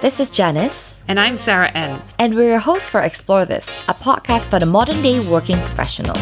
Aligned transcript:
This 0.00 0.20
is 0.20 0.30
Janice. 0.30 1.02
And 1.08 1.18
I'm 1.18 1.36
Sarah 1.36 1.72
N. 1.72 2.00
And 2.20 2.36
we're 2.36 2.50
your 2.50 2.60
hosts 2.60 2.88
for 2.88 3.00
Explore 3.00 3.46
This, 3.46 3.66
a 3.88 3.94
podcast 3.94 4.48
for 4.48 4.60
the 4.60 4.64
modern 4.64 5.02
day 5.02 5.18
working 5.18 5.58
professional. 5.58 6.16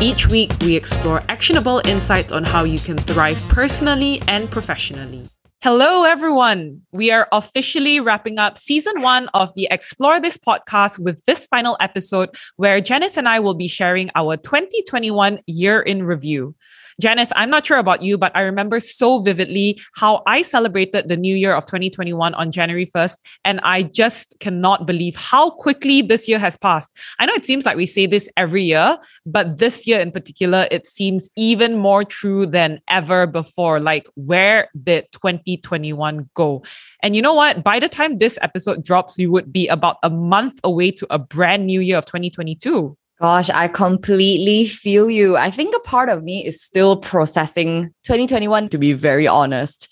Each 0.00 0.26
week, 0.28 0.50
we 0.62 0.74
explore 0.74 1.22
actionable 1.28 1.82
insights 1.84 2.32
on 2.32 2.44
how 2.44 2.64
you 2.64 2.78
can 2.78 2.96
thrive 2.96 3.36
personally 3.50 4.22
and 4.26 4.50
professionally. 4.50 5.28
Hello, 5.60 6.04
everyone. 6.04 6.80
We 6.92 7.10
are 7.10 7.28
officially 7.30 8.00
wrapping 8.00 8.38
up 8.38 8.56
season 8.56 9.02
one 9.02 9.28
of 9.34 9.52
the 9.54 9.68
Explore 9.70 10.18
This 10.18 10.38
podcast 10.38 10.98
with 10.98 11.22
this 11.26 11.44
final 11.44 11.76
episode 11.78 12.30
where 12.56 12.80
Janice 12.80 13.18
and 13.18 13.28
I 13.28 13.38
will 13.40 13.52
be 13.52 13.68
sharing 13.68 14.10
our 14.14 14.38
2021 14.38 15.40
year 15.46 15.82
in 15.82 16.04
review. 16.04 16.54
Janice, 17.00 17.30
I'm 17.34 17.48
not 17.48 17.64
sure 17.64 17.78
about 17.78 18.02
you, 18.02 18.18
but 18.18 18.30
I 18.34 18.42
remember 18.42 18.78
so 18.78 19.20
vividly 19.20 19.80
how 19.94 20.22
I 20.26 20.42
celebrated 20.42 21.08
the 21.08 21.16
new 21.16 21.34
year 21.34 21.54
of 21.54 21.64
2021 21.64 22.34
on 22.34 22.52
January 22.52 22.84
1st. 22.84 23.16
And 23.44 23.58
I 23.62 23.84
just 23.84 24.36
cannot 24.40 24.86
believe 24.86 25.16
how 25.16 25.50
quickly 25.50 26.02
this 26.02 26.28
year 26.28 26.38
has 26.38 26.58
passed. 26.58 26.90
I 27.18 27.24
know 27.24 27.32
it 27.32 27.46
seems 27.46 27.64
like 27.64 27.78
we 27.78 27.86
say 27.86 28.04
this 28.04 28.28
every 28.36 28.62
year, 28.62 28.98
but 29.24 29.56
this 29.56 29.86
year 29.86 29.98
in 29.98 30.12
particular, 30.12 30.68
it 30.70 30.86
seems 30.86 31.30
even 31.36 31.78
more 31.78 32.04
true 32.04 32.44
than 32.44 32.80
ever 32.88 33.26
before. 33.26 33.80
Like, 33.80 34.06
where 34.14 34.68
did 34.84 35.06
2021 35.12 36.28
go? 36.34 36.62
And 37.02 37.16
you 37.16 37.22
know 37.22 37.34
what? 37.34 37.64
By 37.64 37.80
the 37.80 37.88
time 37.88 38.18
this 38.18 38.38
episode 38.42 38.84
drops, 38.84 39.16
we 39.16 39.26
would 39.26 39.50
be 39.50 39.68
about 39.68 39.96
a 40.02 40.10
month 40.10 40.60
away 40.64 40.90
to 40.92 41.06
a 41.08 41.18
brand 41.18 41.64
new 41.64 41.80
year 41.80 41.96
of 41.96 42.04
2022. 42.04 42.96
Gosh, 43.20 43.50
I 43.50 43.68
completely 43.68 44.66
feel 44.66 45.10
you. 45.10 45.36
I 45.36 45.50
think 45.50 45.74
a 45.76 45.80
part 45.80 46.08
of 46.08 46.22
me 46.22 46.46
is 46.46 46.62
still 46.62 46.96
processing 46.96 47.92
2021, 48.04 48.70
to 48.70 48.78
be 48.78 48.94
very 48.94 49.26
honest. 49.26 49.88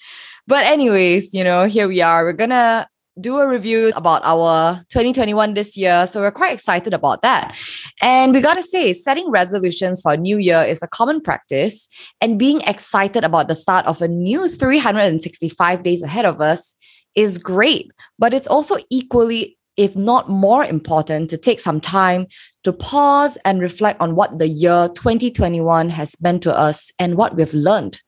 But, 0.47 0.65
anyways, 0.65 1.35
you 1.35 1.45
know, 1.45 1.67
here 1.67 1.89
we 1.89 2.01
are. 2.01 2.25
We're 2.25 2.33
going 2.33 2.49
to 2.49 2.89
do 3.21 3.37
a 3.37 3.47
review 3.47 3.93
about 3.95 4.23
our 4.25 4.77
2021 4.89 5.53
this 5.53 5.77
year. 5.77 6.07
So, 6.07 6.23
we're 6.23 6.31
quite 6.31 6.55
excited 6.55 6.95
about 6.95 7.21
that. 7.21 7.55
And 8.01 8.33
we 8.33 8.41
got 8.41 8.55
to 8.55 8.63
say, 8.63 8.95
setting 8.95 9.31
resolutions 9.31 10.01
for 10.01 10.13
a 10.13 10.17
new 10.17 10.39
year 10.39 10.63
is 10.63 10.83
a 10.83 10.89
common 10.89 11.21
practice. 11.21 11.87
And 12.23 12.39
being 12.39 12.63
excited 12.63 13.25
about 13.25 13.49
the 13.49 13.55
start 13.55 13.85
of 13.85 14.01
a 14.01 14.09
new 14.09 14.49
365 14.49 15.83
days 15.83 16.03
ahead 16.03 16.25
of 16.25 16.41
us 16.41 16.75
is 17.15 17.37
great. 17.37 17.91
But 18.19 18.33
it's 18.33 18.47
also 18.47 18.79
equally 18.89 19.58
if 19.79 19.97
not 19.97 20.29
more 20.29 20.65
important, 20.65 21.31
to 21.31 21.39
take 21.39 21.61
some 21.61 21.81
time 21.81 22.27
to 22.65 22.73
pause 22.73 23.39
and 23.45 23.63
reflect 23.63 24.01
on 24.01 24.17
what 24.17 24.39
the 24.39 24.49
year 24.49 24.91
2021 24.95 25.89
has 25.89 26.15
meant 26.21 26.43
to 26.43 26.55
us 26.55 26.91
and 26.99 27.17
what 27.17 27.37
we've 27.37 27.55
learned. 27.55 28.03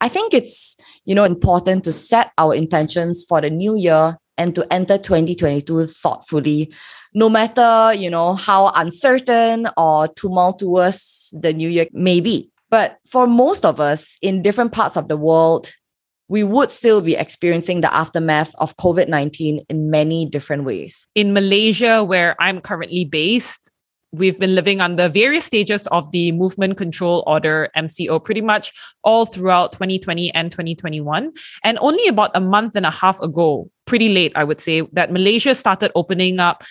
I 0.00 0.08
think 0.08 0.34
it's, 0.34 0.76
you 1.04 1.14
know, 1.14 1.22
important 1.22 1.84
to 1.84 1.92
set 1.92 2.32
our 2.38 2.54
intentions 2.54 3.24
for 3.28 3.40
the 3.40 3.50
new 3.50 3.76
year 3.76 4.16
and 4.38 4.54
to 4.54 4.66
enter 4.72 4.96
2022 4.96 5.86
thoughtfully, 5.86 6.72
no 7.14 7.28
matter, 7.28 7.92
you 7.94 8.08
know, 8.10 8.34
how 8.34 8.72
uncertain 8.74 9.68
or 9.76 10.08
tumultuous 10.08 11.32
the 11.38 11.52
new 11.52 11.68
year 11.68 11.86
may 11.92 12.20
be. 12.20 12.50
But 12.70 12.96
for 13.10 13.26
most 13.26 13.66
of 13.66 13.80
us 13.80 14.16
in 14.22 14.42
different 14.42 14.72
parts 14.72 14.96
of 14.96 15.08
the 15.08 15.16
world, 15.18 15.72
we 16.32 16.42
would 16.42 16.70
still 16.70 17.02
be 17.02 17.14
experiencing 17.14 17.82
the 17.82 17.92
aftermath 17.92 18.54
of 18.56 18.74
COVID 18.78 19.06
19 19.06 19.66
in 19.68 19.90
many 19.90 20.24
different 20.24 20.64
ways. 20.64 21.06
In 21.14 21.34
Malaysia, 21.34 22.02
where 22.02 22.34
I'm 22.40 22.62
currently 22.62 23.04
based, 23.04 23.70
we've 24.12 24.38
been 24.38 24.54
living 24.54 24.80
under 24.80 25.10
various 25.10 25.44
stages 25.44 25.86
of 25.88 26.10
the 26.10 26.32
movement 26.32 26.78
control 26.78 27.22
order 27.26 27.68
MCO 27.76 28.24
pretty 28.24 28.40
much 28.40 28.72
all 29.04 29.26
throughout 29.26 29.72
2020 29.72 30.32
and 30.32 30.50
2021 30.50 31.32
and 31.64 31.78
only 31.82 32.08
about 32.08 32.30
a 32.34 32.40
month 32.40 32.76
and 32.76 32.86
a 32.86 32.90
half 32.90 33.20
ago 33.20 33.70
pretty 33.84 34.10
late 34.10 34.32
i 34.36 34.44
would 34.44 34.60
say 34.60 34.82
that 34.92 35.10
malaysia 35.10 35.54
started 35.54 35.90
opening 35.96 36.38
up 36.38 36.62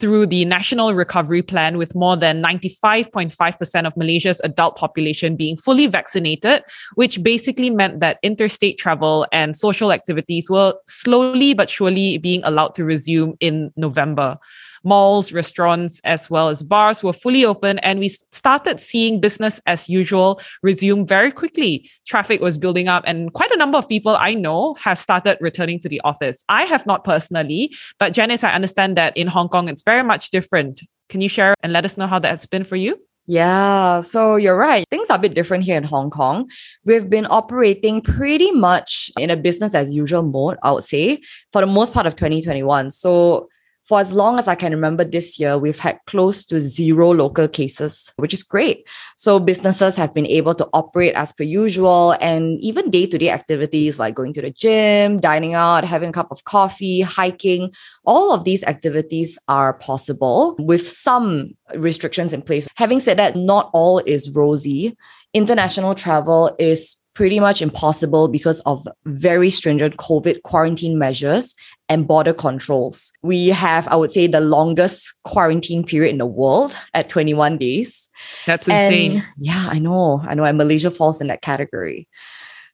through 0.00 0.26
the 0.26 0.44
National 0.46 0.94
Recovery 0.94 1.42
Plan, 1.42 1.76
with 1.76 1.94
more 1.94 2.16
than 2.16 2.42
95.5% 2.42 3.86
of 3.86 3.96
Malaysia's 3.96 4.40
adult 4.42 4.76
population 4.76 5.36
being 5.36 5.56
fully 5.56 5.86
vaccinated, 5.86 6.62
which 6.94 7.22
basically 7.22 7.70
meant 7.70 8.00
that 8.00 8.18
interstate 8.22 8.78
travel 8.78 9.26
and 9.32 9.56
social 9.56 9.92
activities 9.92 10.48
were 10.48 10.74
slowly 10.86 11.54
but 11.54 11.68
surely 11.68 12.18
being 12.18 12.42
allowed 12.44 12.74
to 12.74 12.84
resume 12.84 13.34
in 13.40 13.72
November 13.76 14.38
malls, 14.82 15.32
restaurants, 15.32 16.00
as 16.04 16.30
well 16.30 16.48
as 16.48 16.62
bars 16.62 17.02
were 17.02 17.12
fully 17.12 17.44
open, 17.44 17.78
and 17.80 17.98
we 17.98 18.08
started 18.08 18.80
seeing 18.80 19.20
business 19.20 19.60
as 19.66 19.88
usual 19.88 20.40
resume 20.62 21.06
very 21.06 21.32
quickly. 21.32 21.90
Traffic 22.06 22.40
was 22.40 22.58
building 22.58 22.88
up, 22.88 23.04
and 23.06 23.32
quite 23.32 23.50
a 23.50 23.56
number 23.56 23.78
of 23.78 23.88
people 23.88 24.16
I 24.16 24.34
know 24.34 24.74
have 24.74 24.98
started 24.98 25.38
returning 25.40 25.80
to 25.80 25.88
the 25.88 26.00
office. 26.02 26.44
I 26.48 26.64
have 26.64 26.86
not 26.86 27.04
personally, 27.04 27.74
but 27.98 28.12
Janice, 28.12 28.44
I 28.44 28.52
understand 28.52 28.96
that 28.96 29.16
in 29.16 29.26
Hong 29.26 29.48
Kong 29.48 29.68
it's 29.68 29.82
very 29.82 30.02
much 30.02 30.30
different. 30.30 30.82
Can 31.08 31.20
you 31.20 31.28
share 31.28 31.54
and 31.62 31.72
let 31.72 31.84
us 31.84 31.96
know 31.96 32.06
how 32.06 32.18
that's 32.18 32.46
been 32.46 32.64
for 32.64 32.76
you? 32.76 32.96
Yeah, 33.26 34.00
so 34.00 34.36
you're 34.36 34.56
right. 34.56 34.84
Things 34.90 35.08
are 35.08 35.16
a 35.16 35.20
bit 35.20 35.34
different 35.34 35.62
here 35.62 35.76
in 35.76 35.84
Hong 35.84 36.10
Kong. 36.10 36.50
We've 36.84 37.08
been 37.08 37.26
operating 37.30 38.00
pretty 38.00 38.50
much 38.50 39.10
in 39.18 39.30
a 39.30 39.36
business 39.36 39.72
as 39.72 39.94
usual 39.94 40.24
mode, 40.24 40.56
I 40.64 40.72
would 40.72 40.84
say, 40.84 41.20
for 41.52 41.60
the 41.60 41.68
most 41.68 41.92
part 41.92 42.06
of 42.06 42.16
2021. 42.16 42.90
So 42.90 43.48
for 43.90 43.98
as 43.98 44.12
long 44.12 44.38
as 44.38 44.46
I 44.46 44.54
can 44.54 44.70
remember 44.70 45.02
this 45.02 45.36
year, 45.40 45.58
we've 45.58 45.80
had 45.80 45.98
close 46.06 46.44
to 46.44 46.60
zero 46.60 47.10
local 47.10 47.48
cases, 47.48 48.12
which 48.18 48.32
is 48.32 48.44
great. 48.44 48.86
So 49.16 49.40
businesses 49.40 49.96
have 49.96 50.14
been 50.14 50.28
able 50.28 50.54
to 50.54 50.68
operate 50.72 51.12
as 51.16 51.32
per 51.32 51.42
usual, 51.42 52.14
and 52.20 52.60
even 52.60 52.90
day 52.90 53.06
to 53.08 53.18
day 53.18 53.30
activities 53.30 53.98
like 53.98 54.14
going 54.14 54.32
to 54.34 54.42
the 54.42 54.52
gym, 54.52 55.18
dining 55.18 55.54
out, 55.54 55.82
having 55.82 56.10
a 56.10 56.12
cup 56.12 56.30
of 56.30 56.44
coffee, 56.44 57.00
hiking, 57.00 57.72
all 58.04 58.32
of 58.32 58.44
these 58.44 58.62
activities 58.62 59.36
are 59.48 59.72
possible 59.72 60.54
with 60.60 60.88
some 60.88 61.50
restrictions 61.74 62.32
in 62.32 62.42
place. 62.42 62.68
Having 62.76 63.00
said 63.00 63.18
that, 63.18 63.34
not 63.34 63.70
all 63.72 63.98
is 64.06 64.30
rosy. 64.30 64.96
International 65.34 65.96
travel 65.96 66.54
is 66.60 66.94
pretty 67.14 67.40
much 67.40 67.60
impossible 67.60 68.28
because 68.28 68.60
of 68.60 68.86
very 69.04 69.50
stringent 69.50 69.96
COVID 69.96 70.42
quarantine 70.42 70.98
measures 70.98 71.54
and 71.88 72.06
border 72.06 72.32
controls. 72.32 73.12
We 73.22 73.48
have, 73.48 73.88
I 73.88 73.96
would 73.96 74.12
say, 74.12 74.26
the 74.26 74.40
longest 74.40 75.12
quarantine 75.24 75.84
period 75.84 76.10
in 76.10 76.18
the 76.18 76.26
world 76.26 76.76
at 76.94 77.08
21 77.08 77.58
days. 77.58 78.08
That's 78.46 78.68
insane. 78.68 79.12
And 79.18 79.24
yeah, 79.38 79.68
I 79.70 79.78
know. 79.78 80.22
I 80.24 80.34
know. 80.34 80.44
And 80.44 80.58
Malaysia 80.58 80.90
falls 80.90 81.20
in 81.20 81.28
that 81.28 81.42
category. 81.42 82.08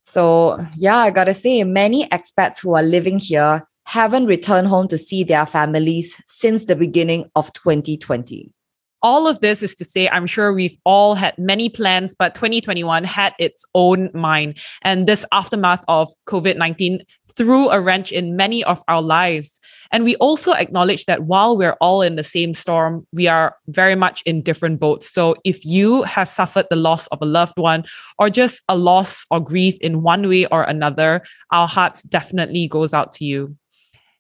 So, 0.04 0.64
yeah, 0.76 0.98
I 0.98 1.10
gotta 1.10 1.34
say, 1.34 1.64
many 1.64 2.08
expats 2.08 2.60
who 2.60 2.74
are 2.74 2.82
living 2.82 3.18
here 3.18 3.66
haven't 3.84 4.26
returned 4.26 4.66
home 4.66 4.88
to 4.88 4.98
see 4.98 5.24
their 5.24 5.46
families 5.46 6.20
since 6.26 6.64
the 6.64 6.76
beginning 6.76 7.30
of 7.36 7.52
2020 7.52 8.52
all 9.02 9.26
of 9.26 9.40
this 9.40 9.62
is 9.62 9.74
to 9.76 9.84
say, 9.84 10.08
I'm 10.08 10.26
sure 10.26 10.52
we've 10.52 10.76
all 10.84 11.14
had 11.14 11.36
many 11.38 11.68
plans, 11.68 12.14
but 12.14 12.34
2021 12.34 13.04
had 13.04 13.34
its 13.38 13.64
own 13.74 14.10
mind. 14.14 14.58
And 14.82 15.06
this 15.06 15.24
aftermath 15.32 15.84
of 15.88 16.10
COVID 16.26 16.56
19 16.56 17.02
threw 17.36 17.70
a 17.70 17.80
wrench 17.80 18.12
in 18.12 18.36
many 18.36 18.64
of 18.64 18.82
our 18.88 19.02
lives. 19.02 19.60
And 19.92 20.04
we 20.04 20.16
also 20.16 20.52
acknowledge 20.52 21.04
that 21.06 21.24
while 21.24 21.56
we're 21.56 21.76
all 21.80 22.02
in 22.02 22.16
the 22.16 22.22
same 22.22 22.54
storm, 22.54 23.06
we 23.12 23.28
are 23.28 23.56
very 23.68 23.94
much 23.94 24.22
in 24.22 24.42
different 24.42 24.80
boats. 24.80 25.10
So 25.12 25.36
if 25.44 25.64
you 25.64 26.02
have 26.04 26.28
suffered 26.28 26.66
the 26.70 26.76
loss 26.76 27.06
of 27.08 27.18
a 27.20 27.26
loved 27.26 27.58
one 27.58 27.84
or 28.18 28.30
just 28.30 28.62
a 28.68 28.76
loss 28.76 29.24
or 29.30 29.40
grief 29.40 29.76
in 29.80 30.02
one 30.02 30.28
way 30.28 30.46
or 30.46 30.64
another, 30.64 31.22
our 31.52 31.68
hearts 31.68 32.02
definitely 32.02 32.68
goes 32.68 32.94
out 32.94 33.12
to 33.12 33.24
you. 33.24 33.56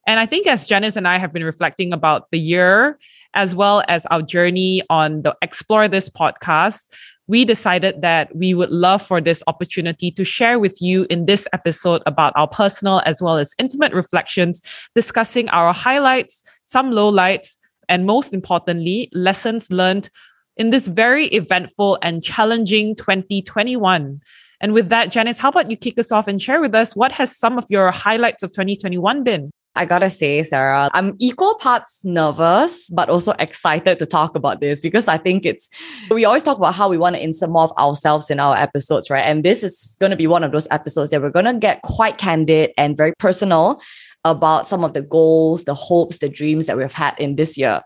And 0.06 0.20
I 0.20 0.26
think 0.26 0.46
as 0.46 0.68
Janice 0.68 0.96
and 0.96 1.08
I 1.08 1.18
have 1.18 1.32
been 1.32 1.44
reflecting 1.44 1.92
about 1.92 2.30
the 2.30 2.38
year, 2.38 2.98
as 3.34 3.56
well 3.56 3.82
as 3.88 4.06
our 4.06 4.22
journey 4.22 4.82
on 4.88 5.22
the 5.22 5.36
Explore 5.42 5.88
This 5.88 6.08
podcast, 6.08 6.88
we 7.26 7.44
decided 7.44 8.02
that 8.02 8.34
we 8.34 8.54
would 8.54 8.70
love 8.70 9.02
for 9.02 9.20
this 9.20 9.42
opportunity 9.48 10.12
to 10.12 10.24
share 10.24 10.60
with 10.60 10.80
you 10.80 11.06
in 11.10 11.26
this 11.26 11.48
episode 11.52 12.02
about 12.06 12.32
our 12.36 12.46
personal 12.46 13.02
as 13.04 13.20
well 13.20 13.36
as 13.36 13.54
intimate 13.58 13.92
reflections, 13.92 14.62
discussing 14.94 15.48
our 15.48 15.72
highlights, 15.72 16.42
some 16.66 16.92
lowlights, 16.92 17.58
and 17.88 18.06
most 18.06 18.32
importantly, 18.32 19.08
lessons 19.12 19.70
learned 19.72 20.08
in 20.56 20.70
this 20.70 20.86
very 20.86 21.26
eventful 21.26 21.98
and 22.00 22.22
challenging 22.22 22.94
2021. 22.94 24.20
And 24.60 24.72
with 24.72 24.88
that, 24.88 25.10
Janice, 25.10 25.38
how 25.38 25.50
about 25.50 25.70
you 25.70 25.76
kick 25.76 25.98
us 25.98 26.12
off 26.12 26.28
and 26.28 26.40
share 26.40 26.60
with 26.60 26.74
us 26.74 26.96
what 26.96 27.12
has 27.12 27.36
some 27.36 27.58
of 27.58 27.66
your 27.68 27.90
highlights 27.90 28.42
of 28.42 28.52
2021 28.52 29.24
been? 29.24 29.50
I 29.76 29.84
gotta 29.84 30.10
say, 30.10 30.42
Sarah, 30.42 30.90
I'm 30.94 31.14
equal 31.18 31.54
parts 31.56 32.00
nervous, 32.02 32.88
but 32.90 33.08
also 33.08 33.32
excited 33.38 33.98
to 33.98 34.06
talk 34.06 34.34
about 34.34 34.60
this 34.60 34.80
because 34.80 35.06
I 35.06 35.18
think 35.18 35.44
it's, 35.44 35.68
we 36.10 36.24
always 36.24 36.42
talk 36.42 36.56
about 36.56 36.74
how 36.74 36.88
we 36.88 36.98
want 36.98 37.14
to 37.16 37.22
insert 37.22 37.50
more 37.50 37.64
of 37.64 37.72
ourselves 37.78 38.30
in 38.30 38.40
our 38.40 38.56
episodes, 38.56 39.10
right? 39.10 39.22
And 39.22 39.44
this 39.44 39.62
is 39.62 39.96
to 40.10 40.16
be 40.16 40.26
one 40.26 40.42
of 40.42 40.52
those 40.52 40.66
episodes 40.70 41.10
that 41.10 41.20
we're 41.20 41.30
to 41.44 41.54
get 41.54 41.82
quite 41.82 42.18
candid 42.18 42.72
and 42.76 42.96
very 42.96 43.12
personal 43.18 43.80
about 44.24 44.66
some 44.66 44.82
of 44.82 44.92
the 44.92 45.02
goals, 45.02 45.64
the 45.64 45.74
hopes, 45.74 46.18
the 46.18 46.28
dreams 46.28 46.66
that 46.66 46.76
we've 46.76 46.92
had 46.92 47.14
in 47.18 47.36
this 47.36 47.56
year. 47.56 47.82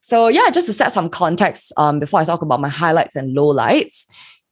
So, 0.00 0.28
yeah, 0.28 0.50
just 0.50 0.66
to 0.66 0.72
set 0.72 0.92
some 0.92 1.10
context 1.10 1.72
um, 1.76 1.98
before 1.98 2.20
I 2.20 2.24
talk 2.24 2.42
about 2.42 2.60
my 2.60 2.68
highlights 2.68 3.16
and 3.16 3.36
lowlights. 3.36 4.06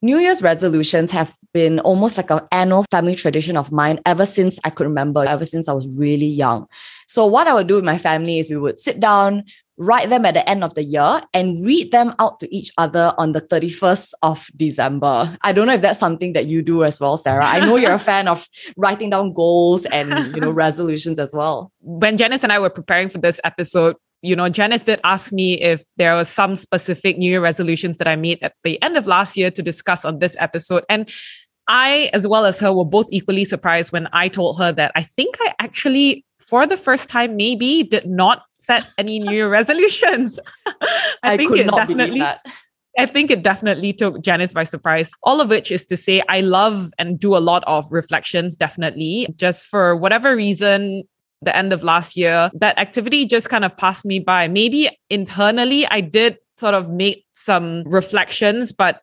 New 0.04 0.18
Year's 0.18 0.42
resolutions 0.42 1.10
have 1.12 1.34
been 1.54 1.80
almost 1.80 2.18
like 2.18 2.30
an 2.30 2.42
annual 2.52 2.84
family 2.90 3.14
tradition 3.14 3.56
of 3.56 3.72
mine 3.72 3.98
ever 4.04 4.26
since 4.26 4.60
I 4.62 4.68
could 4.68 4.86
remember, 4.86 5.24
ever 5.24 5.46
since 5.46 5.66
I 5.66 5.72
was 5.72 5.88
really 5.96 6.26
young. 6.26 6.66
So, 7.08 7.24
what 7.24 7.48
I 7.48 7.54
would 7.54 7.68
do 7.68 7.76
with 7.76 7.84
my 7.84 7.96
family 7.96 8.38
is 8.38 8.50
we 8.50 8.58
would 8.58 8.78
sit 8.78 9.00
down, 9.00 9.44
write 9.78 10.10
them 10.10 10.26
at 10.26 10.34
the 10.34 10.46
end 10.46 10.62
of 10.62 10.74
the 10.74 10.82
year, 10.82 11.22
and 11.32 11.64
read 11.64 11.90
them 11.90 12.14
out 12.18 12.38
to 12.40 12.54
each 12.54 12.70
other 12.76 13.14
on 13.16 13.32
the 13.32 13.40
31st 13.40 14.12
of 14.22 14.46
December. 14.54 15.38
I 15.40 15.54
don't 15.54 15.66
know 15.66 15.72
if 15.72 15.80
that's 15.80 16.00
something 16.00 16.34
that 16.34 16.44
you 16.44 16.60
do 16.60 16.84
as 16.84 17.00
well, 17.00 17.16
Sarah. 17.16 17.46
I 17.46 17.60
know 17.60 17.76
you're 17.76 17.94
a 17.94 17.98
fan 17.98 18.28
of 18.28 18.46
writing 18.76 19.08
down 19.08 19.32
goals 19.32 19.86
and 19.86 20.34
you 20.34 20.40
know 20.42 20.50
resolutions 20.66 21.18
as 21.18 21.32
well. 21.32 21.72
When 21.80 22.18
Janice 22.18 22.42
and 22.42 22.52
I 22.52 22.58
were 22.58 22.68
preparing 22.68 23.08
for 23.08 23.16
this 23.16 23.40
episode, 23.42 23.96
you 24.24 24.34
know, 24.34 24.48
Janice 24.48 24.80
did 24.80 25.00
ask 25.04 25.32
me 25.32 25.60
if 25.60 25.84
there 25.96 26.14
were 26.14 26.24
some 26.24 26.56
specific 26.56 27.18
New 27.18 27.30
Year 27.30 27.42
resolutions 27.42 27.98
that 27.98 28.08
I 28.08 28.16
made 28.16 28.38
at 28.42 28.54
the 28.64 28.80
end 28.82 28.96
of 28.96 29.06
last 29.06 29.36
year 29.36 29.50
to 29.50 29.62
discuss 29.62 30.04
on 30.04 30.18
this 30.18 30.34
episode. 30.40 30.84
And 30.88 31.10
I, 31.68 32.10
as 32.14 32.26
well 32.26 32.46
as 32.46 32.58
her, 32.60 32.72
were 32.72 32.86
both 32.86 33.06
equally 33.10 33.44
surprised 33.44 33.92
when 33.92 34.08
I 34.12 34.28
told 34.28 34.58
her 34.58 34.72
that 34.72 34.92
I 34.94 35.02
think 35.02 35.36
I 35.40 35.54
actually, 35.58 36.24
for 36.40 36.66
the 36.66 36.78
first 36.78 37.10
time, 37.10 37.36
maybe 37.36 37.82
did 37.82 38.06
not 38.06 38.42
set 38.58 38.86
any 38.96 39.18
New 39.18 39.32
Year 39.32 39.48
resolutions. 39.60 40.38
I, 40.66 40.74
I, 41.22 41.36
think 41.36 41.56
it 41.56 41.70
definitely. 41.70 42.22
I 42.96 43.06
think 43.06 43.30
it 43.30 43.42
definitely 43.42 43.92
took 43.92 44.22
Janice 44.22 44.52
by 44.52 44.64
surprise. 44.64 45.10
All 45.24 45.40
of 45.40 45.50
which 45.50 45.70
is 45.70 45.84
to 45.86 45.96
say, 45.96 46.22
I 46.28 46.40
love 46.40 46.92
and 46.98 47.18
do 47.18 47.36
a 47.36 47.38
lot 47.38 47.64
of 47.66 47.90
reflections, 47.90 48.56
definitely. 48.56 49.26
Just 49.36 49.66
for 49.66 49.96
whatever 49.96 50.36
reason, 50.36 51.02
the 51.42 51.54
end 51.56 51.72
of 51.72 51.82
last 51.82 52.16
year, 52.16 52.50
that 52.54 52.78
activity 52.78 53.26
just 53.26 53.48
kind 53.48 53.64
of 53.64 53.76
passed 53.76 54.04
me 54.04 54.18
by. 54.18 54.48
Maybe 54.48 54.90
internally, 55.10 55.86
I 55.86 56.00
did 56.00 56.38
sort 56.56 56.74
of 56.74 56.88
make 56.90 57.24
some 57.34 57.82
reflections, 57.84 58.72
but 58.72 59.02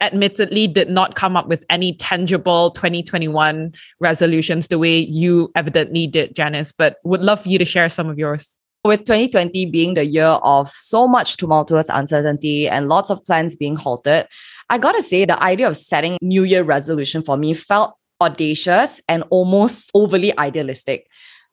admittedly 0.00 0.66
did 0.66 0.90
not 0.90 1.14
come 1.14 1.36
up 1.36 1.46
with 1.46 1.64
any 1.70 1.94
tangible 1.94 2.70
2021 2.72 3.72
resolutions 4.00 4.68
the 4.68 4.78
way 4.78 4.98
you 4.98 5.50
evidently 5.54 6.06
did, 6.06 6.34
Janice, 6.34 6.72
but 6.72 6.96
would 7.04 7.22
love 7.22 7.42
for 7.42 7.48
you 7.48 7.58
to 7.58 7.64
share 7.64 7.88
some 7.88 8.08
of 8.08 8.18
yours. 8.18 8.58
With 8.84 9.04
2020 9.04 9.66
being 9.66 9.94
the 9.94 10.04
year 10.04 10.24
of 10.24 10.68
so 10.70 11.06
much 11.06 11.36
tumultuous 11.36 11.86
uncertainty 11.88 12.68
and 12.68 12.88
lots 12.88 13.10
of 13.10 13.24
plans 13.24 13.54
being 13.54 13.76
halted, 13.76 14.26
I 14.70 14.78
gotta 14.78 15.02
say 15.02 15.24
the 15.24 15.40
idea 15.40 15.68
of 15.68 15.76
setting 15.76 16.18
New 16.20 16.42
Year 16.42 16.64
resolution 16.64 17.22
for 17.22 17.36
me 17.36 17.54
felt 17.54 17.94
audacious 18.20 19.00
and 19.08 19.22
almost 19.30 19.90
overly 19.94 20.36
idealistic. 20.38 21.06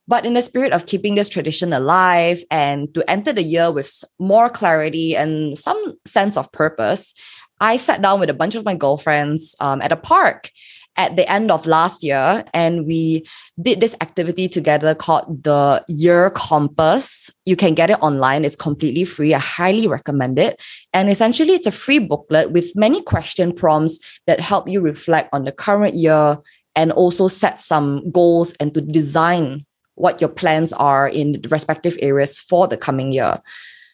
But 0.09 0.25
in 0.25 0.33
the 0.33 0.41
spirit 0.41 0.73
of 0.73 0.87
keeping 0.87 1.13
this 1.13 1.29
tradition 1.29 1.71
alive 1.71 2.43
and 2.49 2.91
to 2.95 3.07
enter 3.07 3.31
the 3.31 3.43
year 3.43 3.71
with 3.71 4.03
more 4.17 4.49
clarity 4.49 5.15
and 5.15 5.55
some 5.55 5.93
sense 6.07 6.35
of 6.35 6.51
purpose, 6.51 7.13
I 7.61 7.77
sat 7.77 8.01
down 8.01 8.19
with 8.19 8.29
a 8.31 8.33
bunch 8.33 8.55
of 8.55 8.65
my 8.65 8.73
girlfriends 8.73 9.55
um, 9.59 9.83
at 9.83 9.91
a 9.91 9.95
park 9.95 10.49
at 10.97 11.15
the 11.15 11.31
end 11.31 11.51
of 11.51 11.67
last 11.67 12.03
year 12.03 12.43
and 12.55 12.87
we 12.87 13.23
did 13.61 13.81
this 13.81 13.95
activity 14.01 14.47
together 14.49 14.95
called 14.95 15.43
the 15.43 15.85
year 15.87 16.31
compass. 16.31 17.29
You 17.45 17.55
can 17.55 17.75
get 17.75 17.91
it 17.91 17.99
online. 18.01 18.45
It's 18.45 18.55
completely 18.55 19.05
free. 19.05 19.35
I 19.35 19.39
highly 19.39 19.87
recommend 19.87 20.39
it. 20.39 20.59
And 20.91 21.07
essentially 21.07 21.53
it's 21.53 21.67
a 21.67 21.71
free 21.71 21.99
booklet 21.99 22.51
with 22.51 22.75
many 22.75 23.03
question 23.03 23.53
prompts 23.53 23.99
that 24.25 24.39
help 24.39 24.67
you 24.67 24.81
reflect 24.81 25.29
on 25.33 25.45
the 25.45 25.51
current 25.51 25.93
year 25.93 26.39
and 26.75 26.91
also 26.93 27.27
set 27.27 27.59
some 27.59 28.09
goals 28.09 28.53
and 28.59 28.73
to 28.73 28.81
design 28.81 29.65
what 29.99 30.19
your 30.21 30.29
plans 30.29 30.73
are 30.73 31.07
in 31.07 31.33
the 31.33 31.49
respective 31.49 31.97
areas 32.01 32.39
for 32.39 32.67
the 32.67 32.77
coming 32.77 33.11
year 33.11 33.41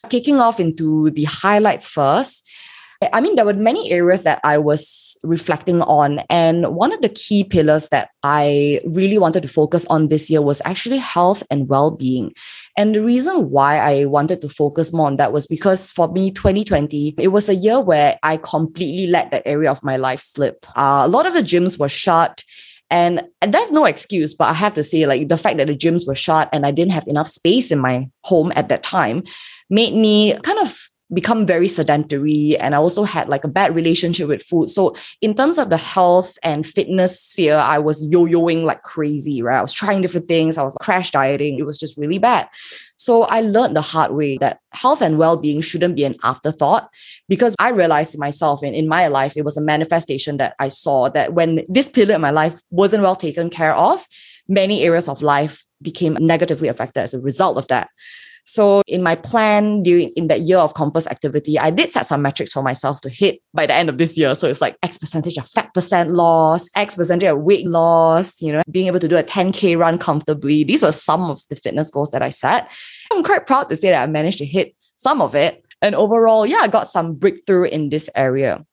kicking 0.08 0.40
off 0.40 0.60
into 0.60 1.10
the 1.10 1.24
highlights 1.24 1.88
first 1.88 2.46
I 3.12 3.20
mean, 3.20 3.36
there 3.36 3.44
were 3.44 3.52
many 3.52 3.90
areas 3.90 4.22
that 4.22 4.40
I 4.42 4.58
was 4.58 5.16
reflecting 5.22 5.82
on. 5.82 6.20
And 6.30 6.74
one 6.74 6.92
of 6.92 7.02
the 7.02 7.08
key 7.08 7.44
pillars 7.44 7.88
that 7.90 8.10
I 8.22 8.80
really 8.86 9.18
wanted 9.18 9.42
to 9.42 9.48
focus 9.48 9.84
on 9.86 10.08
this 10.08 10.30
year 10.30 10.40
was 10.40 10.62
actually 10.64 10.98
health 10.98 11.42
and 11.50 11.68
well 11.68 11.90
being. 11.90 12.32
And 12.76 12.94
the 12.94 13.02
reason 13.02 13.50
why 13.50 13.78
I 13.78 14.06
wanted 14.06 14.40
to 14.42 14.48
focus 14.48 14.92
more 14.92 15.06
on 15.06 15.16
that 15.16 15.32
was 15.32 15.46
because 15.46 15.90
for 15.90 16.08
me, 16.08 16.30
2020, 16.30 17.14
it 17.18 17.28
was 17.28 17.48
a 17.48 17.54
year 17.54 17.80
where 17.80 18.18
I 18.22 18.38
completely 18.38 19.06
let 19.08 19.30
that 19.30 19.42
area 19.46 19.70
of 19.70 19.82
my 19.82 19.96
life 19.96 20.20
slip. 20.20 20.66
Uh, 20.76 21.02
a 21.04 21.08
lot 21.08 21.26
of 21.26 21.34
the 21.34 21.42
gyms 21.42 21.78
were 21.78 21.88
shut. 21.88 22.44
And, 22.90 23.22
that's 23.40 23.70
no 23.70 23.84
excuse, 23.84 24.34
but 24.34 24.48
I 24.48 24.52
have 24.54 24.74
to 24.74 24.82
say, 24.82 25.06
like 25.06 25.28
the 25.28 25.36
fact 25.36 25.58
that 25.58 25.68
the 25.68 25.76
gyms 25.76 26.06
were 26.06 26.14
shut 26.14 26.48
and 26.52 26.66
I 26.66 26.72
didn't 26.72 26.92
have 26.92 27.06
enough 27.06 27.28
space 27.28 27.70
in 27.70 27.78
my 27.78 28.08
home 28.24 28.52
at 28.56 28.68
that 28.68 28.82
time 28.82 29.22
made 29.70 29.94
me 29.94 30.36
kind 30.42 30.58
of 30.58 30.85
become 31.12 31.46
very 31.46 31.68
sedentary 31.68 32.56
and 32.58 32.74
I 32.74 32.78
also 32.78 33.04
had 33.04 33.28
like 33.28 33.44
a 33.44 33.48
bad 33.48 33.74
relationship 33.74 34.28
with 34.28 34.42
food. 34.42 34.70
So 34.70 34.96
in 35.20 35.34
terms 35.34 35.56
of 35.56 35.70
the 35.70 35.76
health 35.76 36.36
and 36.42 36.66
fitness 36.66 37.20
sphere, 37.20 37.56
I 37.56 37.78
was 37.78 38.04
yo-yoing 38.04 38.64
like 38.64 38.82
crazy, 38.82 39.40
right? 39.40 39.58
I 39.58 39.62
was 39.62 39.72
trying 39.72 40.02
different 40.02 40.26
things. 40.26 40.58
I 40.58 40.64
was 40.64 40.76
crash 40.82 41.12
dieting. 41.12 41.58
It 41.58 41.66
was 41.66 41.78
just 41.78 41.96
really 41.96 42.18
bad. 42.18 42.48
So 42.96 43.22
I 43.24 43.40
learned 43.40 43.76
the 43.76 43.82
hard 43.82 44.12
way 44.12 44.36
that 44.38 44.58
health 44.72 45.00
and 45.00 45.16
well-being 45.16 45.60
shouldn't 45.60 45.94
be 45.94 46.04
an 46.04 46.16
afterthought 46.24 46.90
because 47.28 47.54
I 47.60 47.68
realized 47.68 48.18
myself 48.18 48.64
in, 48.64 48.74
in 48.74 48.88
my 48.88 49.06
life, 49.06 49.36
it 49.36 49.44
was 49.44 49.56
a 49.56 49.60
manifestation 49.60 50.38
that 50.38 50.56
I 50.58 50.70
saw 50.70 51.08
that 51.10 51.34
when 51.34 51.64
this 51.68 51.88
pillar 51.88 52.16
in 52.16 52.20
my 52.20 52.30
life 52.30 52.60
wasn't 52.70 53.02
well 53.04 53.16
taken 53.16 53.48
care 53.50 53.74
of, 53.76 54.06
many 54.48 54.82
areas 54.82 55.08
of 55.08 55.22
life 55.22 55.64
became 55.82 56.14
negatively 56.14 56.68
affected 56.68 57.00
as 57.00 57.14
a 57.14 57.20
result 57.20 57.58
of 57.58 57.68
that. 57.68 57.90
So 58.48 58.82
in 58.86 59.02
my 59.02 59.16
plan 59.16 59.82
during 59.82 60.10
in 60.10 60.28
that 60.28 60.42
year 60.42 60.58
of 60.58 60.74
compass 60.74 61.08
activity, 61.08 61.58
I 61.58 61.70
did 61.70 61.90
set 61.90 62.06
some 62.06 62.22
metrics 62.22 62.52
for 62.52 62.62
myself 62.62 63.00
to 63.00 63.10
hit 63.10 63.40
by 63.52 63.66
the 63.66 63.74
end 63.74 63.88
of 63.88 63.98
this 63.98 64.16
year. 64.16 64.34
So 64.36 64.48
it's 64.48 64.60
like 64.60 64.76
X 64.84 64.98
percentage 64.98 65.36
of 65.36 65.48
fat 65.48 65.74
percent 65.74 66.10
loss, 66.10 66.68
X 66.76 66.94
percentage 66.94 67.28
of 67.28 67.40
weight 67.40 67.66
loss, 67.66 68.40
you 68.40 68.52
know, 68.52 68.62
being 68.70 68.86
able 68.86 69.00
to 69.00 69.08
do 69.08 69.16
a 69.16 69.24
10K 69.24 69.76
run 69.76 69.98
comfortably. 69.98 70.62
These 70.62 70.82
were 70.82 70.92
some 70.92 71.22
of 71.28 71.42
the 71.50 71.56
fitness 71.56 71.90
goals 71.90 72.10
that 72.10 72.22
I 72.22 72.30
set. 72.30 72.70
I'm 73.10 73.24
quite 73.24 73.46
proud 73.46 73.68
to 73.68 73.76
say 73.76 73.90
that 73.90 74.02
I 74.02 74.06
managed 74.06 74.38
to 74.38 74.46
hit 74.46 74.76
some 74.96 75.20
of 75.20 75.34
it. 75.34 75.64
And 75.82 75.96
overall, 75.96 76.46
yeah, 76.46 76.58
I 76.58 76.68
got 76.68 76.88
some 76.88 77.14
breakthrough 77.14 77.64
in 77.64 77.88
this 77.88 78.08
area. 78.14 78.64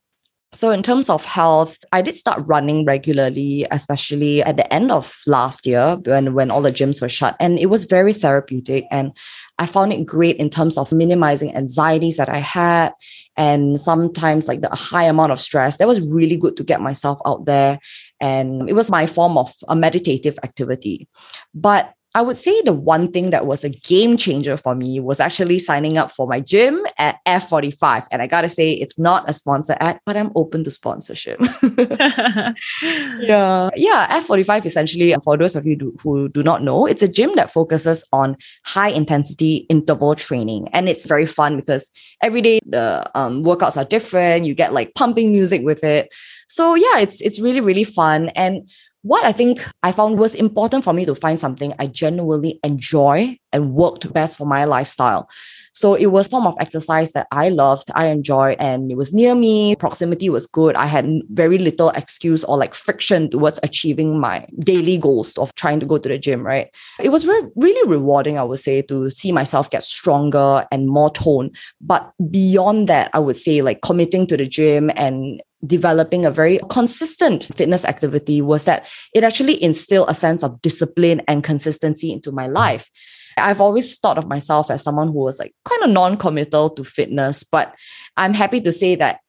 So, 0.54 0.70
in 0.70 0.84
terms 0.84 1.10
of 1.10 1.26
health, 1.26 1.78
I 1.92 2.04
did 2.04 2.14
start 2.14 2.44
running 2.46 2.86
regularly, 2.86 3.66
especially 3.72 4.44
at 4.44 4.56
the 4.56 4.72
end 4.72 4.92
of 4.92 5.20
last 5.26 5.66
year 5.66 5.98
when, 6.06 6.36
when 6.36 6.52
all 6.52 6.62
the 6.62 6.72
gyms 6.72 7.02
were 7.02 7.10
shut. 7.10 7.36
And 7.40 7.58
it 7.58 7.68
was 7.72 7.86
very 7.86 8.14
therapeutic. 8.14 8.86
And 8.92 9.18
I 9.58 9.66
found 9.66 9.94
it 9.94 10.06
great 10.06 10.38
in 10.38 10.52
terms 10.52 10.78
of 10.78 10.92
minimizing 10.92 11.56
anxieties 11.56 12.18
that 12.18 12.30
I 12.30 12.38
had 12.38 12.94
and 13.36 13.80
sometimes 13.80 14.48
like 14.48 14.62
the 14.62 14.70
high 14.70 15.06
amount 15.06 15.32
of 15.32 15.40
stress. 15.40 15.78
That 15.78 15.88
was 15.88 16.02
really 16.14 16.38
good 16.38 16.56
to 16.58 16.64
get 16.64 16.82
myself 16.82 17.20
out 17.26 17.46
there. 17.46 17.80
And 18.20 18.70
it 18.70 18.74
was 18.74 18.92
my 18.92 19.08
form 19.08 19.38
of 19.38 19.54
a 19.68 19.76
meditative 19.76 20.38
activity. 20.44 21.08
But 21.56 21.94
I 22.16 22.22
would 22.22 22.38
say 22.38 22.62
the 22.62 22.74
one 22.74 23.12
thing 23.12 23.32
that 23.32 23.48
was 23.48 23.64
a 23.64 23.70
game 23.70 24.18
changer 24.18 24.56
for 24.56 24.76
me 24.76 25.00
was 25.00 25.20
actually 25.20 25.58
signing 25.58 25.98
up 25.98 26.12
for 26.12 26.28
my 26.28 26.40
gym 26.40 26.86
at 27.00 27.18
F45. 27.26 28.06
And 28.12 28.22
I 28.22 28.28
got 28.28 28.42
to 28.42 28.50
say, 28.50 28.74
it's 28.74 29.00
not 29.00 29.28
a 29.28 29.34
sponsor 29.34 29.76
ad, 29.80 30.00
but 30.06 30.16
I'm 30.16 30.32
open 30.36 30.64
to 30.64 30.72
sponsorship. 30.72 31.40
yeah. 32.82 33.70
Yeah. 33.76 34.22
F45 34.22 34.66
essentially, 34.66 35.16
for 35.24 35.38
those 35.38 35.56
of 35.56 35.66
you 35.66 35.76
do, 35.76 35.98
who 36.04 36.30
do 36.30 36.44
not 36.44 36.62
know, 36.62 36.86
it's 36.86 37.02
a 37.02 37.08
gym 37.08 37.32
that 37.36 37.52
focuses 37.52 38.08
on 38.14 38.38
high 38.64 38.90
intensity 38.90 39.66
interval 39.70 40.14
training. 40.14 40.68
And 40.72 40.88
it's 40.88 41.08
very 41.08 41.26
fun 41.26 41.56
because 41.56 41.90
every 42.22 42.42
day 42.42 42.60
the 42.64 43.10
um, 43.16 43.44
workouts 43.44 43.76
are 43.76 43.86
different. 43.86 44.46
You 44.46 44.54
get 44.54 44.72
like 44.72 44.94
pumping 44.94 45.32
music 45.32 45.64
with 45.64 45.84
it. 45.84 46.14
So 46.48 46.76
yeah, 46.76 47.00
it's 47.00 47.20
it's 47.22 47.40
really, 47.40 47.62
really 47.62 47.84
fun. 47.84 48.30
And 48.36 48.70
what 49.04 49.26
I 49.26 49.34
think 49.34 49.66
I 49.84 49.92
found 49.92 50.18
was 50.18 50.34
important 50.34 50.84
for 50.86 50.94
me 50.94 51.06
to 51.06 51.14
find 51.14 51.40
something 51.40 51.74
I 51.78 51.88
genuinely 51.88 52.60
enjoy 52.64 53.38
and 53.52 53.74
worked 53.74 54.12
best 54.12 54.38
for 54.38 54.48
my 54.48 54.64
lifestyle. 54.64 55.30
So 55.74 55.96
it 55.96 56.08
was 56.08 56.28
form 56.28 56.48
of 56.48 56.56
exercise 56.60 57.12
that 57.12 57.28
I 57.32 57.50
loved, 57.50 57.90
I 57.96 58.06
enjoyed, 58.06 58.58
and 58.60 58.92
it 58.92 58.96
was 58.96 59.12
near 59.12 59.36
me. 59.36 59.76
Proximity 59.76 60.30
was 60.30 60.48
good. 60.48 60.76
I 60.76 60.86
had 60.86 61.10
very 61.32 61.58
little 61.58 61.90
excuse 61.90 62.44
or 62.44 62.58
like 62.58 62.76
friction 62.76 63.30
towards 63.30 63.60
achieving 63.62 64.20
my 64.20 64.48
daily 64.60 64.98
goals 64.98 65.36
of 65.38 65.54
trying 65.56 65.80
to 65.82 65.86
go 65.86 65.98
to 65.98 66.08
the 66.08 66.18
gym, 66.18 66.46
right? 66.46 66.70
It 67.00 67.10
was 67.10 67.26
re- 67.26 67.50
really 67.56 67.90
rewarding, 67.90 68.38
I 68.38 68.44
would 68.44 68.60
say, 68.60 68.84
to 68.84 69.10
see 69.10 69.32
myself 69.32 69.70
get 69.70 69.84
stronger 69.84 70.66
and 70.72 70.88
more 70.88 71.12
toned. 71.12 71.58
But 71.82 72.14
beyond 72.30 72.88
that, 72.88 73.10
I 73.14 73.20
would 73.20 73.38
say 73.38 73.62
like 73.62 73.82
committing 73.82 74.28
to 74.28 74.38
the 74.38 74.46
gym 74.46 74.92
and 74.96 75.42
developing 75.66 76.26
a 76.26 76.32
very 76.32 76.60
consistent 76.70 77.48
fitness 77.56 77.86
activity 77.86 78.42
was 78.42 78.66
that 78.66 78.86
it 79.14 79.24
actually 79.24 79.62
instilled 79.64 80.10
a 80.10 80.16
sense 80.16 80.44
of 80.44 80.62
discipline 80.62 81.22
and 81.28 81.44
consistency 81.44 82.12
into 82.12 82.32
my 82.32 82.48
life. 82.48 82.90
I've 83.38 83.62
always 83.62 83.98
thought 83.98 84.18
of 84.18 84.28
myself 84.28 84.70
as 84.70 84.84
someone 84.84 85.08
who 85.08 85.20
was 85.20 85.40
like 85.40 85.54
kind 85.66 85.84
of 85.84 85.90
non-committal 85.90 86.72
to 86.72 86.84
fitness, 86.84 87.44
but 87.44 87.74
I'm 88.18 88.34
happy 88.34 88.62
to 88.62 88.72
say 88.72 88.96
that 88.96 89.22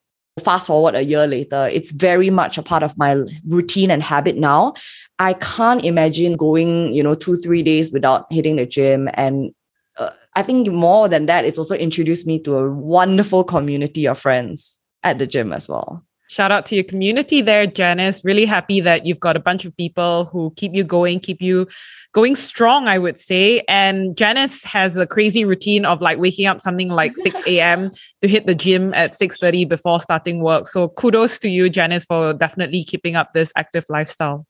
fast 0.42 0.66
forward 0.66 0.94
a 0.94 1.04
year 1.04 1.26
later, 1.26 1.68
it's 1.72 1.92
very 1.92 2.28
much 2.30 2.58
a 2.58 2.62
part 2.62 2.82
of 2.82 2.98
my 2.98 3.22
routine 3.46 3.90
and 3.90 4.02
habit 4.02 4.36
now. 4.36 4.74
I 5.18 5.34
can't 5.34 5.84
imagine 5.84 6.36
going, 6.36 6.92
you 6.92 7.02
know, 7.02 7.14
two, 7.14 7.36
three 7.36 7.62
days 7.62 7.92
without 7.92 8.26
hitting 8.32 8.56
the 8.56 8.66
gym. 8.66 9.08
And 9.14 9.52
uh, 9.96 10.10
I 10.34 10.42
think 10.42 10.68
more 10.68 11.08
than 11.08 11.26
that, 11.26 11.44
it's 11.44 11.58
also 11.58 11.76
introduced 11.76 12.26
me 12.26 12.40
to 12.40 12.56
a 12.56 12.70
wonderful 12.70 13.44
community 13.44 14.06
of 14.06 14.18
friends 14.18 14.78
at 15.04 15.18
the 15.18 15.26
gym 15.26 15.52
as 15.52 15.68
well. 15.68 16.04
Shout 16.34 16.50
out 16.50 16.66
to 16.66 16.74
your 16.74 16.82
community 16.82 17.42
there, 17.42 17.64
Janice. 17.64 18.24
Really 18.24 18.44
happy 18.44 18.80
that 18.80 19.06
you've 19.06 19.20
got 19.20 19.36
a 19.36 19.40
bunch 19.40 19.64
of 19.64 19.76
people 19.76 20.24
who 20.24 20.52
keep 20.56 20.74
you 20.74 20.82
going, 20.82 21.20
keep 21.20 21.40
you 21.40 21.68
going 22.12 22.34
strong, 22.34 22.88
I 22.88 22.98
would 22.98 23.20
say. 23.20 23.62
And 23.68 24.16
Janice 24.16 24.64
has 24.64 24.96
a 24.96 25.06
crazy 25.06 25.44
routine 25.44 25.84
of 25.84 26.00
like 26.00 26.18
waking 26.18 26.46
up 26.46 26.60
something 26.60 26.88
like 26.88 27.16
6 27.16 27.40
a.m. 27.46 27.92
to 28.20 28.26
hit 28.26 28.48
the 28.48 28.54
gym 28.56 28.92
at 28.94 29.12
6:30 29.12 29.68
before 29.68 30.00
starting 30.00 30.40
work. 30.40 30.66
So 30.66 30.88
kudos 30.88 31.38
to 31.38 31.48
you, 31.48 31.70
Janice, 31.70 32.04
for 32.04 32.34
definitely 32.34 32.82
keeping 32.82 33.14
up 33.14 33.32
this 33.32 33.52
active 33.54 33.84
lifestyle. 33.88 34.44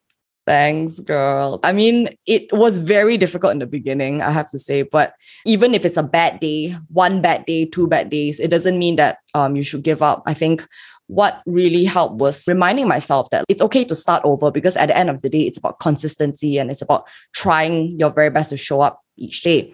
Thanks, 0.47 1.01
girl. 1.01 1.59
I 1.63 1.73
mean, 1.73 2.11
it 2.27 2.53
was 2.53 2.77
very 2.77 3.17
difficult 3.17 3.53
in 3.53 3.61
the 3.61 3.67
beginning, 3.67 4.21
I 4.21 4.31
have 4.31 4.51
to 4.51 4.59
say. 4.59 4.83
But 4.83 5.15
even 5.47 5.73
if 5.75 5.87
it's 5.87 5.97
a 5.97 6.03
bad 6.03 6.41
day, 6.41 6.77
one 6.89 7.23
bad 7.23 7.47
day, 7.47 7.65
two 7.65 7.87
bad 7.87 8.11
days, 8.11 8.41
it 8.41 8.49
doesn't 8.49 8.79
mean 8.79 8.97
that 8.97 9.19
um, 9.33 9.57
you 9.57 9.63
should 9.63 9.83
give 9.83 10.03
up. 10.03 10.23
I 10.27 10.35
think 10.35 10.67
what 11.09 11.43
really 11.47 11.85
helped 11.85 12.17
was 12.17 12.45
reminding 12.49 12.89
myself 12.89 13.29
that 13.31 13.45
it's 13.49 13.63
okay 13.63 13.85
to 13.85 13.95
start 13.95 14.23
over 14.25 14.51
because 14.51 14.77
at 14.77 14.87
the 14.87 14.97
end 14.97 15.11
of 15.11 15.23
the 15.23 15.29
day, 15.29 15.43
it's 15.43 15.59
about 15.59 15.81
consistency 15.81 16.59
and 16.59 16.71
it's 16.71 16.83
about 16.83 17.07
trying 17.35 17.99
your 17.99 18.11
very 18.11 18.31
best 18.31 18.51
to 18.51 18.57
show 18.57 18.81
up 18.81 19.01
each 19.17 19.43
day. 19.43 19.73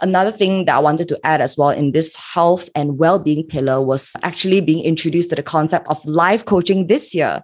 Another 0.00 0.32
thing 0.32 0.64
that 0.64 0.76
I 0.76 0.78
wanted 0.78 1.08
to 1.08 1.20
add 1.24 1.40
as 1.40 1.56
well 1.56 1.70
in 1.70 1.92
this 1.92 2.16
health 2.16 2.68
and 2.74 2.98
well 2.98 3.18
being 3.18 3.46
pillar 3.46 3.80
was 3.80 4.12
actually 4.22 4.60
being 4.60 4.84
introduced 4.84 5.30
to 5.30 5.36
the 5.36 5.42
concept 5.42 5.86
of 5.88 6.04
life 6.04 6.44
coaching 6.44 6.86
this 6.86 7.14
year. 7.14 7.42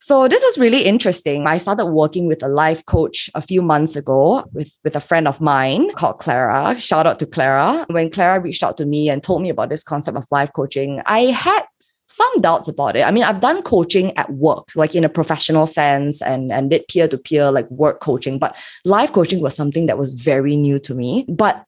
So 0.00 0.28
this 0.28 0.42
was 0.42 0.58
really 0.58 0.84
interesting. 0.84 1.46
I 1.46 1.56
started 1.56 1.86
working 1.86 2.26
with 2.26 2.42
a 2.42 2.48
life 2.48 2.84
coach 2.84 3.30
a 3.34 3.40
few 3.40 3.62
months 3.62 3.96
ago 3.96 4.44
with, 4.52 4.70
with 4.84 4.94
a 4.96 5.00
friend 5.00 5.26
of 5.26 5.40
mine 5.40 5.94
called 5.94 6.18
Clara. 6.18 6.78
Shout 6.78 7.06
out 7.06 7.18
to 7.20 7.26
Clara. 7.26 7.86
When 7.88 8.10
Clara 8.10 8.38
reached 8.38 8.62
out 8.62 8.76
to 8.76 8.84
me 8.84 9.08
and 9.08 9.22
told 9.22 9.40
me 9.40 9.48
about 9.48 9.70
this 9.70 9.82
concept 9.82 10.18
of 10.18 10.26
life 10.30 10.50
coaching, 10.54 11.00
I 11.06 11.20
had 11.20 11.62
some 12.06 12.40
doubts 12.40 12.68
about 12.68 12.96
it. 12.96 13.02
I 13.02 13.10
mean, 13.10 13.24
I've 13.24 13.40
done 13.40 13.62
coaching 13.62 14.16
at 14.16 14.30
work, 14.32 14.68
like 14.74 14.94
in 14.94 15.04
a 15.04 15.08
professional 15.08 15.66
sense, 15.66 16.22
and, 16.22 16.52
and 16.52 16.70
did 16.70 16.86
peer 16.88 17.08
to 17.08 17.18
peer, 17.18 17.50
like 17.50 17.70
work 17.70 18.00
coaching, 18.00 18.38
but 18.38 18.56
life 18.84 19.12
coaching 19.12 19.40
was 19.40 19.54
something 19.54 19.86
that 19.86 19.98
was 19.98 20.12
very 20.12 20.56
new 20.56 20.78
to 20.80 20.94
me. 20.94 21.24
But 21.28 21.64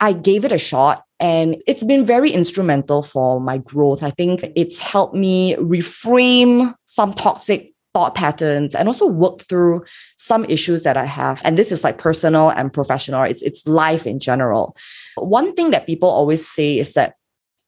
I 0.00 0.12
gave 0.12 0.44
it 0.44 0.52
a 0.52 0.58
shot 0.58 1.04
and 1.18 1.62
it's 1.66 1.84
been 1.84 2.06
very 2.06 2.30
instrumental 2.30 3.02
for 3.02 3.40
my 3.40 3.58
growth. 3.58 4.02
I 4.02 4.10
think 4.10 4.44
it's 4.56 4.80
helped 4.80 5.14
me 5.14 5.54
reframe 5.56 6.74
some 6.86 7.12
toxic 7.12 7.74
thought 7.92 8.14
patterns 8.14 8.74
and 8.74 8.88
also 8.88 9.06
work 9.06 9.42
through 9.42 9.84
some 10.16 10.44
issues 10.46 10.84
that 10.84 10.96
I 10.96 11.04
have. 11.04 11.42
And 11.44 11.58
this 11.58 11.70
is 11.70 11.84
like 11.84 11.98
personal 11.98 12.50
and 12.50 12.72
professional. 12.72 13.24
It's 13.24 13.42
it's 13.42 13.66
life 13.66 14.06
in 14.06 14.20
general. 14.20 14.76
One 15.16 15.54
thing 15.54 15.70
that 15.72 15.86
people 15.86 16.08
always 16.08 16.46
say 16.46 16.78
is 16.78 16.94
that, 16.94 17.14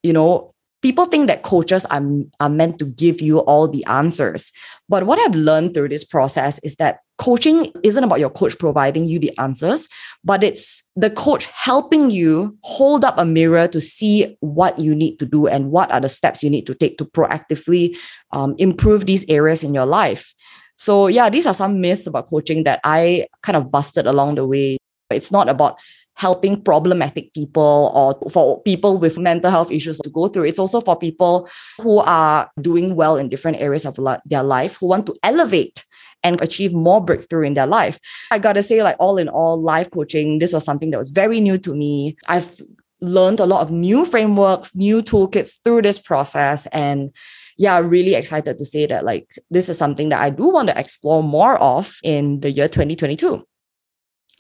you 0.02 0.12
know, 0.12 0.54
people 0.82 1.06
think 1.06 1.28
that 1.28 1.44
coaches 1.44 1.86
are, 1.86 2.02
are 2.40 2.50
meant 2.50 2.78
to 2.80 2.84
give 2.84 3.20
you 3.22 3.38
all 3.38 3.68
the 3.68 3.84
answers. 3.86 4.52
But 4.88 5.06
what 5.06 5.18
I've 5.18 5.34
learned 5.34 5.74
through 5.74 5.88
this 5.88 6.04
process 6.04 6.58
is 6.60 6.76
that 6.76 6.98
coaching 7.18 7.72
isn't 7.84 8.02
about 8.02 8.18
your 8.18 8.30
coach 8.30 8.58
providing 8.58 9.06
you 9.06 9.18
the 9.18 9.36
answers, 9.38 9.88
but 10.24 10.42
it's 10.42 10.82
the 10.96 11.08
coach 11.08 11.46
helping 11.46 12.10
you 12.10 12.58
hold 12.62 13.04
up 13.04 13.16
a 13.16 13.24
mirror 13.24 13.68
to 13.68 13.80
see 13.80 14.36
what 14.40 14.78
you 14.78 14.94
need 14.94 15.18
to 15.18 15.26
do 15.26 15.46
and 15.46 15.70
what 15.70 15.90
are 15.92 16.00
the 16.00 16.08
steps 16.08 16.42
you 16.42 16.50
need 16.50 16.66
to 16.66 16.74
take 16.74 16.98
to 16.98 17.04
proactively 17.04 17.96
um, 18.32 18.54
improve 18.58 19.06
these 19.06 19.24
areas 19.28 19.62
in 19.62 19.72
your 19.72 19.86
life. 19.86 20.34
So, 20.76 21.06
yeah, 21.06 21.30
these 21.30 21.46
are 21.46 21.54
some 21.54 21.80
myths 21.80 22.08
about 22.08 22.28
coaching 22.28 22.64
that 22.64 22.80
I 22.82 23.28
kind 23.42 23.56
of 23.56 23.70
busted 23.70 24.06
along 24.06 24.34
the 24.34 24.46
way. 24.46 24.78
It's 25.10 25.30
not 25.30 25.48
about 25.48 25.78
helping 26.14 26.60
problematic 26.60 27.32
people 27.34 27.90
or 27.94 28.30
for 28.30 28.62
people 28.62 28.98
with 28.98 29.18
mental 29.18 29.50
health 29.50 29.70
issues 29.70 29.98
to 30.00 30.10
go 30.10 30.28
through. 30.28 30.44
It's 30.44 30.58
also 30.58 30.80
for 30.80 30.96
people 30.96 31.48
who 31.80 31.98
are 31.98 32.50
doing 32.60 32.94
well 32.94 33.16
in 33.16 33.28
different 33.28 33.60
areas 33.60 33.86
of 33.86 33.98
their 34.26 34.42
life, 34.42 34.76
who 34.76 34.86
want 34.86 35.06
to 35.06 35.16
elevate 35.22 35.84
and 36.22 36.40
achieve 36.40 36.72
more 36.72 37.04
breakthrough 37.04 37.46
in 37.46 37.54
their 37.54 37.66
life. 37.66 37.98
I 38.30 38.38
gotta 38.38 38.62
say, 38.62 38.82
like 38.82 38.96
all 38.98 39.18
in 39.18 39.28
all, 39.28 39.60
life 39.60 39.90
coaching, 39.90 40.38
this 40.38 40.52
was 40.52 40.64
something 40.64 40.90
that 40.90 40.98
was 40.98 41.10
very 41.10 41.40
new 41.40 41.58
to 41.58 41.74
me. 41.74 42.16
I've 42.28 42.60
learned 43.00 43.40
a 43.40 43.46
lot 43.46 43.62
of 43.62 43.70
new 43.70 44.04
frameworks, 44.04 44.74
new 44.74 45.02
toolkits 45.02 45.54
through 45.64 45.82
this 45.82 45.98
process. 45.98 46.66
And 46.66 47.10
yeah, 47.58 47.78
really 47.78 48.14
excited 48.14 48.58
to 48.58 48.64
say 48.64 48.86
that 48.86 49.04
like 49.04 49.36
this 49.50 49.68
is 49.68 49.76
something 49.76 50.08
that 50.10 50.20
I 50.20 50.30
do 50.30 50.48
want 50.48 50.68
to 50.68 50.78
explore 50.78 51.22
more 51.22 51.58
of 51.58 51.98
in 52.02 52.40
the 52.40 52.50
year 52.50 52.68
2022 52.68 53.44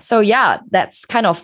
so 0.02 0.20
yeah, 0.20 0.58
that's 0.70 1.04
kind 1.04 1.26
of 1.26 1.42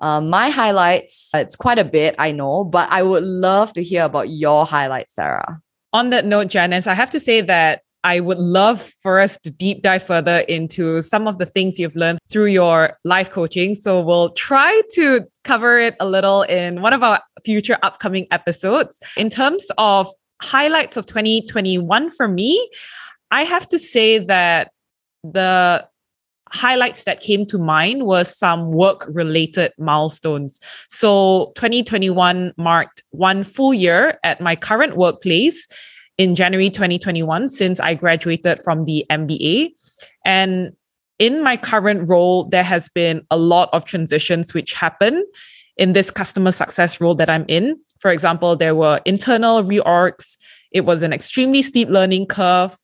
uh, 0.00 0.20
my 0.20 0.50
highlights. 0.50 1.30
It's 1.34 1.56
quite 1.56 1.78
a 1.78 1.84
bit, 1.84 2.14
I 2.18 2.32
know, 2.32 2.64
but 2.64 2.90
I 2.90 3.02
would 3.02 3.24
love 3.24 3.72
to 3.74 3.82
hear 3.82 4.04
about 4.04 4.30
your 4.30 4.66
highlights, 4.66 5.14
Sarah. 5.14 5.60
On 5.92 6.10
that 6.10 6.24
note, 6.24 6.48
Janice, 6.48 6.86
I 6.86 6.94
have 6.94 7.10
to 7.10 7.20
say 7.20 7.40
that 7.42 7.82
I 8.02 8.20
would 8.20 8.38
love 8.38 8.92
for 9.02 9.20
us 9.20 9.38
to 9.42 9.50
deep 9.50 9.82
dive 9.82 10.02
further 10.02 10.38
into 10.40 11.02
some 11.02 11.28
of 11.28 11.38
the 11.38 11.44
things 11.44 11.78
you've 11.78 11.96
learned 11.96 12.18
through 12.30 12.46
your 12.46 12.96
life 13.04 13.30
coaching. 13.30 13.74
So 13.74 14.00
we'll 14.00 14.30
try 14.30 14.80
to 14.94 15.26
cover 15.44 15.78
it 15.78 15.96
a 16.00 16.06
little 16.06 16.42
in 16.42 16.80
one 16.80 16.94
of 16.94 17.02
our 17.02 17.20
future 17.44 17.76
upcoming 17.82 18.26
episodes. 18.30 18.98
In 19.16 19.28
terms 19.28 19.66
of 19.76 20.10
highlights 20.40 20.96
of 20.96 21.04
2021 21.06 22.10
for 22.12 22.26
me, 22.26 22.70
I 23.30 23.44
have 23.44 23.68
to 23.68 23.78
say 23.78 24.18
that 24.18 24.72
the 25.22 25.86
highlights 26.52 27.04
that 27.04 27.20
came 27.20 27.46
to 27.46 27.58
mind 27.58 28.04
was 28.04 28.36
some 28.36 28.72
work 28.72 29.06
related 29.08 29.72
milestones. 29.78 30.58
So 30.88 31.52
2021 31.56 32.52
marked 32.56 33.02
one 33.10 33.44
full 33.44 33.72
year 33.72 34.18
at 34.24 34.40
my 34.40 34.56
current 34.56 34.96
workplace 34.96 35.66
in 36.18 36.34
January 36.34 36.68
2021 36.68 37.48
since 37.48 37.80
I 37.80 37.94
graduated 37.94 38.62
from 38.62 38.84
the 38.84 39.06
MBA. 39.10 39.70
And 40.24 40.72
in 41.18 41.42
my 41.42 41.56
current 41.56 42.08
role, 42.08 42.44
there 42.44 42.64
has 42.64 42.88
been 42.88 43.24
a 43.30 43.36
lot 43.36 43.68
of 43.72 43.84
transitions 43.84 44.52
which 44.52 44.72
happen 44.72 45.24
in 45.76 45.92
this 45.92 46.10
customer 46.10 46.52
success 46.52 47.00
role 47.00 47.14
that 47.14 47.30
I'm 47.30 47.44
in. 47.48 47.78
For 48.00 48.10
example, 48.10 48.56
there 48.56 48.74
were 48.74 49.00
internal 49.04 49.62
reorgs. 49.62 50.36
It 50.72 50.82
was 50.82 51.02
an 51.02 51.12
extremely 51.12 51.62
steep 51.62 51.88
learning 51.88 52.26
curve 52.26 52.76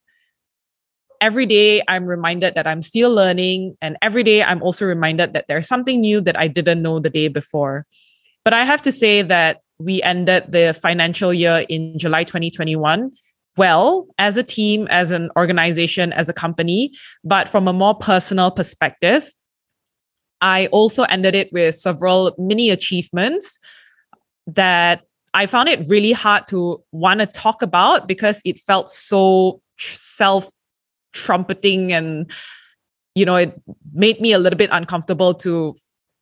every 1.27 1.45
day 1.45 1.83
I'm 1.89 2.07
reminded 2.07 2.55
that 2.55 2.69
I'm 2.69 2.83
still 2.83 3.13
learning. 3.13 3.77
And 3.83 3.97
every 4.01 4.23
day 4.23 4.45
I'm 4.45 4.63
also 4.63 4.87
reminded 4.87 5.33
that 5.35 5.47
there's 5.49 5.67
something 5.67 6.01
new 6.01 6.21
that 6.21 6.39
I 6.39 6.47
didn't 6.47 6.83
know 6.83 7.01
the 7.01 7.11
day 7.11 7.27
before. 7.27 7.85
But 8.45 8.53
I 8.53 8.65
have 8.65 8.81
to 8.83 8.93
say 8.93 9.23
that 9.23 9.63
we 9.79 10.01
ended 10.03 10.53
the 10.53 10.79
financial 10.81 11.35
year 11.35 11.67
in 11.69 11.99
July 11.99 12.23
2021 12.23 13.11
well 13.57 14.07
as 14.19 14.37
a 14.37 14.43
team, 14.43 14.87
as 14.89 15.11
an 15.11 15.31
organization, 15.37 16.13
as 16.13 16.29
a 16.29 16.33
company. 16.33 16.93
But 17.25 17.49
from 17.49 17.67
a 17.67 17.73
more 17.73 17.95
personal 17.95 18.51
perspective, 18.51 19.29
I 20.41 20.67
also 20.69 21.05
ended 21.05 21.35
it 21.35 21.51
with 21.53 21.75
several 21.75 22.35
mini 22.39 22.71
achievements 22.71 23.59
that 24.47 25.03
I 25.35 25.47
found 25.47 25.71
it 25.71 25.89
really 25.89 26.13
hard 26.13 26.47
to 26.49 26.85
want 26.93 27.21
to 27.21 27.27
talk 27.27 27.63
about 27.63 28.07
because 28.07 28.41
it 28.45 28.61
felt 28.61 28.91
so 28.91 29.61
self 29.79 30.49
trumpeting 31.17 31.93
and 31.93 32.31
you 33.15 33.25
know 33.25 33.37
it 33.37 33.61
made 33.93 34.21
me 34.21 34.33
a 34.33 34.39
little 34.39 34.57
bit 34.57 34.71
uncomfortable 34.73 35.33
to 35.35 35.75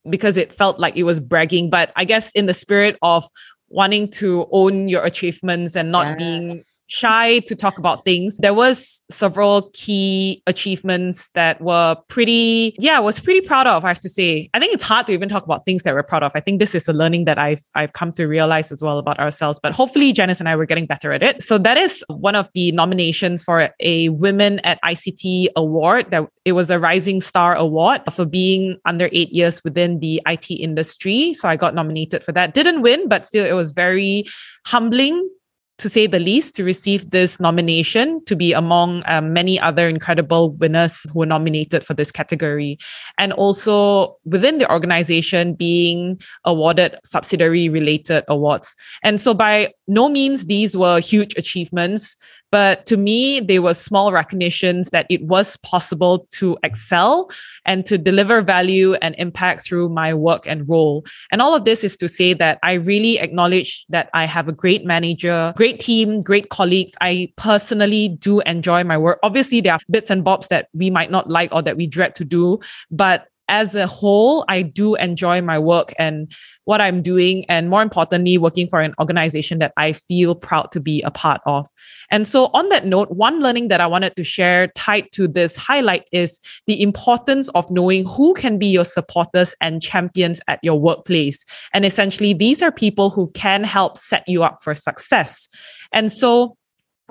because 0.08 0.36
it 0.36 0.52
felt 0.52 0.78
like 0.78 0.96
it 0.96 1.02
was 1.02 1.18
bragging 1.20 1.68
but 1.68 1.92
i 1.96 2.04
guess 2.04 2.30
in 2.32 2.46
the 2.46 2.54
spirit 2.54 2.96
of 3.02 3.26
wanting 3.68 4.08
to 4.08 4.46
own 4.52 4.88
your 4.88 5.02
achievements 5.04 5.74
and 5.74 5.90
not 5.90 6.06
yes. 6.06 6.18
being 6.18 6.62
shy 6.88 7.40
to 7.40 7.54
talk 7.54 7.78
about 7.78 8.04
things. 8.04 8.36
There 8.38 8.54
was 8.54 9.02
several 9.10 9.70
key 9.72 10.42
achievements 10.46 11.30
that 11.34 11.60
were 11.60 11.96
pretty, 12.08 12.74
yeah, 12.78 12.98
was 12.98 13.20
pretty 13.20 13.46
proud 13.46 13.66
of, 13.66 13.84
I 13.84 13.88
have 13.88 14.00
to 14.00 14.08
say. 14.08 14.50
I 14.54 14.58
think 14.58 14.74
it's 14.74 14.84
hard 14.84 15.06
to 15.06 15.12
even 15.12 15.28
talk 15.28 15.44
about 15.44 15.64
things 15.64 15.82
that 15.82 15.94
we're 15.94 16.02
proud 16.02 16.22
of. 16.22 16.32
I 16.34 16.40
think 16.40 16.60
this 16.60 16.74
is 16.74 16.88
a 16.88 16.92
learning 16.92 17.24
that 17.24 17.38
I've 17.38 17.62
I've 17.74 17.92
come 17.92 18.12
to 18.12 18.26
realize 18.26 18.70
as 18.70 18.82
well 18.82 18.98
about 18.98 19.18
ourselves. 19.18 19.58
But 19.62 19.72
hopefully 19.72 20.12
Janice 20.12 20.40
and 20.40 20.48
I 20.48 20.56
were 20.56 20.66
getting 20.66 20.86
better 20.86 21.12
at 21.12 21.22
it. 21.22 21.42
So 21.42 21.58
that 21.58 21.76
is 21.76 22.04
one 22.08 22.34
of 22.34 22.48
the 22.54 22.72
nominations 22.72 23.42
for 23.44 23.70
a 23.80 24.08
Women 24.10 24.58
at 24.60 24.80
ICT 24.82 25.48
award 25.56 26.10
that 26.10 26.28
it 26.44 26.52
was 26.52 26.70
a 26.70 26.78
Rising 26.78 27.20
Star 27.20 27.54
Award 27.54 28.02
for 28.12 28.24
being 28.24 28.78
under 28.84 29.08
eight 29.12 29.32
years 29.32 29.62
within 29.64 30.00
the 30.00 30.22
IT 30.26 30.50
industry. 30.50 31.34
So 31.34 31.48
I 31.48 31.56
got 31.56 31.74
nominated 31.74 32.22
for 32.22 32.32
that. 32.32 32.54
Didn't 32.54 32.82
win, 32.82 33.08
but 33.08 33.24
still 33.24 33.44
it 33.44 33.52
was 33.52 33.72
very 33.72 34.24
humbling 34.66 35.28
to 35.78 35.88
say 35.88 36.06
the 36.06 36.18
least, 36.18 36.54
to 36.54 36.64
receive 36.64 37.10
this 37.10 37.40
nomination, 37.40 38.24
to 38.26 38.36
be 38.36 38.52
among 38.52 39.02
um, 39.06 39.32
many 39.32 39.58
other 39.58 39.88
incredible 39.88 40.50
winners 40.52 41.04
who 41.12 41.20
were 41.20 41.26
nominated 41.26 41.84
for 41.84 41.94
this 41.94 42.12
category. 42.12 42.78
And 43.18 43.32
also 43.32 44.16
within 44.24 44.58
the 44.58 44.70
organization, 44.70 45.54
being 45.54 46.20
awarded 46.44 46.96
subsidiary 47.04 47.68
related 47.68 48.24
awards. 48.28 48.76
And 49.02 49.20
so, 49.20 49.34
by 49.34 49.74
no 49.88 50.08
means, 50.08 50.46
these 50.46 50.76
were 50.76 51.00
huge 51.00 51.34
achievements, 51.36 52.16
But 52.54 52.86
to 52.86 52.96
me, 52.96 53.40
they 53.40 53.58
were 53.58 53.74
small 53.74 54.12
recognitions 54.12 54.90
that 54.90 55.06
it 55.10 55.24
was 55.24 55.56
possible 55.56 56.28
to 56.34 56.56
excel 56.62 57.28
and 57.64 57.84
to 57.86 57.98
deliver 57.98 58.42
value 58.42 58.94
and 59.02 59.16
impact 59.18 59.62
through 59.62 59.88
my 59.88 60.14
work 60.14 60.46
and 60.46 60.68
role. 60.68 61.04
And 61.32 61.42
all 61.42 61.56
of 61.56 61.64
this 61.64 61.82
is 61.82 61.96
to 61.96 62.06
say 62.06 62.32
that 62.34 62.60
I 62.62 62.74
really 62.74 63.18
acknowledge 63.18 63.84
that 63.88 64.08
I 64.14 64.26
have 64.26 64.46
a 64.46 64.52
great 64.52 64.84
manager, 64.84 65.52
great 65.56 65.80
team, 65.80 66.22
great 66.22 66.50
colleagues. 66.50 66.92
I 67.00 67.32
personally 67.36 68.10
do 68.20 68.38
enjoy 68.42 68.84
my 68.84 68.98
work. 68.98 69.18
Obviously, 69.24 69.60
there 69.60 69.72
are 69.72 69.80
bits 69.90 70.08
and 70.08 70.22
bobs 70.22 70.46
that 70.46 70.68
we 70.72 70.90
might 70.90 71.10
not 71.10 71.28
like 71.28 71.52
or 71.52 71.60
that 71.62 71.76
we 71.76 71.88
dread 71.88 72.14
to 72.14 72.24
do, 72.24 72.60
but 72.88 73.26
as 73.48 73.74
a 73.74 73.86
whole, 73.86 74.44
I 74.48 74.62
do 74.62 74.94
enjoy 74.94 75.42
my 75.42 75.58
work 75.58 75.92
and 75.98 76.32
what 76.64 76.80
I'm 76.80 77.02
doing, 77.02 77.44
and 77.48 77.68
more 77.68 77.82
importantly, 77.82 78.38
working 78.38 78.68
for 78.68 78.80
an 78.80 78.94
organization 78.98 79.58
that 79.58 79.72
I 79.76 79.92
feel 79.92 80.34
proud 80.34 80.72
to 80.72 80.80
be 80.80 81.02
a 81.02 81.10
part 81.10 81.42
of. 81.44 81.68
And 82.10 82.26
so, 82.26 82.46
on 82.54 82.68
that 82.70 82.86
note, 82.86 83.10
one 83.10 83.40
learning 83.40 83.68
that 83.68 83.80
I 83.80 83.86
wanted 83.86 84.16
to 84.16 84.24
share 84.24 84.68
tied 84.68 85.12
to 85.12 85.28
this 85.28 85.56
highlight 85.56 86.08
is 86.10 86.40
the 86.66 86.80
importance 86.82 87.50
of 87.50 87.70
knowing 87.70 88.06
who 88.06 88.32
can 88.34 88.58
be 88.58 88.66
your 88.66 88.84
supporters 88.84 89.54
and 89.60 89.82
champions 89.82 90.40
at 90.48 90.60
your 90.62 90.80
workplace. 90.80 91.44
And 91.74 91.84
essentially, 91.84 92.32
these 92.32 92.62
are 92.62 92.72
people 92.72 93.10
who 93.10 93.30
can 93.32 93.62
help 93.62 93.98
set 93.98 94.26
you 94.26 94.42
up 94.42 94.62
for 94.62 94.74
success. 94.74 95.48
And 95.92 96.10
so, 96.10 96.56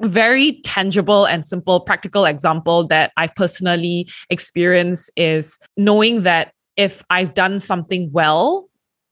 very 0.01 0.61
tangible 0.63 1.25
and 1.25 1.45
simple 1.45 1.79
practical 1.79 2.25
example 2.25 2.87
that 2.87 3.11
I've 3.17 3.35
personally 3.35 4.09
experienced 4.29 5.11
is 5.15 5.57
knowing 5.77 6.23
that 6.23 6.53
if 6.77 7.03
I've 7.09 7.33
done 7.33 7.59
something 7.59 8.11
well, 8.11 8.69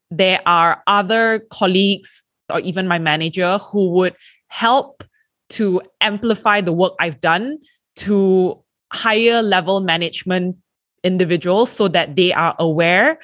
there 0.09 0.41
are 0.45 0.83
other 0.87 1.39
colleagues 1.51 2.25
or 2.51 2.59
even 2.59 2.87
my 2.87 2.99
manager 2.99 3.57
who 3.59 3.89
would 3.91 4.15
help 4.47 5.03
to 5.49 5.81
amplify 6.01 6.61
the 6.61 6.73
work 6.73 6.93
I've 6.99 7.19
done 7.19 7.59
to 7.97 8.61
higher 8.91 9.41
level 9.41 9.81
management 9.81 10.57
individuals 11.03 11.71
so 11.71 11.87
that 11.89 12.15
they 12.15 12.33
are 12.33 12.55
aware 12.59 13.19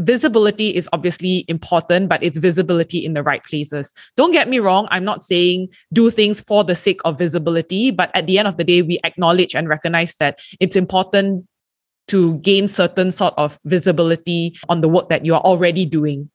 visibility 0.00 0.74
is 0.74 0.88
obviously 0.92 1.44
important, 1.48 2.08
but 2.08 2.22
it's 2.22 2.38
visibility 2.38 3.04
in 3.04 3.14
the 3.14 3.22
right 3.22 3.42
places. 3.44 3.92
Don't 4.16 4.32
get 4.32 4.48
me 4.48 4.58
wrong. 4.58 4.88
I'm 4.90 5.04
not 5.04 5.22
saying 5.22 5.68
do 5.92 6.10
things 6.10 6.40
for 6.40 6.64
the 6.64 6.76
sake 6.76 7.00
of 7.04 7.18
visibility, 7.18 7.90
but 7.90 8.10
at 8.14 8.26
the 8.26 8.38
end 8.38 8.48
of 8.48 8.56
the 8.56 8.64
day, 8.64 8.82
we 8.82 8.98
acknowledge 9.04 9.54
and 9.54 9.68
recognize 9.68 10.16
that 10.16 10.38
it's 10.58 10.76
important 10.76 11.46
to 12.08 12.38
gain 12.38 12.66
certain 12.66 13.12
sort 13.12 13.34
of 13.36 13.58
visibility 13.64 14.56
on 14.68 14.80
the 14.80 14.88
work 14.88 15.08
that 15.08 15.24
you 15.24 15.34
are 15.34 15.42
already 15.42 15.86
doing. 15.86 16.28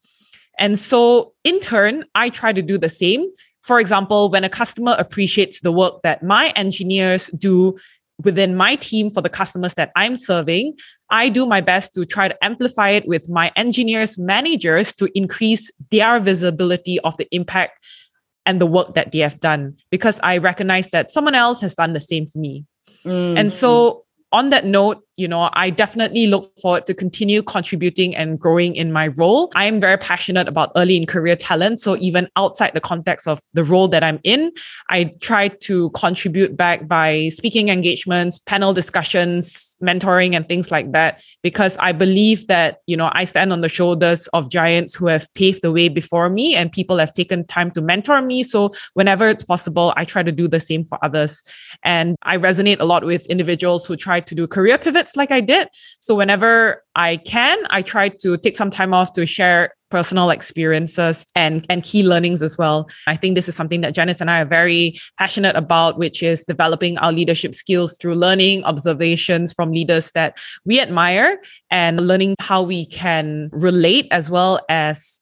And 0.57 0.79
so 0.79 1.33
in 1.43 1.59
turn, 1.59 2.05
I 2.15 2.29
try 2.29 2.53
to 2.53 2.61
do 2.61 2.77
the 2.77 2.87
same. 2.87 3.29
For 3.61 3.79
example, 3.79 4.29
when 4.29 4.43
a 4.43 4.49
customer 4.49 4.95
appreciates 4.97 5.61
the 5.61 5.71
work 5.71 6.01
that 6.03 6.23
my 6.23 6.53
engineers 6.55 7.27
do 7.37 7.75
within 8.23 8.55
my 8.55 8.75
team 8.75 9.09
for 9.09 9.21
the 9.21 9.29
customers 9.29 9.73
that 9.75 9.91
I'm 9.95 10.15
serving, 10.15 10.73
I 11.09 11.29
do 11.29 11.45
my 11.45 11.61
best 11.61 11.93
to 11.95 12.05
try 12.05 12.27
to 12.27 12.43
amplify 12.43 12.89
it 12.89 13.07
with 13.07 13.29
my 13.29 13.51
engineers, 13.55 14.17
managers 14.17 14.93
to 14.95 15.09
increase 15.15 15.71
their 15.91 16.19
visibility 16.19 16.99
of 17.01 17.17
the 17.17 17.27
impact 17.31 17.79
and 18.45 18.61
the 18.61 18.65
work 18.65 18.93
that 18.93 19.11
they 19.11 19.19
have 19.19 19.39
done 19.39 19.75
because 19.89 20.19
I 20.23 20.37
recognize 20.37 20.89
that 20.91 21.11
someone 21.11 21.35
else 21.35 21.61
has 21.61 21.75
done 21.75 21.93
the 21.93 21.99
same 21.99 22.27
for 22.27 22.37
me. 22.37 22.65
Mm-hmm. 23.03 23.37
And 23.37 23.53
so 23.53 24.05
on 24.31 24.49
that 24.51 24.65
note, 24.65 25.04
you 25.17 25.27
know, 25.27 25.49
I 25.53 25.69
definitely 25.69 26.27
look 26.27 26.51
forward 26.59 26.85
to 26.87 26.93
continue 26.93 27.41
contributing 27.41 28.15
and 28.15 28.39
growing 28.39 28.75
in 28.75 28.91
my 28.91 29.07
role. 29.07 29.51
I 29.55 29.65
am 29.65 29.79
very 29.79 29.97
passionate 29.97 30.47
about 30.47 30.71
early 30.75 30.97
in 30.97 31.05
career 31.05 31.35
talent. 31.35 31.79
So 31.79 31.95
even 31.97 32.27
outside 32.35 32.71
the 32.73 32.81
context 32.81 33.27
of 33.27 33.41
the 33.53 33.63
role 33.63 33.87
that 33.89 34.03
I'm 34.03 34.19
in, 34.23 34.51
I 34.89 35.13
try 35.21 35.47
to 35.47 35.89
contribute 35.91 36.57
back 36.57 36.87
by 36.87 37.29
speaking 37.29 37.69
engagements, 37.69 38.39
panel 38.39 38.73
discussions, 38.73 39.75
mentoring 39.83 40.35
and 40.35 40.47
things 40.47 40.71
like 40.71 40.91
that 40.93 41.21
because 41.43 41.77
I 41.77 41.91
believe 41.91 42.47
that, 42.47 42.79
you 42.87 42.95
know, 42.95 43.09
I 43.13 43.25
stand 43.25 43.51
on 43.51 43.61
the 43.61 43.69
shoulders 43.69 44.27
of 44.27 44.49
giants 44.49 44.95
who 44.95 45.07
have 45.07 45.31
paved 45.33 45.61
the 45.61 45.71
way 45.71 45.89
before 45.89 46.29
me 46.29 46.55
and 46.55 46.71
people 46.71 46.97
have 46.97 47.13
taken 47.13 47.45
time 47.45 47.71
to 47.71 47.81
mentor 47.81 48.21
me. 48.21 48.43
So 48.43 48.71
whenever 48.93 49.27
it's 49.27 49.43
possible, 49.43 49.93
I 49.97 50.05
try 50.05 50.23
to 50.23 50.31
do 50.31 50.47
the 50.47 50.59
same 50.59 50.85
for 50.85 50.97
others. 51.03 51.43
And 51.83 52.15
I 52.23 52.37
resonate 52.37 52.79
a 52.79 52.85
lot 52.85 53.03
with 53.03 53.25
individuals 53.25 53.85
who 53.85 53.95
try 53.95 54.19
to 54.21 54.35
do 54.35 54.47
career 54.47 54.77
pivots 54.77 55.04
like 55.15 55.31
I 55.31 55.41
did. 55.41 55.67
So 55.99 56.15
whenever 56.15 56.83
I 56.95 57.17
can, 57.17 57.57
I 57.69 57.81
try 57.81 58.09
to 58.09 58.37
take 58.37 58.57
some 58.57 58.69
time 58.69 58.93
off 58.93 59.13
to 59.13 59.25
share 59.25 59.73
personal 59.91 60.29
experiences 60.29 61.25
and, 61.35 61.65
and 61.69 61.83
key 61.83 62.03
learnings 62.03 62.41
as 62.41 62.57
well. 62.57 62.89
I 63.07 63.15
think 63.15 63.35
this 63.35 63.47
is 63.47 63.55
something 63.55 63.81
that 63.81 63.93
Janice 63.93 64.19
and 64.19 64.29
I 64.29 64.41
are 64.41 64.45
very 64.45 64.97
passionate 65.17 65.55
about, 65.55 65.97
which 65.97 66.23
is 66.23 66.43
developing 66.43 66.97
our 66.97 67.11
leadership 67.11 67.55
skills 67.55 67.97
through 67.97 68.15
learning 68.15 68.63
observations 68.63 69.53
from 69.53 69.71
leaders 69.71 70.11
that 70.11 70.37
we 70.65 70.81
admire 70.81 71.39
and 71.69 72.07
learning 72.07 72.35
how 72.39 72.61
we 72.61 72.85
can 72.87 73.49
relate 73.53 74.07
as 74.11 74.29
well 74.31 74.59
as 74.69 75.21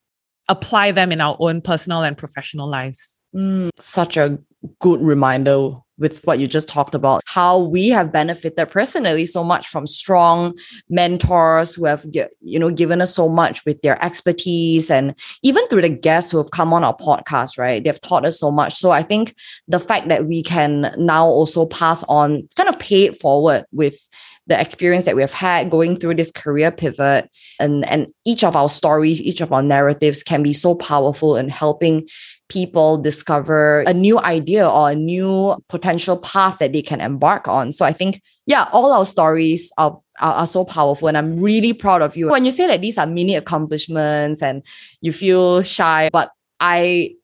apply 0.50 0.92
them 0.92 1.12
in 1.12 1.22
our 1.22 1.38
own 1.40 1.62
personal 1.62 2.04
and 2.04 2.18
professional 2.18 2.68
lives. 2.68 3.20
Mm, 3.36 3.70
such 3.78 4.18
a 4.18 4.40
good 4.80 5.02
reminder 5.02 5.78
with 5.98 6.24
what 6.26 6.40
you 6.40 6.48
just 6.48 6.68
talked 6.68 6.96
about 6.96 7.22
how 7.26 7.60
we 7.60 7.90
have 7.90 8.12
benefited 8.12 8.70
personally 8.70 9.26
so 9.26 9.44
much 9.44 9.68
from 9.68 9.86
strong 9.86 10.58
mentors 10.90 11.76
who 11.76 11.86
have 11.86 12.06
you 12.42 12.60
know 12.60 12.70
given 12.70 13.02
us 13.02 13.14
so 13.14 13.30
much 13.30 13.64
with 13.66 13.82
their 13.82 14.04
expertise 14.04 14.90
and 14.90 15.16
even 15.44 15.68
through 15.68 15.82
the 15.82 15.90
guests 15.90 16.32
who 16.32 16.38
have 16.38 16.52
come 16.52 16.74
on 16.74 16.84
our 16.84 16.96
podcast 16.98 17.58
right? 17.58 17.84
They've 17.84 18.02
taught 18.02 18.26
us 18.26 18.40
so 18.40 18.52
much. 18.52 18.76
So 18.76 18.92
i 18.92 19.04
think 19.04 19.36
the 19.68 19.80
fact 19.80 20.08
that 20.08 20.26
we 20.26 20.44
can 20.44 20.94
now 20.98 21.26
also 21.26 21.66
pass 21.66 22.04
on 22.06 22.48
kind 22.56 22.70
of 22.70 22.80
pay 22.80 23.06
it 23.06 23.20
forward 23.20 23.66
with 23.72 24.08
the 24.48 24.60
experience 24.60 25.06
that 25.06 25.16
we 25.16 25.22
have 25.22 25.34
had 25.34 25.70
going 25.72 25.98
through 25.98 26.16
this 26.16 26.32
career 26.32 26.72
pivot 26.72 27.30
and 27.60 27.88
and 27.90 28.12
each 28.26 28.44
of 28.44 28.56
our 28.56 28.70
stories 28.70 29.22
each 29.22 29.42
of 29.42 29.54
our 29.54 29.64
narratives 29.64 30.24
can 30.24 30.44
be 30.44 30.54
so 30.54 30.76
powerful 30.76 31.38
in 31.38 31.50
helping 31.50 32.08
people 32.54 32.98
discover 32.98 33.80
a 33.88 33.94
new 33.94 34.20
idea 34.20 34.70
or 34.70 34.92
a 34.92 34.96
new 34.96 35.58
potential 35.70 36.18
path 36.18 36.60
that 36.60 36.72
they 36.72 36.82
can 36.82 37.02
embark 37.02 37.48
on. 37.48 37.72
So 37.72 37.86
i 37.86 37.94
think 37.94 38.22
yeah 38.46 38.68
all 38.72 38.94
our 38.94 39.06
stories 39.06 39.72
are 39.78 40.00
are, 40.20 40.46
so 40.46 40.64
powerful 40.64 41.08
and 41.08 41.18
i'm 41.18 41.36
really 41.38 41.74
proud 41.74 42.02
of 42.04 42.16
you. 42.16 42.30
When 42.30 42.46
you 42.46 42.52
say 42.52 42.68
that 42.68 42.82
these 42.82 42.98
are 43.00 43.08
mini 43.08 43.36
accomplishments 43.36 44.42
and 44.44 44.62
you 45.02 45.12
feel 45.12 45.64
shy 45.64 46.10
but 46.14 46.32
i 46.60 47.16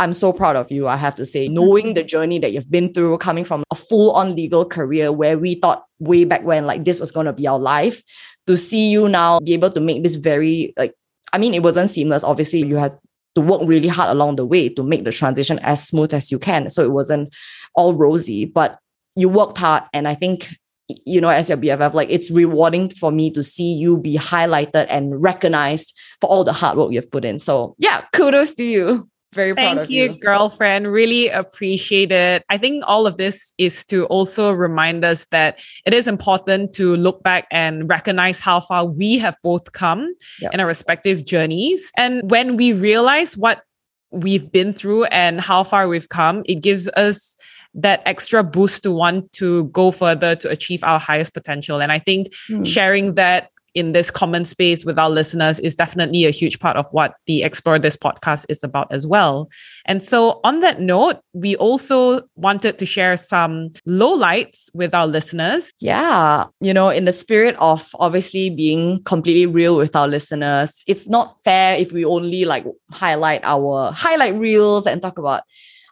I'm 0.00 0.12
so 0.12 0.32
proud 0.32 0.56
of 0.56 0.72
you, 0.72 0.88
I 0.88 0.96
have 0.96 1.14
to 1.14 1.24
say, 1.24 1.46
mm-hmm. 1.46 1.54
knowing 1.54 1.94
the 1.94 2.02
journey 2.02 2.40
that 2.40 2.52
you've 2.52 2.70
been 2.70 2.92
through, 2.92 3.18
coming 3.18 3.44
from 3.44 3.62
a 3.70 3.76
full 3.76 4.10
on 4.12 4.34
legal 4.34 4.64
career 4.64 5.12
where 5.12 5.38
we 5.38 5.54
thought 5.54 5.84
way 6.00 6.24
back 6.24 6.42
when 6.42 6.66
like 6.66 6.84
this 6.84 6.98
was 6.98 7.12
going 7.12 7.26
to 7.26 7.32
be 7.32 7.46
our 7.46 7.60
life, 7.60 8.02
to 8.48 8.56
see 8.56 8.90
you 8.90 9.08
now 9.08 9.38
be 9.38 9.54
able 9.54 9.70
to 9.70 9.80
make 9.80 10.02
this 10.02 10.16
very, 10.16 10.74
like, 10.76 10.94
I 11.32 11.38
mean, 11.38 11.54
it 11.54 11.62
wasn't 11.62 11.90
seamless. 11.90 12.24
Obviously, 12.24 12.66
you 12.66 12.76
had 12.76 12.98
to 13.34 13.40
work 13.40 13.62
really 13.64 13.88
hard 13.88 14.10
along 14.10 14.36
the 14.36 14.46
way 14.46 14.68
to 14.68 14.82
make 14.82 15.04
the 15.04 15.12
transition 15.12 15.58
as 15.60 15.86
smooth 15.86 16.14
as 16.14 16.30
you 16.30 16.38
can. 16.38 16.70
So 16.70 16.82
it 16.82 16.92
wasn't 16.92 17.34
all 17.74 17.94
rosy, 17.94 18.44
but 18.44 18.78
you 19.16 19.28
worked 19.28 19.58
hard. 19.58 19.84
And 19.92 20.06
I 20.06 20.14
think, 20.14 20.56
you 20.88 21.20
know, 21.20 21.30
as 21.30 21.48
your 21.48 21.58
BFF, 21.58 21.94
like 21.94 22.10
it's 22.10 22.30
rewarding 22.30 22.90
for 22.90 23.10
me 23.10 23.30
to 23.32 23.42
see 23.42 23.72
you 23.72 23.98
be 23.98 24.16
highlighted 24.16 24.86
and 24.88 25.22
recognized 25.22 25.94
for 26.20 26.28
all 26.28 26.44
the 26.44 26.52
hard 26.52 26.78
work 26.78 26.92
you've 26.92 27.10
put 27.10 27.24
in. 27.24 27.38
So 27.38 27.74
yeah, 27.78 28.04
kudos 28.12 28.54
to 28.54 28.64
you. 28.64 29.08
Very 29.34 29.54
proud 29.54 29.76
Thank 29.76 29.90
you, 29.90 30.04
you, 30.04 30.18
girlfriend. 30.18 30.90
Really 30.90 31.28
appreciate 31.28 32.12
it. 32.12 32.44
I 32.48 32.56
think 32.56 32.84
all 32.86 33.06
of 33.06 33.16
this 33.16 33.52
is 33.58 33.84
to 33.86 34.06
also 34.06 34.52
remind 34.52 35.04
us 35.04 35.26
that 35.26 35.60
it 35.84 35.92
is 35.92 36.06
important 36.06 36.72
to 36.74 36.96
look 36.96 37.22
back 37.22 37.46
and 37.50 37.88
recognize 37.88 38.40
how 38.40 38.60
far 38.60 38.86
we 38.86 39.18
have 39.18 39.36
both 39.42 39.72
come 39.72 40.14
yep. 40.40 40.54
in 40.54 40.60
our 40.60 40.66
respective 40.66 41.24
journeys. 41.24 41.90
And 41.96 42.30
when 42.30 42.56
we 42.56 42.72
realize 42.72 43.36
what 43.36 43.62
we've 44.10 44.50
been 44.50 44.72
through 44.72 45.04
and 45.06 45.40
how 45.40 45.64
far 45.64 45.88
we've 45.88 46.08
come, 46.08 46.42
it 46.46 46.60
gives 46.60 46.88
us 46.90 47.36
that 47.74 48.02
extra 48.06 48.44
boost 48.44 48.84
to 48.84 48.92
want 48.92 49.32
to 49.32 49.64
go 49.64 49.90
further 49.90 50.36
to 50.36 50.48
achieve 50.48 50.84
our 50.84 51.00
highest 51.00 51.34
potential. 51.34 51.82
And 51.82 51.90
I 51.90 51.98
think 51.98 52.28
mm. 52.48 52.64
sharing 52.64 53.14
that 53.14 53.50
in 53.74 53.92
this 53.92 54.10
common 54.10 54.44
space 54.44 54.84
with 54.84 54.98
our 54.98 55.10
listeners 55.10 55.58
is 55.60 55.74
definitely 55.74 56.24
a 56.24 56.30
huge 56.30 56.58
part 56.60 56.76
of 56.76 56.86
what 56.92 57.14
the 57.26 57.42
Explore 57.42 57.78
This 57.78 57.96
podcast 57.96 58.46
is 58.48 58.62
about 58.62 58.86
as 58.90 59.06
well. 59.06 59.50
And 59.84 60.02
so, 60.02 60.40
on 60.44 60.60
that 60.60 60.80
note, 60.80 61.20
we 61.32 61.56
also 61.56 62.22
wanted 62.36 62.78
to 62.78 62.86
share 62.86 63.16
some 63.16 63.70
lowlights 63.86 64.70
with 64.74 64.94
our 64.94 65.06
listeners. 65.06 65.72
Yeah. 65.80 66.46
You 66.60 66.72
know, 66.72 66.88
in 66.88 67.04
the 67.04 67.12
spirit 67.12 67.56
of 67.58 67.90
obviously 67.98 68.50
being 68.50 69.02
completely 69.02 69.46
real 69.46 69.76
with 69.76 69.96
our 69.96 70.08
listeners, 70.08 70.82
it's 70.86 71.08
not 71.08 71.42
fair 71.42 71.76
if 71.76 71.92
we 71.92 72.04
only 72.04 72.44
like 72.44 72.64
highlight 72.90 73.40
our 73.44 73.92
highlight 73.92 74.34
reels 74.34 74.86
and 74.86 75.02
talk 75.02 75.18
about 75.18 75.42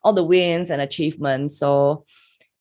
all 0.05 0.13
the 0.13 0.25
wins 0.25 0.71
and 0.71 0.81
achievements. 0.81 1.59
So, 1.59 2.05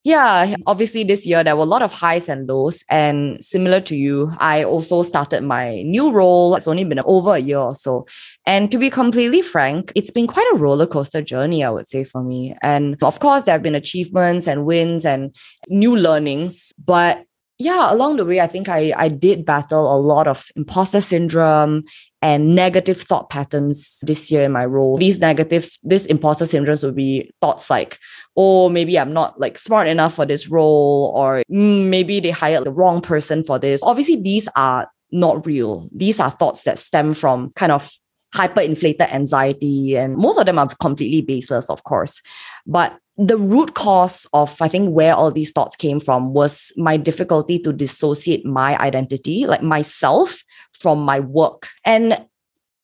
yeah, 0.04 0.56
obviously 0.66 1.04
this 1.04 1.26
year 1.28 1.44
there 1.44 1.56
were 1.56 1.62
a 1.62 1.66
lot 1.66 1.84
of 1.84 1.94
highs 1.94 2.28
and 2.28 2.48
lows. 2.48 2.84
And 2.90 3.44
similar 3.44 3.80
to 3.82 3.96
you, 3.96 4.32
I 4.40 4.64
also 4.64 5.04
started 5.04 5.44
my 5.44 5.84
new 5.84 6.12
role. 6.12 6.56
It's 6.56 6.68
only 6.68 6.84
been 6.84 7.02
over 7.06 7.36
a 7.36 7.40
year 7.40 7.60
or 7.60 7.76
so. 7.76 8.08
And 8.48 8.72
to 8.72 8.80
be 8.80 8.90
completely 8.90 9.44
frank, 9.44 9.92
it's 9.96 10.12
been 10.12 10.28
quite 10.28 10.50
a 10.54 10.58
roller 10.58 10.88
coaster 10.88 11.22
journey, 11.22 11.64
I 11.64 11.70
would 11.70 11.88
say, 11.88 12.04
for 12.04 12.24
me. 12.24 12.56
And 12.64 13.02
of 13.04 13.20
course, 13.20 13.44
there 13.44 13.54
have 13.54 13.64
been 13.64 13.76
achievements 13.76 14.48
and 14.48 14.66
wins 14.66 15.06
and 15.06 15.36
new 15.70 15.96
learnings. 15.96 16.74
But 16.84 17.24
yeah, 17.60 17.94
along 17.94 18.16
the 18.18 18.26
way, 18.26 18.40
I 18.40 18.48
think 18.48 18.70
I, 18.70 18.92
I 18.98 19.08
did 19.08 19.46
battle 19.46 19.96
a 19.96 20.00
lot 20.02 20.28
of 20.28 20.48
imposter 20.56 21.00
syndrome 21.00 21.84
and 22.24 22.56
negative 22.56 23.00
thought 23.00 23.30
patterns 23.30 24.00
this 24.02 24.32
year 24.32 24.44
in 24.44 24.52
my 24.52 24.66
role. 24.66 24.98
These 24.98 25.20
negative, 25.20 25.70
this 25.84 26.08
imposter 26.08 26.46
syndromes 26.46 26.84
would 26.84 26.96
be 26.96 27.30
thoughts 27.40 27.70
like, 27.70 28.00
oh, 28.38 28.70
maybe 28.70 28.98
I'm 28.98 29.14
not 29.14 29.40
like 29.40 29.58
smart 29.58 29.88
enough 29.88 30.16
for 30.16 30.26
this 30.26 30.48
role, 30.48 31.14
or 31.16 31.44
mm, 31.52 31.88
maybe 31.90 32.20
they 32.20 32.32
hired 32.32 32.66
the 32.66 32.72
wrong 32.72 33.02
person 33.02 33.44
for 33.44 33.60
this. 33.60 33.82
Obviously, 33.84 34.16
these 34.16 34.48
are 34.56 34.90
not 35.12 35.46
real. 35.46 35.90
These 35.96 36.20
are 36.20 36.32
thoughts 36.32 36.64
that 36.64 36.80
stem 36.80 37.14
from 37.14 37.52
kind 37.56 37.72
of 37.72 37.92
hyperinflated 38.36 39.12
anxiety, 39.12 39.98
and 39.98 40.16
most 40.16 40.38
of 40.38 40.46
them 40.46 40.60
are 40.60 40.68
completely 40.80 41.22
baseless, 41.22 41.70
of 41.70 41.84
course. 41.84 42.22
But 42.66 42.98
the 43.18 43.38
root 43.38 43.76
cause 43.76 44.26
of 44.34 44.60
I 44.62 44.68
think 44.68 44.96
where 44.96 45.14
all 45.14 45.32
these 45.32 45.52
thoughts 45.52 45.76
came 45.76 46.00
from 46.00 46.34
was 46.34 46.72
my 46.78 46.98
difficulty 46.98 47.60
to 47.60 47.74
dissociate 47.74 48.46
my 48.46 48.78
identity, 48.80 49.46
like 49.46 49.62
myself, 49.62 50.44
from 50.74 51.02
my 51.02 51.20
work. 51.20 51.68
And 51.86 52.26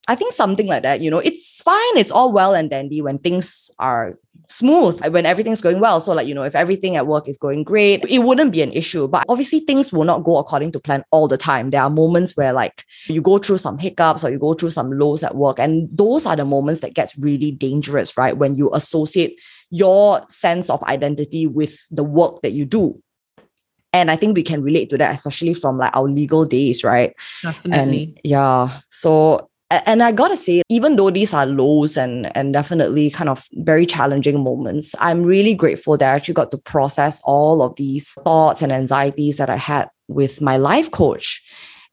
I 0.08 0.16
think 0.16 0.34
something 0.34 0.68
like 0.68 0.84
that, 0.84 1.02
you 1.02 1.10
know, 1.10 1.20
it's 1.20 1.62
fine, 1.62 1.98
it's 1.98 2.12
all 2.12 2.32
well 2.32 2.54
and 2.54 2.70
dandy 2.70 3.02
when 3.02 3.18
things 3.18 3.70
are 3.80 4.18
smooth, 4.50 5.06
when 5.08 5.26
everything's 5.26 5.62
going 5.62 5.80
well. 5.80 6.00
So, 6.00 6.14
like, 6.14 6.28
you 6.28 6.34
know, 6.34 6.44
if 6.44 6.56
everything 6.56 6.96
at 6.96 7.08
work 7.08 7.28
is 7.28 7.38
going 7.38 7.64
great, 7.64 8.06
it 8.10 8.20
wouldn't 8.20 8.52
be 8.52 8.62
an 8.62 8.72
issue. 8.72 9.08
But 9.08 9.26
obviously, 9.30 9.62
things 9.62 9.92
will 9.92 10.04
not 10.04 10.24
go 10.24 10.38
according 10.38 10.72
to 10.74 10.80
plan 10.80 11.04
all 11.12 11.28
the 11.28 11.38
time. 11.38 11.70
There 11.70 11.82
are 11.82 11.90
moments 11.90 12.36
where, 12.36 12.54
like, 12.54 12.86
you 13.08 13.22
go 13.22 13.38
through 13.38 13.58
some 13.58 13.78
hiccups 13.78 14.24
or 14.24 14.30
you 14.30 14.40
go 14.40 14.54
through 14.54 14.72
some 14.72 14.92
lows 14.92 15.24
at 15.24 15.36
work. 15.36 15.60
And 15.60 15.90
those 15.92 16.26
are 16.26 16.36
the 16.36 16.46
moments 16.46 16.82
that 16.82 16.94
gets 16.94 17.18
really 17.18 17.52
dangerous, 17.52 18.18
right? 18.18 18.38
When 18.38 18.56
you 18.56 18.74
associate 18.74 19.40
your 19.70 20.24
sense 20.30 20.70
of 20.70 20.82
identity 20.84 21.46
with 21.46 21.78
the 21.92 22.04
work 22.04 22.42
that 22.42 22.52
you 22.52 22.66
do. 22.66 23.02
And 23.94 24.12
I 24.12 24.16
think 24.16 24.36
we 24.36 24.44
can 24.44 24.62
relate 24.62 24.90
to 24.92 24.98
that, 24.98 25.16
especially 25.16 25.54
from 25.54 25.78
like 25.78 25.96
our 25.96 26.08
legal 26.08 26.46
days, 26.46 26.84
right? 26.84 27.14
Definitely. 27.42 28.04
And 28.04 28.20
yeah. 28.24 28.80
So 28.90 29.47
and 29.70 30.02
I 30.02 30.12
gotta 30.12 30.38
say, 30.38 30.62
even 30.70 30.96
though 30.96 31.10
these 31.10 31.34
are 31.34 31.46
lows 31.46 31.98
and 31.98 32.36
and 32.38 32.54
definitely 32.54 33.10
kind 33.10 33.30
of 33.30 33.46
very 33.54 33.86
challenging 33.86 34.44
moments, 34.44 34.96
I'm 35.00 35.24
really 35.24 35.56
grateful 35.56 35.98
that 35.98 36.14
I 36.14 36.16
actually 36.16 36.36
got 36.36 36.52
to 36.52 36.58
process 36.58 37.22
all 37.26 37.62
of 37.62 37.76
these 37.76 38.14
thoughts 38.24 38.62
and 38.62 38.72
anxieties 38.72 39.38
that 39.38 39.50
I 39.50 39.58
had 39.58 39.90
with 40.08 40.42
my 40.42 40.58
life 40.58 40.92
coach. 40.92 41.44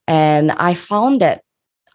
And 0.06 0.52
I 0.52 0.74
found 0.74 1.20
that 1.20 1.42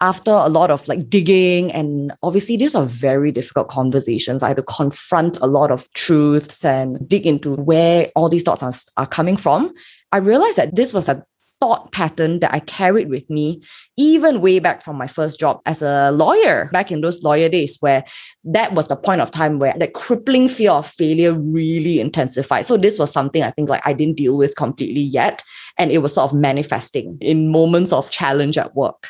after 0.02 0.32
a 0.32 0.48
lot 0.48 0.72
of 0.72 0.88
like 0.88 1.10
digging 1.10 1.72
and 1.72 2.14
obviously 2.24 2.56
these 2.56 2.74
are 2.74 2.86
very 2.86 3.32
difficult 3.32 3.68
conversations 3.68 4.42
i 4.42 4.48
had 4.48 4.58
to 4.58 4.64
confront 4.64 5.38
a 5.42 5.46
lot 5.46 5.72
of 5.72 5.92
truths 5.94 6.64
and 6.64 7.08
dig 7.08 7.28
into 7.28 7.56
where 7.56 8.10
all 8.16 8.30
these 8.30 8.44
thoughts 8.44 8.64
are, 8.64 8.72
are 8.96 9.08
coming 9.08 9.36
from 9.36 9.74
i 10.14 10.18
realized 10.18 10.56
that 10.56 10.74
this 10.76 10.94
was 10.94 11.10
a 11.10 11.24
thought 11.60 11.92
pattern 11.92 12.40
that 12.40 12.54
I 12.54 12.60
carried 12.60 13.10
with 13.10 13.30
me, 13.30 13.62
even 13.98 14.42
way 14.42 14.60
back 14.60 14.82
from 14.82 14.98
my 14.98 15.08
first 15.08 15.40
job 15.40 15.62
as 15.66 15.82
a 15.82 16.12
lawyer, 16.12 16.70
back 16.72 16.92
in 16.92 17.02
those 17.02 17.24
lawyer 17.24 17.50
days, 17.50 17.78
where 17.80 18.04
that 18.46 18.74
was 18.74 18.88
the 18.88 18.96
point 18.96 19.22
of 19.22 19.32
time 19.32 19.60
where 19.60 19.76
that 19.78 19.94
crippling 19.94 20.48
fear 20.48 20.72
of 20.72 20.88
failure 20.88 21.34
really 21.34 22.00
intensified. 22.00 22.66
So, 22.66 22.78
this 22.78 22.98
was 22.98 23.12
something 23.12 23.44
I 23.44 23.52
think 23.52 23.70
like 23.70 23.86
I 23.86 23.94
didn't 23.94 24.18
deal 24.18 24.38
with 24.38 24.56
completely 24.56 25.02
yet. 25.02 25.44
And 25.78 25.92
it 25.92 26.00
was 26.00 26.14
sort 26.14 26.32
of 26.32 26.38
manifesting 26.38 27.18
in 27.22 27.52
moments 27.52 27.94
of 27.94 28.12
challenge 28.12 28.58
at 28.58 28.76
work. 28.76 29.08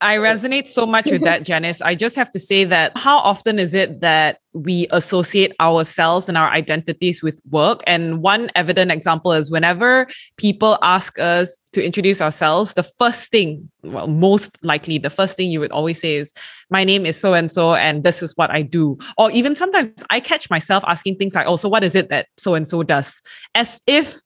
I 0.00 0.16
resonate 0.16 0.68
so 0.68 0.86
much 0.86 1.06
with 1.06 1.22
that, 1.22 1.42
Janice. 1.44 1.82
I 1.82 1.94
just 1.96 2.14
have 2.14 2.30
to 2.30 2.40
say 2.40 2.64
that 2.64 2.96
how 2.96 3.18
often 3.18 3.58
is 3.58 3.74
it 3.74 4.00
that 4.00 4.38
we 4.52 4.86
associate 4.90 5.52
ourselves 5.60 6.28
and 6.28 6.38
our 6.38 6.50
identities 6.50 7.20
with 7.22 7.40
work? 7.50 7.82
And 7.86 8.22
one 8.22 8.48
evident 8.54 8.92
example 8.92 9.32
is 9.32 9.50
whenever 9.50 10.06
people 10.36 10.78
ask 10.82 11.18
us 11.18 11.60
to 11.72 11.84
introduce 11.84 12.20
ourselves, 12.20 12.74
the 12.74 12.84
first 12.84 13.30
thing, 13.32 13.68
well, 13.82 14.06
most 14.06 14.56
likely, 14.62 14.98
the 14.98 15.10
first 15.10 15.36
thing 15.36 15.50
you 15.50 15.58
would 15.58 15.72
always 15.72 16.00
say 16.00 16.16
is, 16.16 16.32
My 16.70 16.84
name 16.84 17.04
is 17.04 17.18
so 17.18 17.34
and 17.34 17.50
so, 17.50 17.74
and 17.74 18.04
this 18.04 18.22
is 18.22 18.36
what 18.36 18.50
I 18.50 18.62
do. 18.62 18.98
Or 19.16 19.32
even 19.32 19.56
sometimes 19.56 20.04
I 20.10 20.20
catch 20.20 20.48
myself 20.48 20.84
asking 20.86 21.16
things 21.16 21.34
like, 21.34 21.48
Oh, 21.48 21.56
so 21.56 21.68
what 21.68 21.82
is 21.82 21.96
it 21.96 22.08
that 22.10 22.28
so 22.36 22.54
and 22.54 22.68
so 22.68 22.84
does? 22.84 23.20
As 23.54 23.80
if 23.88 24.16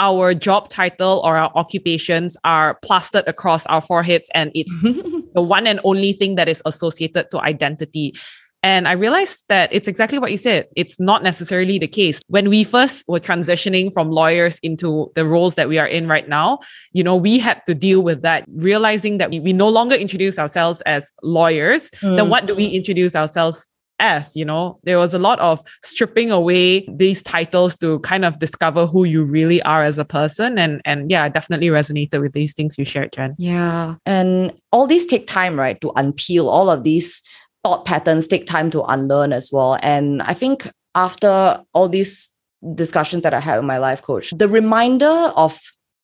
our 0.00 0.34
job 0.34 0.68
title 0.68 1.20
or 1.24 1.36
our 1.36 1.50
occupations 1.54 2.36
are 2.44 2.78
plastered 2.82 3.26
across 3.26 3.66
our 3.66 3.80
foreheads 3.80 4.28
and 4.34 4.50
it's 4.54 4.74
the 4.82 5.42
one 5.42 5.66
and 5.66 5.80
only 5.84 6.12
thing 6.12 6.34
that 6.36 6.48
is 6.48 6.62
associated 6.64 7.30
to 7.30 7.40
identity. 7.40 8.14
And 8.62 8.88
I 8.88 8.92
realized 8.92 9.44
that 9.48 9.72
it's 9.72 9.86
exactly 9.86 10.18
what 10.18 10.32
you 10.32 10.36
said. 10.36 10.66
It's 10.74 10.98
not 10.98 11.22
necessarily 11.22 11.78
the 11.78 11.86
case. 11.86 12.20
When 12.26 12.48
we 12.48 12.64
first 12.64 13.06
were 13.06 13.20
transitioning 13.20 13.92
from 13.92 14.10
lawyers 14.10 14.58
into 14.58 15.12
the 15.14 15.24
roles 15.24 15.54
that 15.54 15.68
we 15.68 15.78
are 15.78 15.86
in 15.86 16.08
right 16.08 16.28
now, 16.28 16.58
you 16.92 17.04
know, 17.04 17.14
we 17.14 17.38
had 17.38 17.64
to 17.66 17.76
deal 17.76 18.00
with 18.00 18.22
that, 18.22 18.44
realizing 18.48 19.18
that 19.18 19.30
we, 19.30 19.38
we 19.38 19.52
no 19.52 19.68
longer 19.68 19.94
introduce 19.94 20.36
ourselves 20.36 20.80
as 20.80 21.12
lawyers. 21.22 21.90
Mm. 22.00 22.16
Then 22.16 22.28
what 22.28 22.46
do 22.46 22.56
we 22.56 22.66
introduce 22.66 23.14
ourselves 23.14 23.68
as 23.98 24.34
you 24.36 24.44
know 24.44 24.78
there 24.82 24.98
was 24.98 25.14
a 25.14 25.18
lot 25.18 25.38
of 25.40 25.62
stripping 25.82 26.30
away 26.30 26.86
these 26.88 27.22
titles 27.22 27.76
to 27.76 27.98
kind 28.00 28.24
of 28.24 28.38
discover 28.38 28.86
who 28.86 29.04
you 29.04 29.24
really 29.24 29.62
are 29.62 29.82
as 29.82 29.98
a 29.98 30.04
person. 30.04 30.58
And 30.58 30.80
and 30.84 31.10
yeah 31.10 31.24
i 31.24 31.28
definitely 31.28 31.68
resonated 31.68 32.20
with 32.20 32.32
these 32.32 32.52
things 32.52 32.78
you 32.78 32.84
shared 32.84 33.12
jen. 33.12 33.34
Yeah. 33.38 33.96
And 34.04 34.54
all 34.72 34.86
these 34.86 35.06
take 35.06 35.26
time 35.26 35.58
right 35.58 35.80
to 35.80 35.92
unpeel. 35.96 36.46
All 36.46 36.70
of 36.70 36.84
these 36.84 37.22
thought 37.64 37.84
patterns 37.84 38.26
take 38.26 38.46
time 38.46 38.70
to 38.72 38.82
unlearn 38.84 39.32
as 39.32 39.50
well. 39.52 39.78
And 39.82 40.22
i 40.22 40.34
think 40.34 40.70
after 40.94 41.62
all 41.72 41.88
these 41.88 42.30
discussions 42.74 43.22
that 43.22 43.34
i 43.34 43.40
had 43.40 43.56
with 43.56 43.66
my 43.66 43.78
life 43.78 44.02
coach 44.02 44.32
the 44.36 44.48
reminder 44.48 45.06
of 45.06 45.60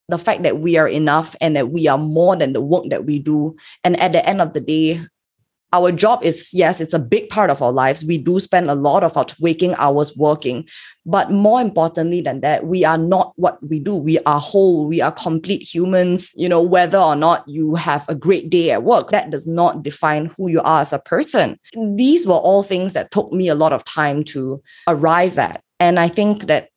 the 0.08 0.18
fact 0.18 0.42
that 0.42 0.60
we 0.60 0.76
are 0.76 0.88
enough 0.88 1.34
and 1.40 1.56
that 1.56 1.70
we 1.70 1.88
are 1.88 1.98
more 1.98 2.36
than 2.36 2.52
the 2.52 2.60
work 2.60 2.84
that 2.90 3.06
we 3.06 3.18
do. 3.18 3.56
And 3.82 3.98
at 3.98 4.12
the 4.12 4.26
end 4.28 4.40
of 4.40 4.52
the 4.52 4.60
day 4.60 5.00
our 5.72 5.90
job 5.90 6.22
is 6.22 6.50
yes 6.52 6.80
it's 6.80 6.94
a 6.94 6.98
big 6.98 7.28
part 7.28 7.50
of 7.50 7.62
our 7.62 7.72
lives. 7.72 8.04
We 8.04 8.18
do 8.18 8.38
spend 8.40 8.70
a 8.70 8.74
lot 8.74 9.02
of 9.02 9.16
our 9.16 9.26
waking 9.40 9.74
hours 9.78 10.16
working. 10.16 10.68
But 11.04 11.32
more 11.32 11.60
importantly 11.60 12.20
than 12.20 12.40
that 12.42 12.66
we 12.66 12.84
are 12.84 12.98
not 12.98 13.32
what 13.36 13.58
we 13.68 13.80
do. 13.80 13.94
We 13.94 14.18
are 14.20 14.40
whole. 14.40 14.86
We 14.86 15.00
are 15.00 15.12
complete 15.12 15.62
humans. 15.62 16.32
You 16.36 16.48
know 16.48 16.62
whether 16.62 16.98
or 16.98 17.16
not 17.16 17.46
you 17.48 17.74
have 17.74 18.04
a 18.08 18.14
great 18.14 18.50
day 18.50 18.70
at 18.70 18.82
work 18.82 19.10
that 19.10 19.30
does 19.30 19.46
not 19.46 19.82
define 19.82 20.26
who 20.36 20.48
you 20.48 20.60
are 20.62 20.80
as 20.80 20.92
a 20.92 20.98
person. 20.98 21.58
These 21.96 22.26
were 22.26 22.34
all 22.34 22.62
things 22.62 22.92
that 22.92 23.10
took 23.10 23.32
me 23.32 23.48
a 23.48 23.54
lot 23.54 23.72
of 23.72 23.84
time 23.84 24.24
to 24.24 24.62
arrive 24.88 25.38
at. 25.38 25.62
And 25.80 25.98
i 25.98 26.06
think 26.06 26.46
that 26.46 26.68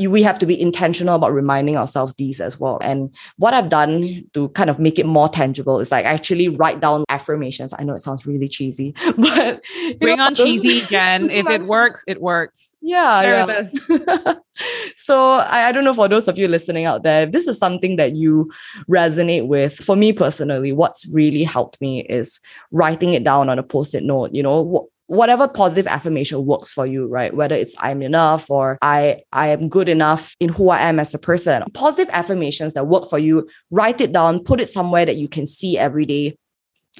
we 0.00 0.22
have 0.22 0.40
to 0.40 0.46
be 0.46 0.60
intentional 0.60 1.14
about 1.14 1.32
reminding 1.32 1.76
ourselves 1.76 2.14
these 2.18 2.40
as 2.40 2.58
well. 2.58 2.78
And 2.82 3.14
what 3.36 3.54
I've 3.54 3.68
done 3.68 4.24
to 4.32 4.48
kind 4.50 4.68
of 4.68 4.80
make 4.80 4.98
it 4.98 5.06
more 5.06 5.28
tangible 5.28 5.78
is 5.78 5.92
like 5.92 6.04
actually 6.04 6.48
write 6.48 6.80
down 6.80 7.04
affirmations. 7.08 7.72
I 7.78 7.84
know 7.84 7.94
it 7.94 8.00
sounds 8.00 8.26
really 8.26 8.48
cheesy, 8.48 8.92
but 9.16 9.62
bring 10.00 10.18
know, 10.18 10.26
on 10.26 10.34
cheesy, 10.34 10.80
Jen. 10.82 11.30
if 11.30 11.48
it 11.48 11.62
works, 11.64 12.02
it 12.08 12.20
works. 12.20 12.74
Yeah. 12.80 13.46
yeah. 13.88 14.34
so 14.96 15.34
I, 15.34 15.68
I 15.68 15.72
don't 15.72 15.84
know 15.84 15.94
for 15.94 16.08
those 16.08 16.26
of 16.26 16.38
you 16.38 16.48
listening 16.48 16.86
out 16.86 17.04
there, 17.04 17.22
if 17.22 17.32
this 17.32 17.46
is 17.46 17.56
something 17.56 17.94
that 17.96 18.16
you 18.16 18.50
resonate 18.90 19.46
with. 19.46 19.76
For 19.76 19.94
me 19.94 20.12
personally, 20.12 20.72
what's 20.72 21.06
really 21.12 21.44
helped 21.44 21.80
me 21.80 22.00
is 22.02 22.40
writing 22.72 23.14
it 23.14 23.22
down 23.22 23.48
on 23.48 23.60
a 23.60 23.62
post-it 23.62 24.02
note. 24.02 24.34
You 24.34 24.42
know, 24.42 24.88
whatever 25.06 25.46
positive 25.46 25.86
affirmation 25.86 26.44
works 26.46 26.72
for 26.72 26.86
you 26.86 27.06
right? 27.06 27.34
Whether 27.34 27.54
it's 27.54 27.74
i'm 27.78 28.02
enough 28.02 28.50
or 28.50 28.78
i 28.82 29.22
i 29.32 29.48
am 29.48 29.68
good 29.68 29.88
enough 29.88 30.34
in 30.40 30.48
who 30.48 30.70
i 30.70 30.80
am 30.80 30.98
as 30.98 31.14
a 31.14 31.18
person. 31.18 31.62
Positive 31.72 32.10
affirmations 32.12 32.74
that 32.74 32.86
work 32.86 33.08
for 33.10 33.18
you 33.18 33.48
write 33.70 34.00
it 34.00 34.12
down 34.12 34.40
put 34.40 34.60
it 34.60 34.68
somewhere 34.68 35.04
that 35.04 35.16
you 35.16 35.28
can 35.28 35.46
see 35.46 35.78
every 35.78 36.06
day 36.06 36.36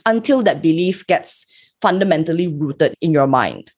until 0.07 0.43
that 0.43 0.62
belief 0.62 1.07
gets 1.07 1.47
fundamentally 1.81 2.49
rooted 2.49 2.95
in 3.01 3.12
your 3.12 3.27
mind. 3.27 3.71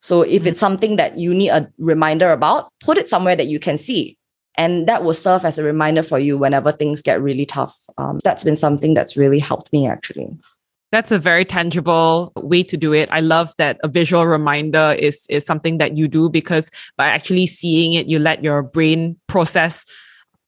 So 0.00 0.22
if 0.22 0.46
it's 0.46 0.60
something 0.60 0.96
that 0.96 1.18
you 1.18 1.34
need 1.34 1.50
a 1.50 1.70
reminder 1.78 2.32
about 2.32 2.72
put 2.80 2.98
it 2.98 3.08
somewhere 3.08 3.36
that 3.36 3.48
you 3.48 3.60
can 3.60 3.76
see. 3.76 4.16
And 4.56 4.86
that 4.88 5.04
will 5.04 5.14
serve 5.14 5.44
as 5.44 5.58
a 5.58 5.64
reminder 5.64 6.02
for 6.02 6.18
you 6.18 6.36
whenever 6.36 6.72
things 6.72 7.00
get 7.00 7.22
really 7.22 7.46
tough. 7.46 7.74
Um, 7.96 8.18
that's 8.24 8.44
been 8.44 8.56
something 8.56 8.94
that's 8.94 9.16
really 9.16 9.38
helped 9.38 9.72
me 9.72 9.86
actually 9.86 10.36
that's 10.92 11.12
a 11.12 11.18
very 11.18 11.44
tangible 11.44 12.32
way 12.36 12.62
to 12.64 12.76
do 12.76 12.92
it. 12.92 13.08
I 13.12 13.20
love 13.20 13.54
that 13.58 13.78
a 13.82 13.88
visual 13.88 14.26
reminder 14.26 14.96
is 14.98 15.24
is 15.28 15.46
something 15.46 15.78
that 15.78 15.96
you 15.96 16.08
do 16.08 16.28
because 16.28 16.70
by 16.96 17.06
actually 17.06 17.46
seeing 17.46 17.92
it, 17.94 18.06
you 18.06 18.18
let 18.18 18.42
your 18.42 18.62
brain 18.62 19.16
process, 19.26 19.84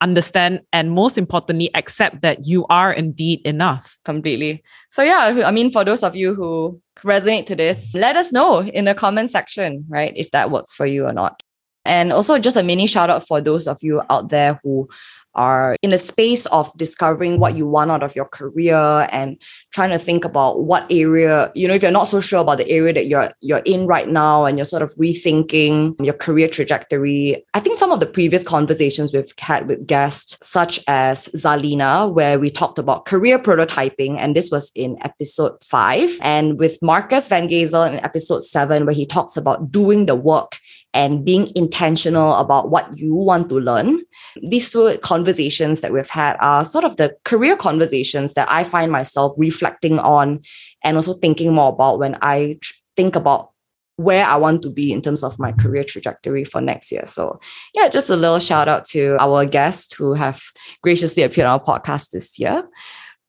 understand, 0.00 0.61
and 0.72 0.92
most 0.92 1.16
importantly, 1.16 1.70
accept 1.74 2.22
that 2.22 2.46
you 2.46 2.66
are 2.68 2.92
indeed 2.92 3.40
enough. 3.46 3.98
Completely. 4.05 4.62
So 4.90 5.02
yeah, 5.02 5.42
I 5.44 5.50
mean, 5.52 5.70
for 5.70 5.85
those 5.85 6.02
of 6.02 6.16
you 6.16 6.35
who 6.35 6.81
resonate 7.05 7.46
to 7.46 7.57
this, 7.57 7.94
let 7.94 8.16
us 8.16 8.33
know 8.33 8.62
in 8.62 8.85
the 8.85 8.94
comment 8.94 9.31
section, 9.31 9.85
right? 9.88 10.12
If 10.16 10.31
that 10.33 10.50
works 10.50 10.74
for 10.74 10.87
you 10.87 11.07
or 11.07 11.12
not. 11.12 11.42
And 11.85 12.12
also, 12.12 12.38
just 12.38 12.57
a 12.57 12.62
mini 12.62 12.87
shout 12.87 13.11
out 13.11 13.26
for 13.26 13.40
those 13.40 13.66
of 13.66 13.78
you 13.83 14.02
out 14.09 14.28
there 14.28 14.61
who 14.62 14.88
are 15.34 15.76
in 15.82 15.92
a 15.92 15.98
space 15.98 16.46
of 16.46 16.72
discovering 16.76 17.38
what 17.38 17.56
you 17.56 17.66
want 17.66 17.90
out 17.90 18.02
of 18.02 18.14
your 18.14 18.24
career 18.24 19.08
and 19.10 19.40
trying 19.72 19.90
to 19.90 19.98
think 19.98 20.24
about 20.24 20.62
what 20.62 20.86
area 20.90 21.50
you 21.54 21.66
know 21.66 21.74
if 21.74 21.82
you're 21.82 21.90
not 21.90 22.08
so 22.08 22.20
sure 22.20 22.40
about 22.40 22.58
the 22.58 22.68
area 22.68 22.92
that 22.92 23.06
you're 23.06 23.32
you're 23.40 23.62
in 23.64 23.86
right 23.86 24.08
now 24.08 24.44
and 24.44 24.58
you're 24.58 24.64
sort 24.64 24.82
of 24.82 24.94
rethinking 24.96 25.94
your 26.04 26.14
career 26.14 26.48
trajectory 26.48 27.44
i 27.54 27.60
think 27.60 27.78
some 27.78 27.90
of 27.90 28.00
the 28.00 28.06
previous 28.06 28.44
conversations 28.44 29.12
we've 29.12 29.32
had 29.38 29.66
with 29.68 29.86
guests 29.86 30.38
such 30.46 30.80
as 30.86 31.28
zalina 31.28 32.12
where 32.12 32.38
we 32.38 32.50
talked 32.50 32.78
about 32.78 33.04
career 33.04 33.38
prototyping 33.38 34.18
and 34.18 34.36
this 34.36 34.50
was 34.50 34.70
in 34.74 34.96
episode 35.02 35.52
5 35.62 36.18
and 36.22 36.58
with 36.58 36.78
marcus 36.82 37.28
van 37.28 37.48
gazel 37.48 37.90
in 37.90 38.02
episode 38.04 38.40
7 38.40 38.84
where 38.84 38.94
he 38.94 39.06
talks 39.06 39.36
about 39.36 39.70
doing 39.70 40.06
the 40.06 40.14
work 40.14 40.58
and 40.94 41.24
being 41.24 41.50
intentional 41.57 42.35
about 42.35 42.70
what 42.70 42.96
you 42.96 43.14
want 43.14 43.48
to 43.48 43.59
learn. 43.59 44.02
These 44.42 44.70
two 44.70 44.98
conversations 45.02 45.81
that 45.81 45.92
we've 45.92 46.09
had 46.09 46.37
are 46.40 46.64
sort 46.64 46.85
of 46.85 46.96
the 46.96 47.16
career 47.24 47.57
conversations 47.57 48.35
that 48.35 48.50
I 48.50 48.64
find 48.64 48.92
myself 48.92 49.35
reflecting 49.38 49.98
on 49.98 50.42
and 50.85 50.96
also 50.96 51.14
thinking 51.14 51.55
more 51.55 51.72
about 51.72 51.98
when 51.98 52.18
I 52.20 52.59
think 52.96 53.16
about 53.16 53.52
where 53.96 54.24
I 54.24 54.37
want 54.37 54.62
to 54.62 54.70
be 54.70 54.92
in 54.92 55.02
terms 55.02 55.22
of 55.22 55.38
my 55.38 55.52
career 55.52 55.85
trajectory 55.85 56.44
for 56.44 56.61
next 56.61 56.90
year. 56.90 57.07
So, 57.07 57.40
yeah, 57.74 57.88
just 57.88 58.11
a 58.11 58.16
little 58.16 58.38
shout 58.38 58.68
out 58.68 58.85
to 58.87 59.16
our 59.20 59.44
guests 59.44 59.94
who 59.94 60.14
have 60.14 60.42
graciously 60.83 61.22
appeared 61.22 61.46
on 61.46 61.61
our 61.61 61.64
podcast 61.64 62.11
this 62.11 62.38
year. 62.38 62.64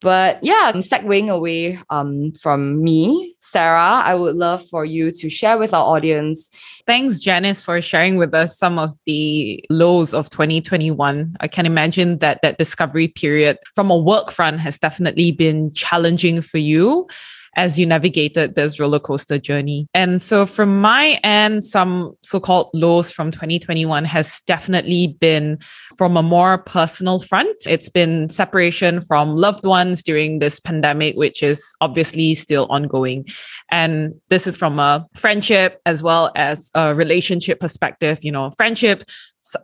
But 0.04 0.38
yeah, 0.44 0.70
segueing 0.74 1.30
away 1.30 1.80
um, 1.88 2.32
from 2.40 2.84
me, 2.84 3.34
Sarah. 3.40 4.02
I 4.04 4.14
would 4.14 4.36
love 4.36 4.62
for 4.68 4.84
you 4.84 5.10
to 5.10 5.30
share 5.30 5.56
with 5.56 5.72
our 5.72 5.84
audience 5.96 6.50
Thanks, 6.86 7.18
Janice, 7.20 7.64
for 7.64 7.80
sharing 7.80 8.18
with 8.18 8.34
us 8.34 8.58
some 8.58 8.78
of 8.78 8.92
the 9.06 9.64
lows 9.70 10.12
of 10.12 10.28
2021. 10.28 11.34
I 11.40 11.48
can 11.48 11.64
imagine 11.64 12.18
that 12.18 12.40
that 12.42 12.58
discovery 12.58 13.08
period 13.08 13.56
from 13.74 13.90
a 13.90 13.96
work 13.96 14.30
front 14.30 14.60
has 14.60 14.78
definitely 14.78 15.30
been 15.30 15.72
challenging 15.72 16.42
for 16.42 16.58
you 16.58 17.08
as 17.56 17.78
you 17.78 17.86
navigated 17.86 18.54
this 18.54 18.78
roller 18.78 18.98
coaster 18.98 19.38
journey. 19.38 19.86
And 19.94 20.22
so, 20.22 20.46
from 20.46 20.80
my 20.80 21.20
end, 21.22 21.64
some 21.64 22.14
so 22.22 22.40
called 22.40 22.70
lows 22.74 23.10
from 23.10 23.30
2021 23.30 24.04
has 24.04 24.40
definitely 24.46 25.16
been 25.20 25.58
from 25.96 26.16
a 26.16 26.22
more 26.22 26.58
personal 26.58 27.20
front. 27.20 27.56
It's 27.66 27.88
been 27.88 28.28
separation 28.28 29.00
from 29.00 29.36
loved 29.36 29.64
ones 29.64 30.02
during 30.02 30.38
this 30.38 30.60
pandemic, 30.60 31.16
which 31.16 31.42
is 31.42 31.72
obviously 31.80 32.34
still 32.34 32.66
ongoing. 32.70 33.26
And 33.70 34.14
this 34.28 34.46
is 34.46 34.56
from 34.56 34.78
a 34.78 35.06
friendship 35.14 35.80
as 35.86 36.02
well 36.02 36.32
as 36.36 36.70
a 36.74 36.94
relationship 36.94 37.60
perspective. 37.60 38.24
You 38.24 38.32
know, 38.32 38.50
friendship, 38.52 39.04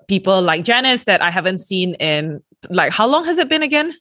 people 0.08 0.40
like 0.42 0.64
Janice 0.64 1.04
that 1.04 1.22
I 1.22 1.30
haven't 1.30 1.58
seen 1.58 1.94
in 1.94 2.40
like, 2.68 2.92
how 2.92 3.06
long 3.06 3.24
has 3.24 3.38
it 3.38 3.48
been 3.48 3.62
again? 3.62 3.94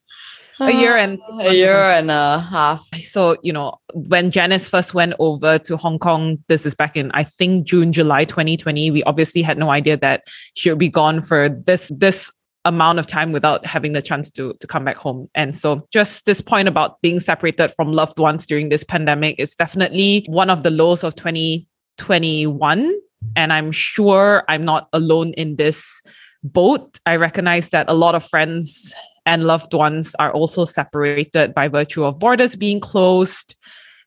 A 0.59 0.71
year 0.71 0.97
and 0.97 1.19
a 1.39 1.53
year 1.53 1.75
and 1.75 2.11
a 2.11 2.39
half. 2.39 2.87
So, 3.03 3.37
you 3.43 3.53
know, 3.53 3.77
when 3.93 4.31
Janice 4.31 4.69
first 4.69 4.93
went 4.93 5.13
over 5.19 5.57
to 5.59 5.77
Hong 5.77 5.99
Kong, 5.99 6.37
this 6.47 6.65
is 6.65 6.75
back 6.75 6.95
in 6.95 7.11
I 7.13 7.23
think 7.23 7.65
June, 7.65 7.91
July 7.93 8.25
2020, 8.25 8.91
we 8.91 9.03
obviously 9.03 9.41
had 9.41 9.57
no 9.57 9.69
idea 9.69 9.97
that 9.97 10.23
she 10.55 10.69
would 10.69 10.79
be 10.79 10.89
gone 10.89 11.21
for 11.21 11.49
this 11.49 11.91
this 11.95 12.31
amount 12.65 12.99
of 12.99 13.07
time 13.07 13.31
without 13.31 13.65
having 13.65 13.93
the 13.93 14.01
chance 14.01 14.29
to 14.31 14.53
to 14.59 14.67
come 14.67 14.83
back 14.83 14.97
home. 14.97 15.29
And 15.33 15.55
so 15.55 15.87
just 15.91 16.25
this 16.25 16.41
point 16.41 16.67
about 16.67 17.01
being 17.01 17.19
separated 17.19 17.71
from 17.75 17.93
loved 17.93 18.19
ones 18.19 18.45
during 18.45 18.69
this 18.69 18.83
pandemic 18.83 19.39
is 19.39 19.55
definitely 19.55 20.25
one 20.27 20.49
of 20.49 20.63
the 20.63 20.71
lows 20.71 21.03
of 21.03 21.15
2021 21.15 22.99
and 23.35 23.53
I'm 23.53 23.71
sure 23.71 24.43
I'm 24.47 24.65
not 24.65 24.87
alone 24.93 25.33
in 25.33 25.55
this 25.55 26.01
boat. 26.43 26.99
I 27.05 27.15
recognize 27.15 27.69
that 27.69 27.89
a 27.89 27.93
lot 27.93 28.15
of 28.15 28.25
friends 28.25 28.93
and 29.29 29.43
loved 29.43 29.75
ones 29.75 30.15
are 30.17 30.31
also 30.33 30.65
separated 30.65 31.53
by 31.53 31.67
virtue 31.67 32.03
of 32.03 32.17
borders 32.17 32.55
being 32.55 32.79
closed. 32.79 33.55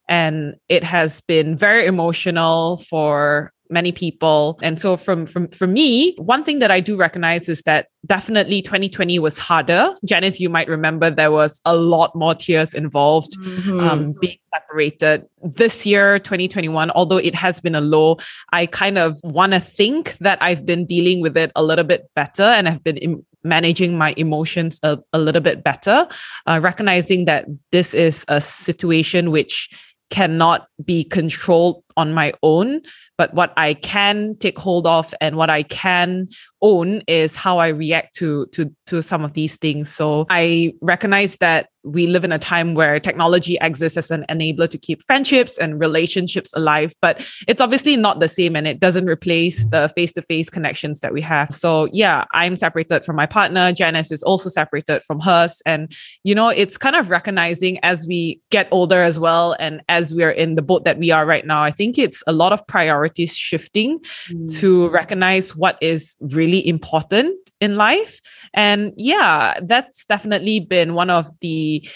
And 0.09 0.57
it 0.69 0.83
has 0.83 1.21
been 1.21 1.57
very 1.57 1.87
emotional 1.87 2.79
for 2.91 3.53
many 3.71 3.93
people. 3.93 4.59
And 4.63 4.81
so 4.81 4.97
from 4.97 5.25
from 5.27 5.47
for 5.49 5.69
me, 5.69 6.15
one 6.17 6.43
thing 6.43 6.59
that 6.59 6.73
I 6.73 6.81
do 6.81 6.97
recognize 6.97 7.49
is 7.49 7.63
that 7.63 7.87
definitely 8.05 8.63
2020 8.63 9.21
was 9.21 9.39
harder. 9.39 9.95
Janice, 10.05 10.41
you 10.41 10.51
might 10.51 10.69
remember 10.69 11.09
there 11.09 11.31
was 11.31 11.61
a 11.65 11.77
lot 11.77 12.15
more 12.17 12.35
tears 12.35 12.75
involved 12.75 13.31
mm-hmm. 13.39 13.79
um, 13.79 14.15
being 14.21 14.39
separated. 14.53 15.25
This 15.41 15.87
year, 15.87 16.19
2021, 16.19 16.91
although 16.91 17.17
it 17.17 17.37
has 17.37 17.61
been 17.61 17.77
a 17.77 17.81
low, 17.81 18.19
I 18.53 18.67
kind 18.67 18.99
of 18.99 19.17
want 19.23 19.53
to 19.53 19.61
think 19.61 20.19
that 20.19 20.39
I've 20.43 20.67
been 20.67 20.85
dealing 20.85 21.23
with 21.23 21.37
it 21.37 21.53
a 21.55 21.63
little 21.63 21.85
bit 21.85 22.11
better 22.17 22.43
and 22.43 22.67
have 22.67 22.83
been 22.83 22.97
Im- 22.99 23.25
managing 23.45 23.99
my 23.99 24.15
emotions 24.17 24.79
a, 24.83 24.99
a 25.13 25.19
little 25.19 25.41
bit 25.41 25.65
better, 25.65 26.07
uh, 26.47 26.61
recognizing 26.63 27.25
that 27.27 27.47
this 27.71 27.95
is 27.95 28.25
a 28.29 28.41
situation 28.41 29.31
which 29.31 29.69
cannot 30.11 30.69
be 30.85 31.05
controlled 31.05 31.83
on 31.97 32.15
my 32.15 32.33
own. 32.43 32.81
But 33.19 33.35
what 33.35 33.53
I 33.57 33.75
can 33.75 34.37
take 34.39 34.59
hold 34.59 34.87
of 34.87 35.15
and 35.21 35.37
what 35.37 35.51
I 35.51 35.63
can 35.63 36.29
own 36.61 37.03
is 37.07 37.37
how 37.37 37.59
I 37.59 37.69
react 37.69 38.17
to 38.17 38.47
to 38.53 38.75
to 38.87 39.03
some 39.03 39.25
of 39.25 39.35
these 39.35 39.57
things. 39.57 39.93
So 39.93 40.27
I 40.31 40.75
recognize 40.81 41.37
that 41.39 41.69
we 41.85 42.07
live 42.07 42.23
in 42.23 42.31
a 42.31 42.39
time 42.39 42.75
where 42.75 43.01
technology 43.01 43.59
exists 43.61 43.99
as 43.99 44.11
an 44.13 44.25
enabler 44.29 44.71
to 44.71 44.79
keep 44.79 45.05
friendships 45.05 45.59
and 45.59 45.81
relationships 45.81 46.53
alive, 46.55 46.95
but 47.03 47.27
it's 47.49 47.61
obviously 47.61 47.97
not 47.97 48.21
the 48.21 48.29
same 48.29 48.55
and 48.55 48.69
it 48.69 48.79
doesn't 48.79 49.09
replace 49.09 49.67
the 49.67 49.89
face-to-face 49.97 50.49
connections 50.49 51.01
that 51.01 51.13
we 51.13 51.21
have. 51.21 51.53
So 51.53 51.89
yeah, 51.93 52.25
I'm 52.33 52.57
separated 52.57 53.05
from 53.05 53.17
my 53.17 53.27
partner. 53.27 53.73
Janice 53.73 54.13
is 54.13 54.23
also 54.23 54.49
separated 54.49 55.03
from 55.03 55.19
hers. 55.19 55.61
And 55.67 55.93
you 56.23 56.37
know, 56.37 56.51
it's 56.51 56.79
kind 56.79 56.95
of 56.95 57.11
recognizing 57.11 57.81
as 57.83 58.07
we 58.07 58.41
get 58.51 58.69
older 58.71 59.03
as 59.03 59.19
well 59.19 59.57
and 59.59 59.83
as 59.89 60.15
we're 60.15 60.31
in 60.31 60.55
the 60.55 60.63
boat 60.63 60.85
that 60.85 60.99
we 60.99 61.11
are 61.11 61.27
right 61.27 61.45
now, 61.45 61.65
I 61.65 61.73
think 61.73 61.82
it's 61.99 62.23
a 62.27 62.33
lot 62.33 62.53
of 62.53 62.67
priorities 62.67 63.37
shifting 63.37 63.99
mm. 64.29 64.59
to 64.59 64.89
recognize 64.91 65.57
what 65.57 65.77
is 65.81 66.17
really 66.21 66.67
important 66.67 67.37
in 67.61 67.77
life. 67.77 68.21
And 68.55 68.93
yeah, 68.97 69.59
that's 69.63 70.05
definitely 70.05 70.61
been 70.61 70.95
one 70.95 71.11
of 71.11 71.31
the 71.41 71.89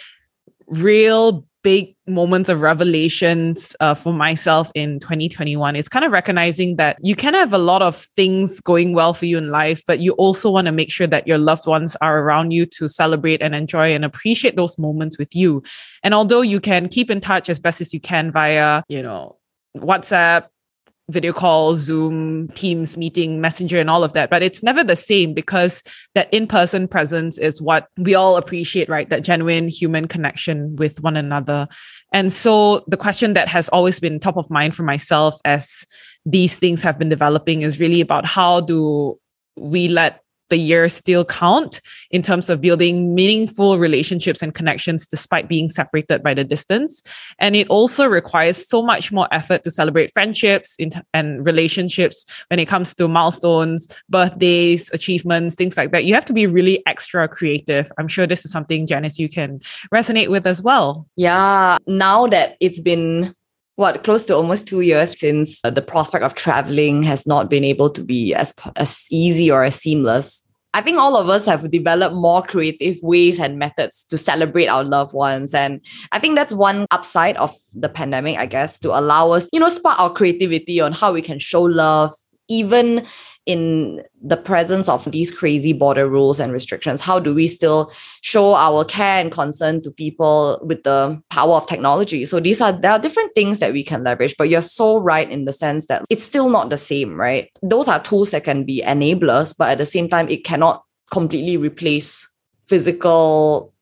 real 0.67 1.45
big 1.67 1.97
moments 2.07 2.49
of 2.49 2.61
revelations 2.61 3.75
uh, 3.81 3.93
for 3.93 4.13
myself 4.13 4.71
in 4.77 5.01
2021 5.01 5.75
it's 5.75 5.89
kind 5.89 6.05
of 6.05 6.13
recognizing 6.13 6.77
that 6.77 6.97
you 7.03 7.17
can 7.17 7.35
have 7.35 7.53
a 7.53 7.59
lot 7.59 7.83
of 7.83 8.07
things 8.15 8.61
going 8.61 8.95
well 8.95 9.13
for 9.13 9.27
you 9.27 9.37
in 9.37 9.51
life 9.51 9.83
but 9.85 9.99
you 9.99 10.13
also 10.13 10.49
want 10.49 10.67
to 10.67 10.71
make 10.71 10.93
sure 10.93 11.09
that 11.09 11.27
your 11.27 11.39
loved 11.39 11.67
ones 11.67 11.97
are 12.01 12.21
around 12.21 12.53
you 12.53 12.67
to 12.67 12.89
celebrate 12.89 13.43
and 13.43 13.53
enjoy 13.53 13.93
and 13.93 14.05
appreciate 14.05 14.55
those 14.55 14.79
moments 14.79 15.19
with 15.19 15.35
you 15.35 15.61
and 16.05 16.15
although 16.15 16.41
you 16.41 16.61
can 16.61 16.89
keep 16.89 17.11
in 17.11 17.21
touch 17.21 17.49
as 17.49 17.59
best 17.59 17.81
as 17.81 17.93
you 17.93 17.99
can 17.99 18.31
via 18.31 18.85
you 18.89 19.03
know 19.03 19.37
whatsapp 19.81 20.47
video 21.09 21.33
call, 21.33 21.77
Zoom, 21.77 22.49
Teams 22.49 22.97
meeting, 22.97 23.41
Messenger, 23.41 23.79
and 23.79 23.89
all 23.89 24.03
of 24.03 24.13
that. 24.15 24.29
But 24.29 24.43
it's 24.43 24.63
never 24.63 24.83
the 24.83 24.97
same 24.97 25.35
because 25.35 25.83
that 26.15 26.33
in 26.33 26.47
person 26.47 26.89
presence 26.89 27.39
is 27.39 27.63
what 27.63 27.89
we 27.97 28.15
all 28.15 28.37
appreciate, 28.37 28.89
right? 28.89 29.09
That 29.09 29.23
genuine 29.23 29.69
human 29.69 30.09
connection 30.09 30.75
with 30.77 31.01
one 31.01 31.17
another. 31.17 31.69
And 32.13 32.33
so 32.33 32.85
the 32.89 32.97
question 32.97 33.35
that 33.35 33.49
has 33.49 33.69
always 33.69 34.01
been 34.01 34.19
top 34.19 34.37
of 34.37 34.51
mind 34.51 34.75
for 34.75 34.83
myself 34.83 35.39
as 35.45 35.85
these 36.25 36.57
things 36.57 36.83
have 36.83 36.99
been 36.99 37.09
developing 37.09 37.63
is 37.63 37.79
really 37.79 38.01
about 38.01 38.27
how 38.27 38.61
do 38.61 39.17
we 39.57 39.89
let 39.89 40.23
the 40.49 40.57
years 40.57 40.93
still 40.93 41.25
count 41.25 41.81
in 42.11 42.23
terms 42.23 42.51
of 42.51 42.61
building 42.61 43.15
meaningful 43.15 43.79
relationships 43.79 44.43
and 44.43 44.55
connections 44.55 45.07
despite 45.07 45.49
being 45.49 45.69
separated 45.69 46.23
by 46.23 46.35
the 46.35 46.45
distance. 46.45 47.03
And 47.39 47.57
it 47.57 47.69
also 47.69 48.07
requires 48.07 48.69
so 48.69 48.83
much 48.83 49.13
more 49.13 49.29
effort 49.33 49.65
to 49.65 49.71
celebrate 49.71 50.13
friendships 50.13 50.77
and 51.13 51.47
relationships 51.47 52.25
when 52.49 52.59
it 52.61 52.67
comes 52.67 52.95
to 52.95 53.09
milestones, 53.09 53.89
birthdays, 54.09 54.91
achievements, 54.93 55.55
things 55.55 55.77
like 55.77 55.93
that. 55.93 56.05
You 56.05 56.15
have 56.15 56.25
to 56.27 56.33
be 56.33 56.47
really 56.47 56.85
extra 56.87 57.29
creative. 57.29 57.91
I'm 57.99 58.09
sure 58.09 58.27
this 58.27 58.45
is 58.45 58.51
something, 58.51 58.87
Janice, 58.87 59.19
you 59.19 59.29
can 59.29 59.61
resonate 59.93 60.29
with 60.29 60.47
as 60.47 60.63
well. 60.63 61.07
Yeah. 61.17 61.79
Now 61.87 62.27
that 62.29 62.57
it's 62.61 62.81
been 62.81 63.35
what 63.77 64.03
close 64.05 64.27
to 64.27 64.35
almost 64.35 64.67
two 64.67 64.81
years 64.81 65.19
since 65.19 65.61
uh, 65.63 65.71
the 65.71 65.83
prospect 65.83 66.25
of 66.25 66.35
traveling 66.35 67.03
has 67.05 67.27
not 67.27 67.49
been 67.49 67.65
able 67.65 67.91
to 67.91 68.03
be 68.03 68.35
as 68.35 68.53
as 68.77 69.07
easy 69.11 69.51
or 69.51 69.63
as 69.63 69.77
seamless. 69.77 70.43
I 70.75 70.83
think 70.83 70.99
all 70.99 71.17
of 71.17 71.31
us 71.31 71.47
have 71.47 71.71
developed 71.71 72.15
more 72.15 72.43
creative 72.43 72.99
ways 73.03 73.41
and 73.41 73.59
methods 73.59 74.05
to 74.11 74.19
celebrate 74.19 74.67
our 74.67 74.85
loved 74.85 75.15
ones. 75.15 75.55
And 75.55 75.81
i 76.13 76.19
think 76.19 76.37
that's 76.37 76.53
one 76.53 76.87
upside 76.91 77.37
of 77.37 77.55
the 77.75 77.89
pandemic 77.89 78.39
i 78.39 78.47
guess 78.47 78.79
to 78.79 78.99
allow 78.99 79.31
us 79.33 79.49
you 79.53 79.61
know 79.61 79.69
spark 79.69 79.99
our 79.99 80.13
creativity 80.13 80.81
on 80.81 80.93
how 80.93 81.13
we 81.13 81.21
can 81.21 81.39
show 81.39 81.63
love 81.63 82.13
even 82.49 83.07
in 83.47 84.03
the 84.21 84.37
presence 84.37 84.89
of 84.89 85.05
these 85.13 85.31
crazy 85.31 85.73
border 85.73 86.09
rules 86.09 86.41
and 86.41 86.53
restrictions, 86.53 87.01
how 87.01 87.19
do 87.21 87.35
we 87.35 87.47
still 87.47 87.93
show 88.21 88.55
our 88.55 88.85
care 88.85 89.21
and 89.21 89.31
concern 89.31 89.81
to 89.83 89.91
people 89.91 90.61
with 90.65 90.83
the 90.83 91.21
power 91.31 91.55
of 91.55 91.67
technology? 91.67 92.25
So 92.25 92.41
these 92.41 92.61
are 92.61 92.73
there 92.73 92.93
are 92.93 92.99
different 92.99 93.35
things 93.35 93.61
that 93.61 93.73
we 93.73 93.85
can 93.85 94.03
leverage, 94.03 94.35
but 94.37 94.49
you're 94.49 94.63
so 94.63 94.99
right 94.99 95.31
in 95.31 95.45
the 95.45 95.53
sense 95.53 95.87
that 95.87 96.05
it's 96.11 96.25
still 96.25 96.49
not 96.49 96.71
the 96.71 96.79
same, 96.79 97.15
right? 97.15 97.51
Those 97.63 97.89
are 97.89 98.03
tools 98.03 98.33
that 98.33 98.45
can 98.45 98.65
be 98.65 98.83
enablers, 98.85 99.55
but 99.57 99.71
at 99.71 99.79
the 99.79 99.87
same 99.87 100.09
time, 100.09 100.29
it 100.29 100.45
cannot 100.45 100.83
completely 101.13 101.57
replace 101.57 102.29
physical 102.67 103.73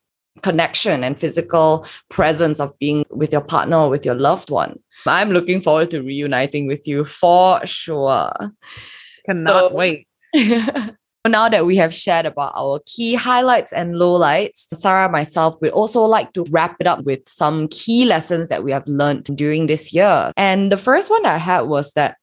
connection 0.43 1.05
and 1.05 1.19
physical 1.19 1.87
presence 2.09 2.61
of 2.61 2.77
being 2.79 3.05
with 3.11 3.33
your 3.33 3.41
partner 3.41 3.77
or 3.77 3.91
with 3.91 4.05
your 4.05 4.15
loved 4.15 4.51
one. 4.51 4.79
I'm 5.07 5.31
looking 5.31 5.61
forward 5.61 5.91
to 5.93 6.03
reuniting 6.03 6.67
with 6.67 6.87
you 6.87 7.05
for 7.05 7.65
sure. 7.67 8.33
Cannot 9.27 9.71
so, 9.71 9.75
wait. 9.75 10.09
now 11.27 11.49
that 11.49 11.65
we 11.65 11.77
have 11.77 11.95
shared 11.95 12.27
about 12.27 12.53
our 12.55 12.81
key 12.87 13.15
highlights 13.15 13.73
and 13.73 13.95
lowlights, 13.95 14.67
Sarah 14.75 15.05
and 15.05 15.13
myself 15.13 15.57
would 15.61 15.71
also 15.71 16.03
like 16.03 16.33
to 16.35 16.45
wrap 16.51 16.77
it 16.81 16.87
up 16.87 17.05
with 17.05 17.27
some 17.29 17.69
key 17.69 18.05
lessons 18.05 18.49
that 18.49 18.65
we 18.65 18.73
have 18.73 18.87
learned 18.87 19.25
during 19.37 19.67
this 19.67 19.93
year. 19.93 20.33
And 20.37 20.71
the 20.71 20.77
first 20.77 21.11
one 21.11 21.23
that 21.23 21.37
I 21.37 21.39
had 21.39 21.63
was 21.63 21.93
that 21.93 22.17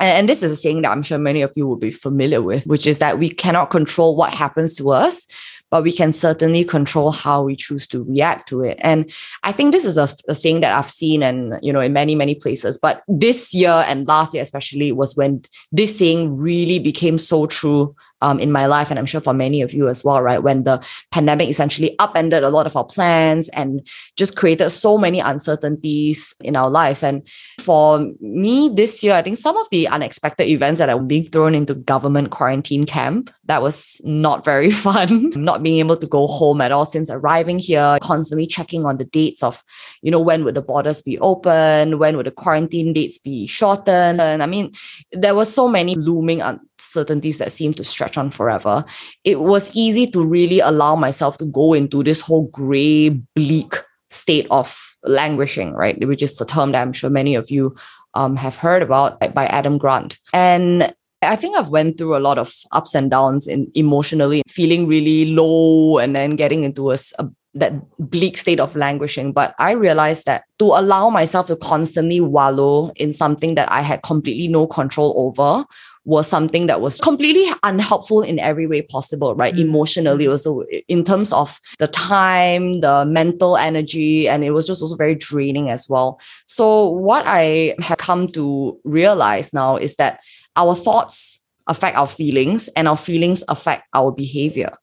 and 0.00 0.28
this 0.28 0.42
is 0.42 0.50
a 0.50 0.56
saying 0.56 0.82
that 0.82 0.90
I'm 0.90 1.04
sure 1.04 1.18
many 1.18 1.42
of 1.42 1.52
you 1.54 1.64
will 1.64 1.76
be 1.76 1.92
familiar 1.92 2.42
with, 2.42 2.66
which 2.66 2.88
is 2.88 2.98
that 2.98 3.20
we 3.20 3.28
cannot 3.28 3.70
control 3.70 4.16
what 4.16 4.34
happens 4.34 4.74
to 4.76 4.90
us, 4.90 5.28
but 5.72 5.82
we 5.82 5.90
can 5.90 6.12
certainly 6.12 6.64
control 6.64 7.10
how 7.10 7.42
we 7.42 7.56
choose 7.56 7.86
to 7.86 8.04
react 8.04 8.46
to 8.46 8.60
it. 8.60 8.78
And 8.82 9.10
I 9.42 9.52
think 9.52 9.72
this 9.72 9.86
is 9.86 9.96
a, 9.96 10.06
a 10.28 10.34
saying 10.34 10.60
that 10.60 10.76
I've 10.76 10.90
seen 10.90 11.22
and 11.22 11.58
you 11.62 11.72
know 11.72 11.80
in 11.80 11.94
many 11.94 12.14
many 12.14 12.34
places. 12.34 12.78
But 12.78 13.02
this 13.08 13.54
year 13.54 13.82
and 13.88 14.06
last 14.06 14.34
year 14.34 14.42
especially 14.42 14.92
was 14.92 15.16
when 15.16 15.42
this 15.72 15.98
saying 15.98 16.36
really 16.36 16.78
became 16.78 17.16
so 17.16 17.46
true 17.46 17.96
um, 18.22 18.38
in 18.38 18.52
my 18.52 18.66
life, 18.66 18.88
and 18.88 18.98
I'm 18.98 19.06
sure 19.06 19.20
for 19.20 19.34
many 19.34 19.60
of 19.60 19.74
you 19.74 19.88
as 19.88 20.02
well, 20.04 20.22
right? 20.22 20.42
When 20.42 20.64
the 20.64 20.82
pandemic 21.10 21.48
essentially 21.48 21.94
upended 21.98 22.44
a 22.44 22.50
lot 22.50 22.66
of 22.66 22.76
our 22.76 22.84
plans 22.84 23.48
and 23.50 23.86
just 24.16 24.36
created 24.36 24.70
so 24.70 24.96
many 24.96 25.20
uncertainties 25.20 26.34
in 26.40 26.56
our 26.56 26.70
lives. 26.70 27.02
And 27.02 27.28
for 27.60 28.08
me 28.20 28.70
this 28.72 29.02
year, 29.02 29.14
I 29.14 29.22
think 29.22 29.36
some 29.36 29.56
of 29.56 29.66
the 29.70 29.88
unexpected 29.88 30.46
events 30.46 30.78
that 30.78 30.88
are 30.88 31.00
being 31.00 31.24
thrown 31.24 31.54
into 31.54 31.74
government 31.74 32.30
quarantine 32.30 32.86
camp, 32.86 33.30
that 33.44 33.60
was 33.60 34.00
not 34.04 34.44
very 34.44 34.70
fun. 34.86 35.30
not 35.34 35.62
being 35.62 35.80
able 35.80 35.96
to 35.96 36.06
go 36.06 36.26
home 36.26 36.60
at 36.60 36.72
all 36.72 36.86
since 36.86 37.10
arriving 37.10 37.58
here, 37.58 37.98
constantly 38.00 38.46
checking 38.46 38.86
on 38.86 38.98
the 38.98 39.04
dates 39.04 39.42
of, 39.42 39.64
you 40.02 40.10
know, 40.10 40.20
when 40.20 40.44
would 40.44 40.54
the 40.54 40.62
borders 40.62 41.02
be 41.02 41.18
open, 41.18 41.98
when 41.98 42.16
would 42.16 42.26
the 42.26 42.30
quarantine 42.30 42.92
dates 42.92 43.18
be 43.18 43.46
shortened. 43.46 44.20
And 44.20 44.42
I 44.42 44.46
mean, 44.46 44.72
there 45.10 45.34
were 45.34 45.44
so 45.44 45.68
many 45.68 45.96
looming 45.96 46.40
uncertainties 46.82 47.38
that 47.38 47.52
seemed 47.52 47.76
to 47.76 47.84
stretch 47.84 48.18
on 48.18 48.30
forever, 48.30 48.84
it 49.24 49.40
was 49.40 49.74
easy 49.74 50.06
to 50.08 50.24
really 50.24 50.60
allow 50.60 50.96
myself 50.96 51.38
to 51.38 51.46
go 51.46 51.74
into 51.74 52.02
this 52.02 52.20
whole 52.20 52.48
gray, 52.48 53.10
bleak 53.34 53.76
state 54.10 54.46
of 54.50 54.78
languishing, 55.04 55.72
right? 55.72 56.06
Which 56.06 56.22
is 56.22 56.40
a 56.40 56.44
term 56.44 56.72
that 56.72 56.82
I'm 56.82 56.92
sure 56.92 57.10
many 57.10 57.34
of 57.34 57.50
you 57.50 57.74
um, 58.14 58.36
have 58.36 58.56
heard 58.56 58.82
about 58.82 59.18
by 59.34 59.46
Adam 59.46 59.78
Grant. 59.78 60.18
And 60.32 60.94
I 61.22 61.36
think 61.36 61.56
I've 61.56 61.68
went 61.68 61.98
through 61.98 62.16
a 62.16 62.20
lot 62.20 62.38
of 62.38 62.52
ups 62.72 62.94
and 62.94 63.10
downs 63.10 63.46
in 63.46 63.70
emotionally, 63.74 64.42
feeling 64.48 64.86
really 64.86 65.26
low 65.26 65.98
and 65.98 66.14
then 66.14 66.30
getting 66.30 66.64
into 66.64 66.90
a, 66.90 66.98
a 67.18 67.28
that 67.54 67.74
bleak 67.98 68.38
state 68.38 68.58
of 68.58 68.74
languishing. 68.74 69.30
But 69.32 69.54
I 69.58 69.72
realized 69.72 70.24
that 70.24 70.44
to 70.58 70.64
allow 70.64 71.10
myself 71.10 71.48
to 71.48 71.56
constantly 71.56 72.20
wallow 72.20 72.92
in 72.96 73.12
something 73.12 73.56
that 73.56 73.70
I 73.70 73.82
had 73.82 74.02
completely 74.02 74.48
no 74.48 74.66
control 74.66 75.12
over 75.16 75.66
was 76.04 76.26
something 76.26 76.66
that 76.66 76.80
was 76.80 76.98
completely 77.00 77.46
unhelpful 77.62 78.22
in 78.22 78.38
every 78.38 78.66
way 78.66 78.82
possible, 78.82 79.34
right? 79.34 79.54
Mm-hmm. 79.54 79.68
Emotionally, 79.68 80.26
also 80.26 80.62
in 80.88 81.04
terms 81.04 81.32
of 81.32 81.60
the 81.78 81.86
time, 81.86 82.80
the 82.80 83.04
mental 83.04 83.56
energy, 83.56 84.28
and 84.28 84.44
it 84.44 84.50
was 84.50 84.66
just 84.66 84.82
also 84.82 84.96
very 84.96 85.14
draining 85.14 85.70
as 85.70 85.88
well. 85.88 86.20
So, 86.46 86.88
what 86.88 87.24
I 87.26 87.76
have 87.80 87.98
come 87.98 88.28
to 88.32 88.78
realize 88.84 89.52
now 89.52 89.76
is 89.76 89.96
that 89.96 90.20
our 90.56 90.74
thoughts 90.74 91.40
affect 91.68 91.96
our 91.96 92.08
feelings, 92.08 92.68
and 92.74 92.88
our 92.88 92.96
feelings 92.96 93.44
affect 93.48 93.86
our 93.94 94.10
behavior. 94.10 94.76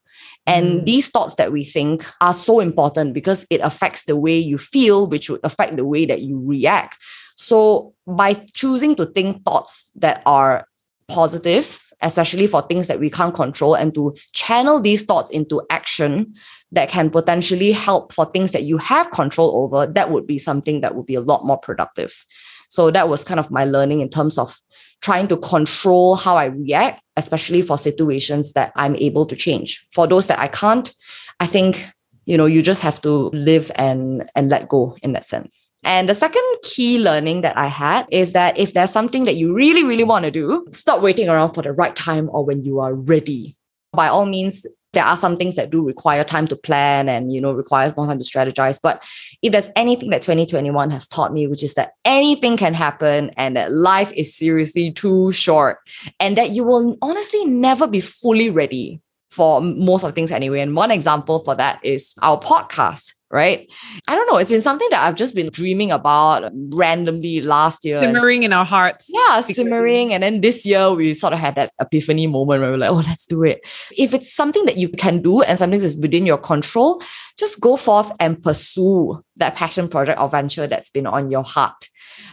And 0.47 0.81
mm. 0.81 0.85
these 0.85 1.09
thoughts 1.09 1.35
that 1.35 1.51
we 1.51 1.65
think 1.65 2.05
are 2.21 2.33
so 2.33 2.61
important 2.61 3.13
because 3.13 3.45
it 3.49 3.61
affects 3.61 4.05
the 4.05 4.15
way 4.15 4.37
you 4.37 4.57
feel, 4.57 5.07
which 5.07 5.29
would 5.29 5.41
affect 5.43 5.75
the 5.75 5.85
way 5.85 6.05
that 6.05 6.21
you 6.21 6.39
react. 6.39 6.97
So, 7.35 7.93
by 8.07 8.45
choosing 8.53 8.95
to 8.95 9.05
think 9.07 9.43
thoughts 9.43 9.91
that 9.95 10.21
are 10.25 10.65
positive, 11.09 11.81
especially 12.01 12.47
for 12.47 12.61
things 12.61 12.87
that 12.87 12.99
we 12.99 13.09
can't 13.09 13.35
control, 13.35 13.75
and 13.75 13.93
to 13.95 14.15
channel 14.33 14.79
these 14.79 15.03
thoughts 15.03 15.29
into 15.31 15.61
action 15.69 16.33
that 16.71 16.89
can 16.89 17.09
potentially 17.09 17.71
help 17.71 18.13
for 18.13 18.25
things 18.25 18.51
that 18.51 18.63
you 18.63 18.77
have 18.77 19.11
control 19.11 19.63
over, 19.63 19.91
that 19.91 20.11
would 20.11 20.25
be 20.25 20.37
something 20.37 20.81
that 20.81 20.95
would 20.95 21.05
be 21.05 21.15
a 21.15 21.21
lot 21.21 21.43
more 21.43 21.57
productive. 21.57 22.25
So 22.69 22.91
that 22.91 23.09
was 23.09 23.23
kind 23.23 23.39
of 23.39 23.51
my 23.51 23.65
learning 23.65 24.01
in 24.01 24.09
terms 24.09 24.37
of 24.37 24.55
trying 25.01 25.27
to 25.29 25.37
control 25.37 26.15
how 26.15 26.37
I 26.37 26.45
react, 26.45 27.01
especially 27.15 27.61
for 27.61 27.77
situations 27.77 28.53
that 28.53 28.71
I'm 28.75 28.95
able 28.97 29.25
to 29.25 29.35
change. 29.35 29.85
For 29.93 30.07
those 30.07 30.27
that 30.27 30.39
I 30.39 30.47
can't, 30.47 30.93
I 31.39 31.47
think 31.47 31.85
you 32.29 32.37
know 32.37 32.45
you 32.45 32.61
just 32.61 32.81
have 32.81 33.01
to 33.01 33.31
live 33.33 33.71
and 33.75 34.29
and 34.35 34.49
let 34.49 34.69
go 34.69 34.95
in 35.01 35.13
that 35.13 35.25
sense. 35.25 35.71
And 35.83 36.07
the 36.07 36.13
second 36.13 36.43
key 36.61 36.99
learning 36.99 37.41
that 37.41 37.57
i 37.57 37.67
had 37.67 38.05
is 38.11 38.33
that 38.33 38.57
if 38.57 38.73
there's 38.73 38.91
something 38.91 39.25
that 39.25 39.35
you 39.35 39.53
really 39.53 39.83
really 39.83 40.03
want 40.03 40.25
to 40.25 40.31
do 40.31 40.65
stop 40.71 41.01
waiting 41.01 41.27
around 41.27 41.53
for 41.53 41.63
the 41.63 41.73
right 41.73 41.95
time 41.95 42.29
or 42.31 42.45
when 42.45 42.63
you 42.63 42.79
are 42.79 42.93
ready. 42.93 43.55
By 43.91 44.07
all 44.07 44.27
means 44.27 44.67
there 44.93 45.03
are 45.03 45.17
some 45.17 45.37
things 45.37 45.55
that 45.55 45.69
do 45.69 45.83
require 45.83 46.23
time 46.23 46.47
to 46.47 46.55
plan 46.55 47.09
and 47.09 47.33
you 47.33 47.41
know 47.41 47.51
requires 47.51 47.97
more 47.97 48.05
time 48.05 48.19
to 48.19 48.23
strategize. 48.23 48.79
But 48.81 49.03
if 49.41 49.51
there's 49.51 49.69
anything 49.75 50.11
that 50.11 50.21
2021 50.21 50.91
has 50.91 51.07
taught 51.07 51.33
me 51.33 51.47
which 51.47 51.63
is 51.63 51.73
that 51.73 51.93
anything 52.05 52.57
can 52.57 52.75
happen 52.75 53.31
and 53.37 53.55
that 53.55 53.71
life 53.71 54.13
is 54.13 54.35
seriously 54.35 54.91
too 54.91 55.31
short 55.31 55.79
and 56.19 56.37
that 56.37 56.51
you 56.51 56.63
will 56.63 56.95
honestly 57.01 57.43
never 57.45 57.87
be 57.87 58.01
fully 58.01 58.51
ready 58.51 59.01
for 59.29 59.61
most 59.61 60.03
of 60.03 60.13
things 60.15 60.31
anyway. 60.31 60.59
And 60.59 60.75
one 60.75 60.91
example 60.91 61.39
for 61.39 61.55
that 61.55 61.83
is 61.83 62.15
our 62.21 62.39
podcast, 62.39 63.13
right? 63.29 63.69
I 64.07 64.15
don't 64.15 64.27
know. 64.27 64.37
It's 64.37 64.49
been 64.49 64.61
something 64.61 64.87
that 64.89 65.05
I've 65.05 65.15
just 65.15 65.35
been 65.35 65.49
dreaming 65.51 65.91
about 65.91 66.51
randomly 66.69 67.41
last 67.41 67.85
year. 67.85 68.01
Simmering 68.01 68.43
in 68.43 68.53
our 68.53 68.65
hearts. 68.65 69.05
Yeah, 69.07 69.41
simmering. 69.41 70.13
And 70.13 70.23
then 70.23 70.41
this 70.41 70.65
year 70.65 70.91
we 70.93 71.13
sort 71.13 71.33
of 71.33 71.39
had 71.39 71.55
that 71.55 71.71
epiphany 71.79 72.25
moment 72.25 72.61
where 72.61 72.71
we're 72.71 72.77
like, 72.77 72.89
oh, 72.89 73.03
let's 73.05 73.27
do 73.27 73.43
it. 73.43 73.67
If 73.95 74.13
it's 74.13 74.33
something 74.33 74.65
that 74.65 74.77
you 74.77 74.89
can 74.89 75.21
do 75.21 75.41
and 75.43 75.59
something 75.59 75.79
that's 75.79 75.93
within 75.93 76.25
your 76.25 76.39
control, 76.39 77.03
just 77.37 77.61
go 77.61 77.77
forth 77.77 78.11
and 78.19 78.41
pursue 78.41 79.23
that 79.37 79.55
passion 79.55 79.87
project 79.87 80.19
or 80.19 80.27
venture 80.27 80.65
that's 80.65 80.89
been 80.89 81.05
on 81.05 81.29
your 81.29 81.43
heart. 81.43 81.87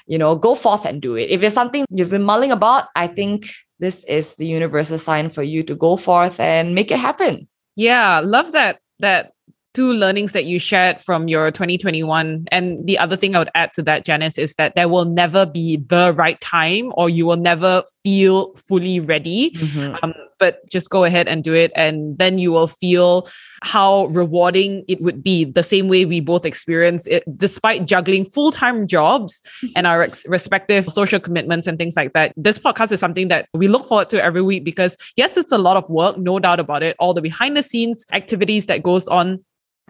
You 0.06 0.18
know, 0.18 0.34
go 0.34 0.54
forth 0.54 0.86
and 0.86 1.02
do 1.02 1.14
it. 1.14 1.30
If 1.30 1.42
it's 1.42 1.54
something 1.54 1.84
you've 1.90 2.10
been 2.10 2.22
mulling 2.22 2.52
about, 2.52 2.88
I 2.96 3.06
think 3.06 3.50
this 3.78 4.04
is 4.04 4.34
the 4.34 4.46
universal 4.46 4.98
sign 4.98 5.30
for 5.30 5.42
you 5.42 5.62
to 5.64 5.74
go 5.74 5.96
forth 5.96 6.40
and 6.40 6.74
make 6.74 6.90
it 6.90 6.98
happen. 6.98 7.48
Yeah, 7.76 8.20
love 8.24 8.52
that 8.52 8.80
that 9.00 9.32
two 9.76 9.92
learnings 9.92 10.32
that 10.32 10.46
you 10.46 10.58
shared 10.58 11.02
from 11.02 11.28
your 11.28 11.50
2021. 11.50 12.46
And 12.50 12.86
the 12.86 12.98
other 12.98 13.14
thing 13.14 13.36
I 13.36 13.40
would 13.40 13.50
add 13.54 13.74
to 13.74 13.82
that, 13.82 14.06
Janice, 14.06 14.38
is 14.38 14.54
that 14.54 14.74
there 14.74 14.88
will 14.88 15.04
never 15.04 15.44
be 15.44 15.76
the 15.76 16.14
right 16.14 16.40
time 16.40 16.92
or 16.96 17.10
you 17.10 17.26
will 17.26 17.36
never 17.36 17.84
feel 18.02 18.54
fully 18.56 19.00
ready. 19.00 19.50
Mm-hmm. 19.50 19.96
Um, 20.02 20.14
but 20.38 20.66
just 20.70 20.90
go 20.90 21.04
ahead 21.04 21.28
and 21.28 21.44
do 21.44 21.54
it. 21.54 21.72
And 21.76 22.16
then 22.18 22.38
you 22.38 22.52
will 22.52 22.68
feel 22.68 23.28
how 23.62 24.06
rewarding 24.06 24.84
it 24.86 25.00
would 25.00 25.22
be 25.22 25.44
the 25.44 25.62
same 25.62 25.88
way 25.88 26.04
we 26.04 26.20
both 26.20 26.44
experience 26.44 27.06
it, 27.06 27.24
despite 27.36 27.86
juggling 27.86 28.24
full 28.24 28.52
time 28.52 28.86
jobs 28.86 29.42
and 29.76 29.86
our 29.86 30.02
ex- 30.02 30.26
respective 30.26 30.86
social 30.86 31.20
commitments 31.20 31.66
and 31.66 31.78
things 31.78 31.96
like 31.96 32.12
that. 32.12 32.32
This 32.36 32.58
podcast 32.58 32.92
is 32.92 33.00
something 33.00 33.28
that 33.28 33.48
we 33.54 33.68
look 33.68 33.86
forward 33.86 34.10
to 34.10 34.22
every 34.22 34.42
week 34.42 34.64
because, 34.64 34.96
yes, 35.16 35.36
it's 35.36 35.52
a 35.52 35.58
lot 35.58 35.76
of 35.76 35.88
work, 35.88 36.18
no 36.18 36.38
doubt 36.38 36.60
about 36.60 36.82
it. 36.82 36.96
All 36.98 37.14
the 37.14 37.22
behind 37.22 37.56
the 37.56 37.62
scenes 37.62 38.04
activities 38.12 38.66
that 38.66 38.82
goes 38.82 39.08
on 39.08 39.44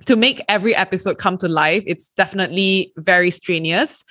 to 0.05 0.17
make 0.17 0.45
every 0.49 0.75
episode 0.75 1.19
come 1.19 1.39
to 1.39 1.49
life, 1.49 1.83
it's 1.87 2.09
definitely 2.17 2.93
very 2.97 3.31
strenuous. 3.31 4.05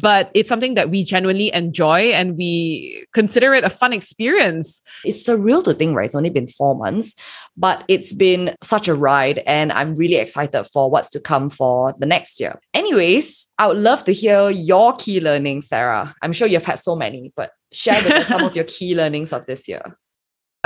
But 0.00 0.32
it's 0.34 0.48
something 0.48 0.74
that 0.74 0.90
we 0.90 1.04
genuinely 1.04 1.52
enjoy 1.54 2.10
and 2.10 2.36
we 2.36 3.06
consider 3.14 3.54
it 3.54 3.62
a 3.62 3.70
fun 3.70 3.92
experience. 3.92 4.82
It's 5.04 5.22
surreal 5.22 5.62
to 5.64 5.72
think, 5.72 5.96
right? 5.96 6.06
It's 6.06 6.16
only 6.16 6.30
been 6.30 6.48
four 6.48 6.74
months, 6.74 7.14
but 7.56 7.84
it's 7.86 8.12
been 8.12 8.56
such 8.60 8.88
a 8.88 8.94
ride. 8.94 9.38
And 9.46 9.70
I'm 9.70 9.94
really 9.94 10.16
excited 10.16 10.64
for 10.72 10.90
what's 10.90 11.10
to 11.10 11.20
come 11.20 11.48
for 11.48 11.94
the 11.98 12.06
next 12.06 12.40
year. 12.40 12.58
Anyways, 12.74 13.46
I 13.58 13.68
would 13.68 13.78
love 13.78 14.02
to 14.04 14.12
hear 14.12 14.50
your 14.50 14.96
key 14.96 15.20
learnings, 15.20 15.68
Sarah. 15.68 16.12
I'm 16.22 16.32
sure 16.32 16.48
you've 16.48 16.64
had 16.64 16.80
so 16.80 16.96
many, 16.96 17.32
but 17.36 17.52
share 17.70 18.02
with 18.02 18.12
us 18.12 18.26
some 18.26 18.42
of 18.42 18.56
your 18.56 18.64
key 18.64 18.96
learnings 18.96 19.32
of 19.32 19.46
this 19.46 19.68
year. 19.68 19.96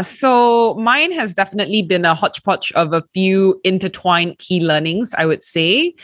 So 0.02 0.74
mine 0.74 1.12
has 1.12 1.34
definitely 1.34 1.82
been 1.82 2.04
a 2.04 2.14
hodgepodge 2.14 2.72
of 2.72 2.92
a 2.92 3.02
few 3.14 3.60
intertwined 3.64 4.38
key 4.38 4.60
learnings, 4.60 5.14
I 5.18 5.26
would 5.26 5.42
say. 5.42 5.94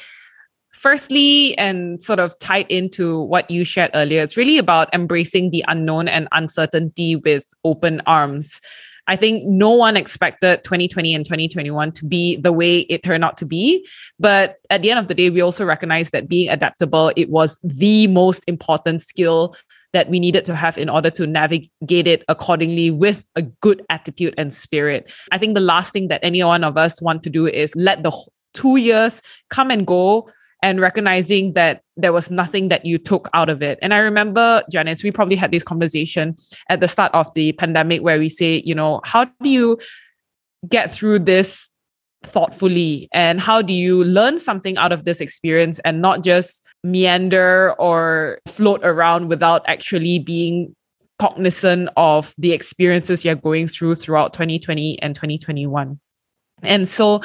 Firstly, 0.73 1.57
and 1.57 2.03
sort 2.03 2.19
of 2.19 2.39
tied 2.41 2.67
into 2.69 3.23
what 3.23 3.51
you 3.51 3.65
shared 3.65 3.91
earlier, 3.95 4.23
it's 4.23 4.37
really 4.37 4.59
about 4.59 4.93
embracing 4.93 5.51
the 5.51 5.65
unknown 5.69 6.09
and 6.09 6.29
uncertainty 6.33 7.17
with 7.17 7.45
open 7.65 8.03
arms. 8.07 8.61
I 9.07 9.17
think 9.17 9.45
no 9.45 9.71
one 9.71 9.97
expected 9.97 10.65
2020 10.65 11.15
and 11.15 11.25
2021 11.25 11.93
to 11.93 12.05
be 12.05 12.37
the 12.37 12.53
way 12.53 12.81
it 12.81 13.03
turned 13.03 13.25
out 13.25 13.37
to 13.39 13.47
be. 13.47 13.87
But 14.19 14.57
at 14.71 14.83
the 14.83 14.91
end 14.91 14.99
of 14.99 15.09
the 15.09 15.15
day, 15.15 15.31
we 15.31 15.41
also 15.41 15.65
recognize 15.65 16.11
that 16.11 16.29
being 16.29 16.49
adaptable, 16.49 17.13
it 17.17 17.31
was 17.31 17.59
the 17.63 18.07
most 18.07 18.43
important 18.47 19.03
skill 19.03 19.55
that 19.95 20.11
we 20.11 20.21
needed 20.21 20.45
to 20.45 20.55
have 20.55 20.77
in 20.77 20.91
order 20.91 21.09
to 21.09 21.27
navigate 21.27 22.07
it 22.07 22.23
accordingly 22.29 22.91
with 22.91 23.25
a 23.37 23.43
good 23.43 23.83
attitude 23.89 24.35
and 24.37 24.53
spirit. 24.53 25.11
I 25.33 25.39
think 25.39 25.55
the 25.55 25.61
last 25.61 25.93
thing 25.93 26.09
that 26.09 26.21
any 26.23 26.45
one 26.45 26.65
of 26.65 26.77
us 26.77 27.01
want 27.01 27.23
to 27.23 27.31
do 27.31 27.47
is 27.47 27.75
let 27.75 28.03
the 28.03 28.13
two 28.53 28.77
years 28.77 29.23
come 29.49 29.71
and 29.71 29.87
go 29.87 30.29
and 30.63 30.81
recognizing 30.81 31.53
that 31.53 31.83
there 31.97 32.13
was 32.13 32.31
nothing 32.31 32.69
that 32.71 32.87
you 32.87 32.97
took 32.97 33.29
out 33.35 33.51
of 33.51 33.63
it. 33.63 33.79
And 33.83 33.93
I 33.93 33.99
remember, 33.99 34.63
Janice, 34.71 35.03
we 35.03 35.11
probably 35.11 35.37
had 35.37 35.53
this 35.53 35.63
conversation 35.63 36.37
at 36.71 36.81
the 36.81 36.89
start 36.89 37.13
of 37.13 37.33
the 37.35 37.53
pandemic 37.53 38.03
where 38.03 38.19
we 38.19 38.29
say, 38.29 38.63
you 38.65 38.75
know, 38.75 39.01
how 39.05 39.27
do 39.43 39.51
you 39.51 39.79
get 40.69 40.91
through 40.91 41.19
this 41.19 41.71
thoughtfully? 42.27 43.09
And 43.13 43.41
how 43.41 43.63
do 43.63 43.73
you 43.73 44.05
learn 44.05 44.39
something 44.39 44.77
out 44.77 44.93
of 44.93 45.05
this 45.05 45.21
experience 45.21 45.79
and 45.81 46.01
not 46.01 46.23
just 46.23 46.65
meander 46.83 47.75
or 47.79 48.39
float 48.47 48.81
around 48.85 49.29
without 49.29 49.63
actually 49.67 50.19
being 50.19 50.75
cognizant 51.19 51.89
of 51.97 52.35
the 52.39 52.53
experiences 52.53 53.25
you're 53.25 53.35
going 53.35 53.69
through 53.69 53.95
throughout 53.95 54.33
2020 54.33 55.01
and 55.01 55.15
2021? 55.15 55.99
And 56.63 56.89
so 56.89 57.23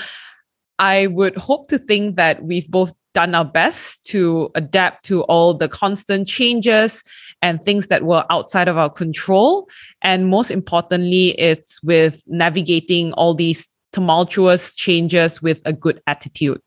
I 0.78 1.08
would 1.08 1.36
hope 1.38 1.68
to 1.70 1.78
think 1.78 2.16
that 2.16 2.44
we've 2.44 2.70
both 2.70 2.94
done 3.14 3.34
our 3.34 3.46
best 3.46 4.06
to 4.06 4.50
adapt 4.56 5.04
to 5.06 5.24
all 5.24 5.54
the 5.54 5.68
constant 5.68 6.28
changes 6.28 7.04
and 7.42 7.64
things 7.66 7.88
that 7.88 8.04
were 8.04 8.26
outside 8.30 8.68
of 8.68 8.78
our 8.78 8.90
control. 8.90 9.68
And 10.02 10.28
most 10.28 10.52
importantly, 10.52 11.30
it's 11.40 11.82
with 11.82 12.22
navigating 12.28 13.14
all 13.14 13.34
these 13.34 13.74
tumultuous 13.92 14.76
changes 14.76 15.42
with 15.42 15.62
a 15.66 15.74
good 15.74 16.02
attitude. 16.08 16.62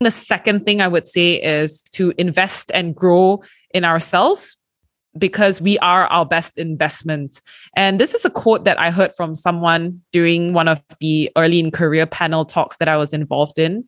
The 0.00 0.10
second 0.10 0.64
thing 0.64 0.80
I 0.80 0.88
would 0.88 1.06
say 1.06 1.34
is 1.34 1.82
to 1.92 2.14
invest 2.16 2.70
and 2.72 2.94
grow 2.94 3.42
in 3.74 3.84
ourselves 3.84 4.56
because 5.18 5.60
we 5.60 5.78
are 5.80 6.06
our 6.06 6.24
best 6.24 6.56
investment. 6.56 7.42
And 7.76 8.00
this 8.00 8.14
is 8.14 8.24
a 8.24 8.30
quote 8.30 8.64
that 8.64 8.80
I 8.80 8.90
heard 8.90 9.14
from 9.14 9.36
someone 9.36 10.00
during 10.12 10.54
one 10.54 10.68
of 10.68 10.80
the 11.00 11.30
early 11.36 11.58
in 11.58 11.70
career 11.70 12.06
panel 12.06 12.44
talks 12.44 12.78
that 12.78 12.88
I 12.88 12.96
was 12.96 13.12
involved 13.12 13.58
in 13.58 13.84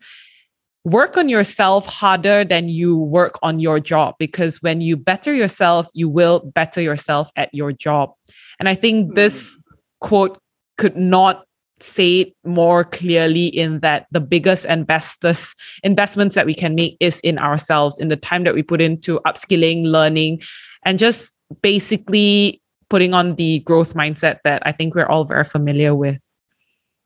work 0.85 1.17
on 1.17 1.29
yourself 1.29 1.87
harder 1.87 2.45
than 2.45 2.69
you 2.69 2.97
work 2.97 3.39
on 3.43 3.61
your 3.61 3.79
job 3.79 4.17
because 4.19 4.61
when 4.63 4.81
you 4.81 4.97
better 4.97 5.33
yourself, 5.33 5.89
you 5.95 6.09
will 6.09 6.41
better 6.41 6.81
yourself 6.81 7.31
at 7.37 7.55
your 7.55 7.73
job. 7.73 8.13
And 8.59 8.69
I 8.69 8.75
think 8.75 9.09
hmm. 9.09 9.15
this 9.15 9.59
quote 10.01 10.41
could 10.79 10.97
not 10.97 11.45
say 11.83 12.21
it 12.21 12.37
more 12.45 12.85
clearly 12.85 13.47
in 13.47 13.81
that 13.81 14.07
the 14.11 14.21
biggest 14.21 14.65
and 14.67 14.87
bestest 14.87 15.57
investments 15.83 16.35
that 16.35 16.47
we 16.47 16.55
can 16.55 16.75
make 16.75 16.97
is 17.01 17.21
in 17.21 17.39
ourselves, 17.39 17.99
in 17.99 18.09
the 18.09 18.17
time 18.17 18.45
that 18.45 18.55
we 18.55 18.63
put 18.63 18.81
into 18.81 19.21
upskilling, 19.27 19.85
learning, 19.87 20.41
and 20.85 20.99
just 20.99 21.35
basically 21.61 22.61
putting 22.89 23.15
on 23.15 23.35
the 23.37 23.61
growth 23.61 23.95
mindset 23.95 24.39
that 24.45 24.63
I 24.67 24.73
think 24.73 24.95
we're 24.95 25.07
all 25.07 25.25
very 25.25 25.45
familiar 25.45 25.95
with. 25.95 26.21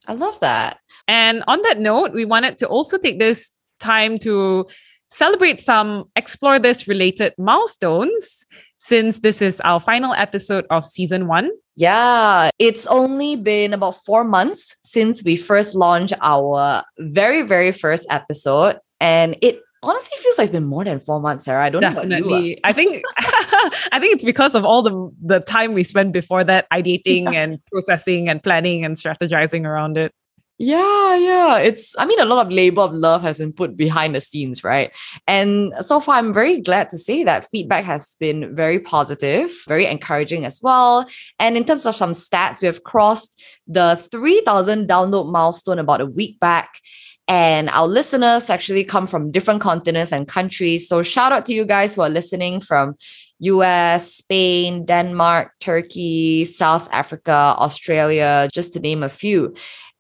I 0.07 0.15
love 0.15 0.39
that. 0.41 0.79
And 1.09 1.43
on 1.47 1.63
that 1.63 1.79
note, 1.79 2.13
we 2.13 2.25
wanted 2.25 2.59
to 2.59 2.69
also 2.69 2.99
take 2.99 3.19
this 3.19 3.53
time 3.81 4.19
to 4.21 4.67
celebrate 5.11 5.61
some 5.61 6.05
explore 6.17 6.59
this 6.59 6.89
related 6.89 7.33
milestones 7.39 8.47
since 8.87 9.21
this 9.21 9.43
is 9.43 9.61
our 9.63 9.81
final 9.81 10.15
episode 10.15 10.65
of 10.71 10.85
season 10.85 11.27
one. 11.27 11.51
Yeah, 11.75 12.51
it's 12.59 12.87
only 12.87 13.37
been 13.37 13.75
about 13.75 13.97
four 14.05 14.25
months 14.25 14.77
since 14.83 15.23
we 15.25 15.37
first 15.37 15.75
launched 15.75 16.15
our 16.23 16.83
very, 16.99 17.43
very 17.43 17.73
first 17.73 18.07
episode. 18.09 18.79
And 19.01 19.37
it 19.43 19.61
honestly 19.83 20.17
feels 20.19 20.39
like 20.39 20.45
it's 20.47 20.53
been 20.53 20.65
more 20.65 20.85
than 20.85 21.01
four 21.01 21.21
months, 21.21 21.45
Sarah. 21.45 21.65
I 21.65 21.69
don't 21.69 21.85
uh. 21.85 21.93
Definitely. 21.93 22.55
know. 22.55 22.61
I 22.65 22.73
think 22.73 23.03
I 23.19 23.99
think 24.01 24.15
it's 24.15 24.25
because 24.25 24.55
of 24.55 24.65
all 24.65 24.83
the 24.83 25.11
the 25.23 25.41
time 25.41 25.75
we 25.75 25.83
spent 25.83 26.13
before 26.13 26.45
that 26.45 26.67
ideating 26.73 27.25
yeah. 27.33 27.43
and 27.43 27.59
processing 27.71 28.29
and 28.29 28.43
planning 28.43 28.85
and 28.85 28.97
strategizing 28.97 29.67
around 29.67 29.99
it. 29.99 30.13
Yeah, 30.59 31.17
yeah. 31.17 31.59
It's, 31.59 31.95
I 31.99 32.07
mean, 32.07 32.19
a 32.19 32.25
lot 32.25 32.47
of 32.47 32.51
labor 32.51 32.81
of 32.81 32.95
love 32.95 33.21
has 33.21 33.37
been 33.37 33.53
put 33.53 33.77
behind 33.77 34.15
the 34.15 34.23
scenes, 34.23 34.65
right? 34.65 34.91
And 35.27 35.75
so 35.81 36.01
far, 36.01 36.17
I'm 36.17 36.33
very 36.33 36.63
glad 36.63 36.89
to 36.91 36.99
say 36.99 37.25
that 37.25 37.51
feedback 37.51 37.85
has 37.85 38.17
been 38.19 38.55
very 38.57 38.81
positive, 38.81 39.53
very 39.69 39.85
encouraging 39.85 40.47
as 40.47 40.63
well. 40.63 41.07
And 41.39 41.59
in 41.59 41.65
terms 41.65 41.85
of 41.85 41.95
some 41.95 42.13
stats, 42.13 42.63
we 42.63 42.67
have 42.67 42.85
crossed 42.85 43.45
the 43.67 43.97
3,000 44.11 44.89
download 44.89 45.31
milestone 45.31 45.79
about 45.79 46.01
a 46.01 46.07
week 46.07 46.41
back. 46.41 46.81
And 47.29 47.69
our 47.71 47.89
listeners 47.89 48.49
actually 48.49 48.85
come 48.85 49.07
from 49.07 49.33
different 49.33 49.61
continents 49.61 50.13
and 50.13 50.27
countries. 50.27 50.89
So 50.89 51.03
shout 51.03 51.33
out 51.33 51.45
to 51.47 51.53
you 51.53 51.67
guys 51.67 51.95
who 51.95 52.01
are 52.01 52.09
listening 52.09 52.61
from 52.61 52.95
US, 53.41 54.15
Spain, 54.15 54.87
Denmark, 54.87 55.53
Turkey, 55.61 56.45
South 56.47 56.89
Africa, 56.93 57.55
Australia, 57.59 58.49
just 58.55 58.73
to 58.73 58.81
name 58.81 59.03
a 59.03 59.09
few. 59.09 59.55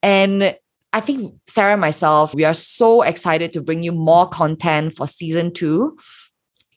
And 0.06 0.56
I 0.92 1.00
think 1.00 1.34
Sarah 1.48 1.72
and 1.72 1.80
myself, 1.80 2.32
we 2.32 2.44
are 2.44 2.54
so 2.54 3.02
excited 3.02 3.52
to 3.52 3.60
bring 3.60 3.82
you 3.82 3.90
more 3.90 4.28
content 4.28 4.94
for 4.94 5.08
season 5.08 5.52
two 5.52 5.98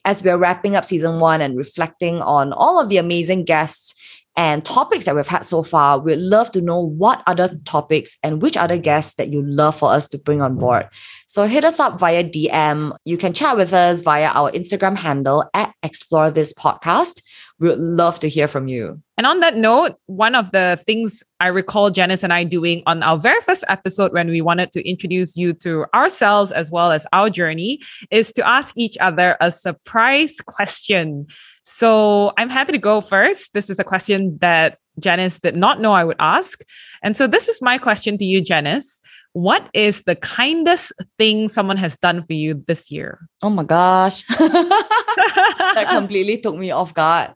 as 0.04 0.24
we're 0.24 0.36
wrapping 0.36 0.76
up 0.76 0.84
season 0.84 1.20
one 1.20 1.40
and 1.40 1.56
reflecting 1.56 2.24
on 2.24 2.52
all 2.54 2.82
of 2.82 2.90
the 2.90 2.98
amazing 2.98 3.46
guests 3.46 3.94
and 4.36 4.66
topics 4.66 5.06
that 5.06 5.16
we've 5.16 5.28
had 5.28 5.46
so 5.46 5.62
far. 5.62 6.00
We'd 6.00 6.16
love 6.16 6.50
to 6.52 6.62
know 6.62 6.80
what 6.80 7.22
other 7.28 7.50
topics 7.66 8.18
and 8.24 8.42
which 8.42 8.58
other 8.58 8.80
guests 8.80 9.14
that 9.16 9.28
you 9.28 9.44
love 9.44 9.78
for 9.78 9.92
us 9.92 10.08
to 10.08 10.18
bring 10.18 10.42
on 10.42 10.56
board. 10.56 10.88
So 11.28 11.46
hit 11.46 11.64
us 11.64 11.80
up 11.80 12.00
via 12.00 12.24
DM. 12.24 12.98
You 13.06 13.18
can 13.18 13.34
chat 13.34 13.58
with 13.58 13.74
us 13.74 14.02
via 14.02 14.30
our 14.30 14.52
Instagram 14.54 14.98
handle 14.98 15.48
at 15.54 15.72
Explore 15.84 16.32
This 16.32 16.52
Podcast. 16.52 17.22
We 17.60 17.70
would 17.70 17.78
love 17.78 18.20
to 18.22 18.30
hear 18.30 18.48
from 18.48 18.68
you. 18.68 19.04
And 19.20 19.28
on 19.28 19.42
that 19.42 19.58
note, 19.58 19.98
one 20.06 20.34
of 20.34 20.54
the 20.54 20.82
things 20.86 21.24
I 21.42 21.48
recall 21.48 21.90
Janice 21.90 22.24
and 22.24 22.32
I 22.32 22.46
doing 22.46 22.84
on 22.86 23.04
our 23.04 23.18
very 23.18 23.42
first 23.42 23.66
episode 23.68 24.14
when 24.14 24.30
we 24.30 24.40
wanted 24.40 24.72
to 24.72 24.90
introduce 24.90 25.36
you 25.36 25.52
to 25.56 25.88
ourselves 25.94 26.54
as 26.54 26.72
well 26.72 26.94
as 26.94 27.06
our 27.12 27.30
journey 27.30 27.82
is 28.12 28.32
to 28.32 28.48
ask 28.48 28.78
each 28.78 28.98
other 29.02 29.36
a 29.42 29.52
surprise 29.52 30.38
question. 30.46 31.28
So 31.66 32.32
I'm 32.38 32.50
happy 32.50 32.72
to 32.72 32.78
go 32.78 33.02
first. 33.02 33.54
This 33.54 33.70
is 33.70 33.78
a 33.78 33.84
question 33.84 34.38
that 34.40 34.78
Janice 35.02 35.38
did 35.38 35.58
not 35.58 35.82
know 35.82 35.92
I 35.92 36.06
would 36.06 36.16
ask. 36.20 36.62
And 37.04 37.18
so 37.18 37.28
this 37.28 37.50
is 37.50 37.62
my 37.62 37.78
question 37.78 38.18
to 38.20 38.24
you, 38.24 38.40
Janice. 38.40 39.02
What 39.34 39.70
is 39.74 40.04
the 40.04 40.16
kindest 40.16 40.94
thing 41.18 41.50
someone 41.50 41.76
has 41.76 41.98
done 41.98 42.26
for 42.26 42.32
you 42.32 42.64
this 42.68 42.90
year? 42.90 43.28
Oh 43.44 43.50
my 43.50 43.66
gosh. 43.66 44.24
that 44.40 45.88
completely 45.90 46.38
took 46.38 46.56
me 46.56 46.72
off 46.72 46.94
guard. 46.94 47.36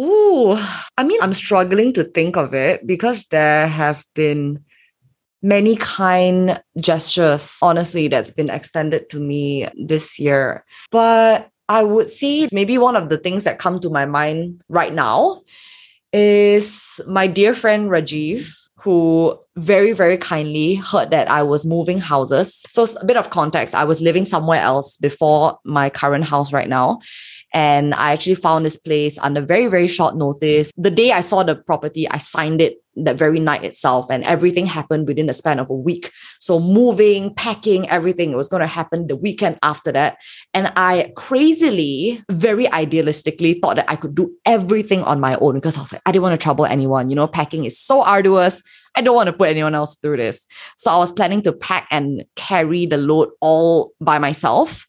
Ooh, 0.00 0.56
I 0.96 1.04
mean, 1.04 1.18
I'm 1.20 1.34
struggling 1.34 1.92
to 1.94 2.04
think 2.04 2.36
of 2.36 2.54
it 2.54 2.86
because 2.86 3.26
there 3.30 3.66
have 3.66 4.04
been 4.14 4.64
many 5.42 5.76
kind 5.76 6.62
gestures, 6.78 7.58
honestly, 7.60 8.08
that's 8.08 8.30
been 8.30 8.48
extended 8.48 9.10
to 9.10 9.20
me 9.20 9.68
this 9.74 10.18
year. 10.18 10.64
But 10.90 11.50
I 11.68 11.82
would 11.82 12.10
say 12.10 12.48
maybe 12.52 12.78
one 12.78 12.96
of 12.96 13.08
the 13.08 13.18
things 13.18 13.44
that 13.44 13.58
come 13.58 13.80
to 13.80 13.90
my 13.90 14.06
mind 14.06 14.62
right 14.68 14.94
now 14.94 15.42
is 16.12 17.00
my 17.06 17.26
dear 17.26 17.54
friend 17.54 17.88
Rajiv, 17.90 18.50
who 18.82 19.38
very, 19.56 19.92
very 19.92 20.16
kindly 20.16 20.76
heard 20.76 21.10
that 21.10 21.30
I 21.30 21.42
was 21.42 21.66
moving 21.66 21.98
houses. 21.98 22.62
So, 22.68 22.86
a 23.00 23.04
bit 23.04 23.16
of 23.16 23.30
context 23.30 23.74
I 23.74 23.84
was 23.84 24.00
living 24.00 24.24
somewhere 24.24 24.60
else 24.60 24.96
before 24.96 25.58
my 25.64 25.90
current 25.90 26.24
house 26.24 26.52
right 26.52 26.68
now. 26.68 27.00
And 27.54 27.94
I 27.94 28.12
actually 28.12 28.36
found 28.36 28.64
this 28.64 28.76
place 28.76 29.18
under 29.18 29.42
very, 29.42 29.66
very 29.66 29.86
short 29.86 30.16
notice. 30.16 30.72
The 30.76 30.90
day 30.90 31.12
I 31.12 31.20
saw 31.20 31.42
the 31.42 31.54
property, 31.54 32.08
I 32.08 32.18
signed 32.18 32.60
it 32.60 32.81
that 32.96 33.16
very 33.16 33.40
night 33.40 33.64
itself, 33.64 34.10
and 34.10 34.24
everything 34.24 34.66
happened 34.66 35.08
within 35.08 35.26
the 35.26 35.32
span 35.32 35.58
of 35.58 35.70
a 35.70 35.74
week. 35.74 36.12
So, 36.40 36.60
moving, 36.60 37.34
packing, 37.34 37.88
everything, 37.88 38.32
it 38.32 38.36
was 38.36 38.48
going 38.48 38.60
to 38.60 38.66
happen 38.66 39.06
the 39.06 39.16
weekend 39.16 39.58
after 39.62 39.92
that. 39.92 40.18
And 40.52 40.72
I 40.76 41.12
crazily, 41.16 42.22
very 42.30 42.66
idealistically 42.66 43.60
thought 43.60 43.76
that 43.76 43.90
I 43.90 43.96
could 43.96 44.14
do 44.14 44.32
everything 44.44 45.02
on 45.02 45.20
my 45.20 45.36
own 45.36 45.54
because 45.54 45.76
I 45.76 45.80
was 45.80 45.92
like, 45.92 46.02
I 46.06 46.12
didn't 46.12 46.24
want 46.24 46.38
to 46.38 46.42
trouble 46.42 46.66
anyone. 46.66 47.08
You 47.08 47.16
know, 47.16 47.26
packing 47.26 47.64
is 47.64 47.78
so 47.78 48.02
arduous. 48.02 48.62
I 48.94 49.00
don't 49.00 49.16
want 49.16 49.28
to 49.28 49.32
put 49.32 49.48
anyone 49.48 49.74
else 49.74 49.96
through 49.96 50.18
this. 50.18 50.46
So, 50.76 50.90
I 50.90 50.98
was 50.98 51.12
planning 51.12 51.42
to 51.42 51.52
pack 51.52 51.88
and 51.90 52.24
carry 52.36 52.86
the 52.86 52.98
load 52.98 53.30
all 53.40 53.92
by 54.00 54.18
myself. 54.18 54.86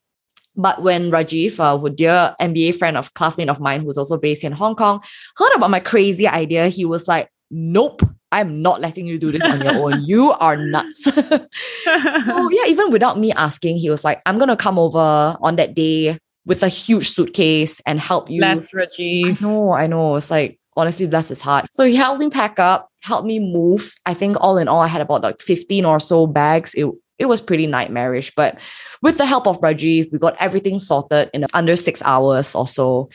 But 0.56 0.84
when 0.84 1.10
Rajiv, 1.10 1.60
uh, 1.60 1.84
a 1.84 1.90
dear 1.90 2.36
MBA 2.40 2.76
friend 2.76 2.96
of 2.96 3.14
classmate 3.16 3.50
of 3.50 3.60
mine 3.60 3.82
who's 3.82 3.98
also 3.98 4.18
based 4.18 4.44
in 4.44 4.52
Hong 4.52 4.76
Kong, 4.76 5.02
heard 5.38 5.56
about 5.56 5.72
my 5.72 5.80
crazy 5.80 6.28
idea, 6.28 6.68
he 6.68 6.86
was 6.86 7.08
like, 7.08 7.30
nope, 7.54 8.02
I'm 8.32 8.62
not 8.62 8.82
letting 8.82 9.06
you 9.06 9.20
do 9.20 9.32
this 9.32 9.44
on 9.44 9.62
your 9.62 9.74
own. 9.74 10.04
You 10.04 10.32
are 10.32 10.58
nuts. 10.58 11.04
so 11.04 11.22
yeah, 11.86 12.66
even 12.68 12.92
without 12.92 13.20
me 13.20 13.32
asking, 13.32 13.78
he 13.78 13.90
was 13.90 14.04
like, 14.04 14.22
I'm 14.26 14.40
gonna 14.40 14.58
come 14.58 14.80
over 14.80 15.38
on 15.40 15.56
that 15.58 15.76
day 15.76 16.18
with 16.46 16.64
a 16.64 16.68
huge 16.68 17.10
suitcase 17.12 17.80
and 17.86 18.00
help 18.00 18.30
you. 18.30 18.42
Bless 18.42 18.74
Reggie. 18.74 19.26
I 19.26 19.38
know, 19.40 19.72
I 19.72 19.88
know. 19.88 20.16
It's 20.16 20.32
like 20.32 20.60
honestly, 20.76 21.06
bless 21.06 21.30
his 21.30 21.42
heart. 21.42 21.68
So 21.72 21.86
he 21.86 21.96
helped 21.96 22.20
me 22.20 22.30
pack 22.30 22.60
up, 22.60 22.90
helped 23.02 23.28
me 23.28 23.40
move. 23.40 23.94
I 24.06 24.14
think 24.14 24.38
all 24.40 24.58
in 24.58 24.68
all, 24.68 24.82
I 24.82 24.88
had 24.88 25.02
about 25.02 25.22
like 25.22 25.40
15 25.40 25.86
or 25.86 26.00
so 26.00 26.28
bags. 26.28 26.74
It 26.74 26.92
it 27.20 27.28
was 27.28 27.42
pretty 27.42 27.68
nightmarish. 27.68 28.34
But 28.36 28.58
with 29.02 29.18
the 29.18 29.26
help 29.26 29.48
of 29.48 29.62
Rajiv, 29.62 30.12
we 30.12 30.18
got 30.18 30.36
everything 30.40 30.80
sorted 30.80 31.30
in 31.34 31.46
under 31.54 31.76
six 31.76 32.02
hours 32.04 32.56
or 32.56 32.68
so. 32.68 33.10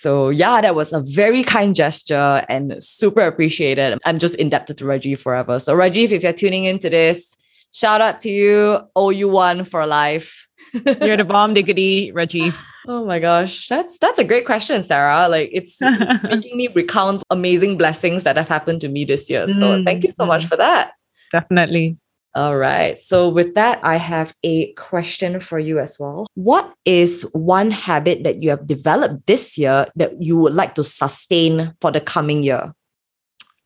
So 0.00 0.28
yeah, 0.28 0.60
that 0.60 0.74
was 0.74 0.92
a 0.92 1.00
very 1.00 1.42
kind 1.42 1.74
gesture 1.74 2.44
and 2.48 2.82
super 2.82 3.22
appreciated. 3.22 3.98
I'm 4.04 4.18
just 4.18 4.34
indebted 4.34 4.76
to 4.78 4.84
Rajiv 4.84 5.18
forever. 5.18 5.58
So 5.58 5.74
Rajiv, 5.74 6.10
if 6.10 6.22
you're 6.22 6.34
tuning 6.34 6.64
into 6.64 6.90
this, 6.90 7.34
shout 7.72 8.00
out 8.00 8.18
to 8.20 8.28
you. 8.28 8.80
Owe 8.94 9.10
you 9.10 9.28
one 9.28 9.64
for 9.64 9.86
life. 9.86 10.46
You're 11.00 11.16
the 11.16 11.24
bomb 11.24 11.54
diggity, 11.54 12.12
Reggie. 12.12 12.52
Oh 12.88 13.06
my 13.06 13.18
gosh, 13.18 13.68
that's 13.68 13.98
that's 13.98 14.18
a 14.18 14.24
great 14.24 14.44
question, 14.44 14.82
Sarah. 14.82 15.28
Like 15.28 15.48
it's 15.52 15.80
making 16.24 16.56
me 16.56 16.68
recount 16.68 17.22
amazing 17.30 17.78
blessings 17.78 18.24
that 18.24 18.36
have 18.36 18.48
happened 18.48 18.80
to 18.82 18.88
me 18.88 19.04
this 19.04 19.30
year. 19.30 19.48
So 19.48 19.78
mm, 19.78 19.84
thank 19.84 20.04
you 20.04 20.10
so 20.10 20.26
much 20.26 20.44
mm. 20.44 20.48
for 20.48 20.56
that. 20.56 20.92
Definitely. 21.32 21.96
All 22.36 22.58
right. 22.58 23.00
So, 23.00 23.30
with 23.30 23.54
that, 23.54 23.80
I 23.82 23.96
have 23.96 24.34
a 24.42 24.70
question 24.74 25.40
for 25.40 25.58
you 25.58 25.78
as 25.78 25.98
well. 25.98 26.26
What 26.34 26.70
is 26.84 27.22
one 27.32 27.70
habit 27.70 28.24
that 28.24 28.42
you 28.42 28.50
have 28.50 28.66
developed 28.66 29.26
this 29.26 29.56
year 29.56 29.86
that 29.96 30.20
you 30.20 30.36
would 30.36 30.52
like 30.52 30.74
to 30.74 30.82
sustain 30.82 31.72
for 31.80 31.90
the 31.90 32.02
coming 32.02 32.42
year? 32.42 32.74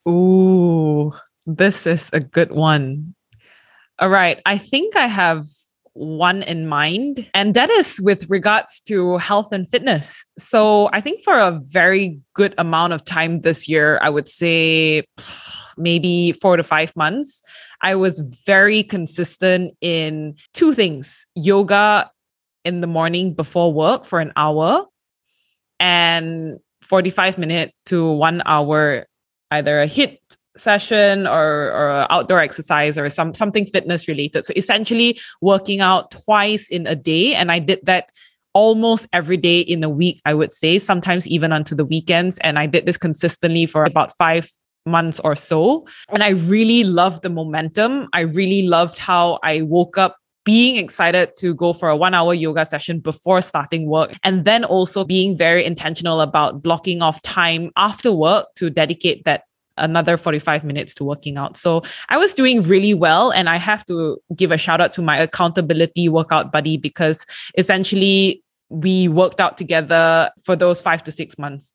Ooh, 0.08 1.10
this 1.46 1.84
is 1.84 2.10
a 2.12 2.20
good 2.20 2.52
one. 2.52 3.16
All 3.98 4.08
right. 4.08 4.40
I 4.46 4.56
think 4.56 4.94
I 4.94 5.08
have 5.08 5.46
one 5.94 6.44
in 6.44 6.68
mind, 6.68 7.28
and 7.34 7.54
that 7.54 7.70
is 7.70 8.00
with 8.00 8.30
regards 8.30 8.78
to 8.86 9.18
health 9.18 9.50
and 9.50 9.68
fitness. 9.68 10.24
So, 10.38 10.90
I 10.92 11.00
think 11.00 11.24
for 11.24 11.36
a 11.36 11.60
very 11.64 12.20
good 12.34 12.54
amount 12.56 12.92
of 12.92 13.04
time 13.04 13.40
this 13.40 13.68
year, 13.68 13.98
I 14.00 14.10
would 14.10 14.28
say 14.28 15.02
maybe 15.76 16.32
four 16.32 16.56
to 16.56 16.62
five 16.62 16.94
months, 16.94 17.42
I 17.82 17.94
was 17.94 18.20
very 18.46 18.82
consistent 18.82 19.74
in 19.80 20.34
two 20.52 20.74
things 20.74 21.26
yoga 21.34 22.10
in 22.64 22.80
the 22.80 22.86
morning 22.86 23.34
before 23.34 23.72
work 23.72 24.04
for 24.04 24.20
an 24.20 24.32
hour 24.36 24.86
and 25.78 26.58
45 26.82 27.38
minute 27.38 27.72
to 27.86 28.10
one 28.10 28.42
hour, 28.44 29.06
either 29.50 29.80
a 29.80 29.86
HIIT 29.86 30.18
session 30.56 31.26
or, 31.26 31.70
or 31.72 32.06
outdoor 32.10 32.40
exercise 32.40 32.98
or 32.98 33.08
some 33.08 33.32
something 33.32 33.64
fitness 33.64 34.08
related. 34.08 34.44
So 34.44 34.52
essentially 34.56 35.18
working 35.40 35.80
out 35.80 36.10
twice 36.10 36.68
in 36.68 36.86
a 36.86 36.94
day. 36.94 37.34
And 37.34 37.50
I 37.50 37.60
did 37.60 37.80
that 37.84 38.10
almost 38.52 39.06
every 39.12 39.36
day 39.36 39.60
in 39.60 39.82
a 39.84 39.88
week, 39.88 40.20
I 40.24 40.34
would 40.34 40.52
say, 40.52 40.78
sometimes 40.78 41.26
even 41.26 41.52
onto 41.52 41.74
the 41.74 41.84
weekends. 41.84 42.38
And 42.38 42.58
I 42.58 42.66
did 42.66 42.84
this 42.84 42.98
consistently 42.98 43.66
for 43.66 43.84
about 43.84 44.16
five 44.18 44.50
months 44.86 45.20
or 45.20 45.34
so. 45.34 45.86
And 46.08 46.22
I 46.22 46.30
really 46.30 46.84
loved 46.84 47.22
the 47.22 47.30
momentum. 47.30 48.08
I 48.12 48.20
really 48.20 48.62
loved 48.62 48.98
how 48.98 49.38
I 49.42 49.62
woke 49.62 49.98
up 49.98 50.16
being 50.44 50.76
excited 50.76 51.36
to 51.36 51.54
go 51.54 51.72
for 51.72 51.90
a 51.90 51.96
one 51.96 52.14
hour 52.14 52.32
yoga 52.32 52.64
session 52.64 52.98
before 52.98 53.42
starting 53.42 53.86
work. 53.86 54.14
And 54.24 54.44
then 54.44 54.64
also 54.64 55.04
being 55.04 55.36
very 55.36 55.64
intentional 55.64 56.20
about 56.20 56.62
blocking 56.62 57.02
off 57.02 57.20
time 57.22 57.70
after 57.76 58.10
work 58.10 58.46
to 58.56 58.70
dedicate 58.70 59.24
that 59.24 59.44
another 59.76 60.16
45 60.16 60.64
minutes 60.64 60.94
to 60.94 61.04
working 61.04 61.36
out. 61.36 61.56
So 61.56 61.82
I 62.08 62.16
was 62.16 62.34
doing 62.34 62.62
really 62.62 62.94
well. 62.94 63.30
And 63.30 63.48
I 63.48 63.58
have 63.58 63.84
to 63.86 64.18
give 64.36 64.50
a 64.50 64.58
shout 64.58 64.80
out 64.80 64.92
to 64.94 65.02
my 65.02 65.16
accountability 65.18 66.08
workout 66.08 66.52
buddy 66.52 66.76
because 66.76 67.24
essentially 67.56 68.42
we 68.68 69.08
worked 69.08 69.40
out 69.40 69.58
together 69.58 70.30
for 70.44 70.56
those 70.56 70.80
five 70.80 71.02
to 71.04 71.12
six 71.12 71.38
months. 71.38 71.72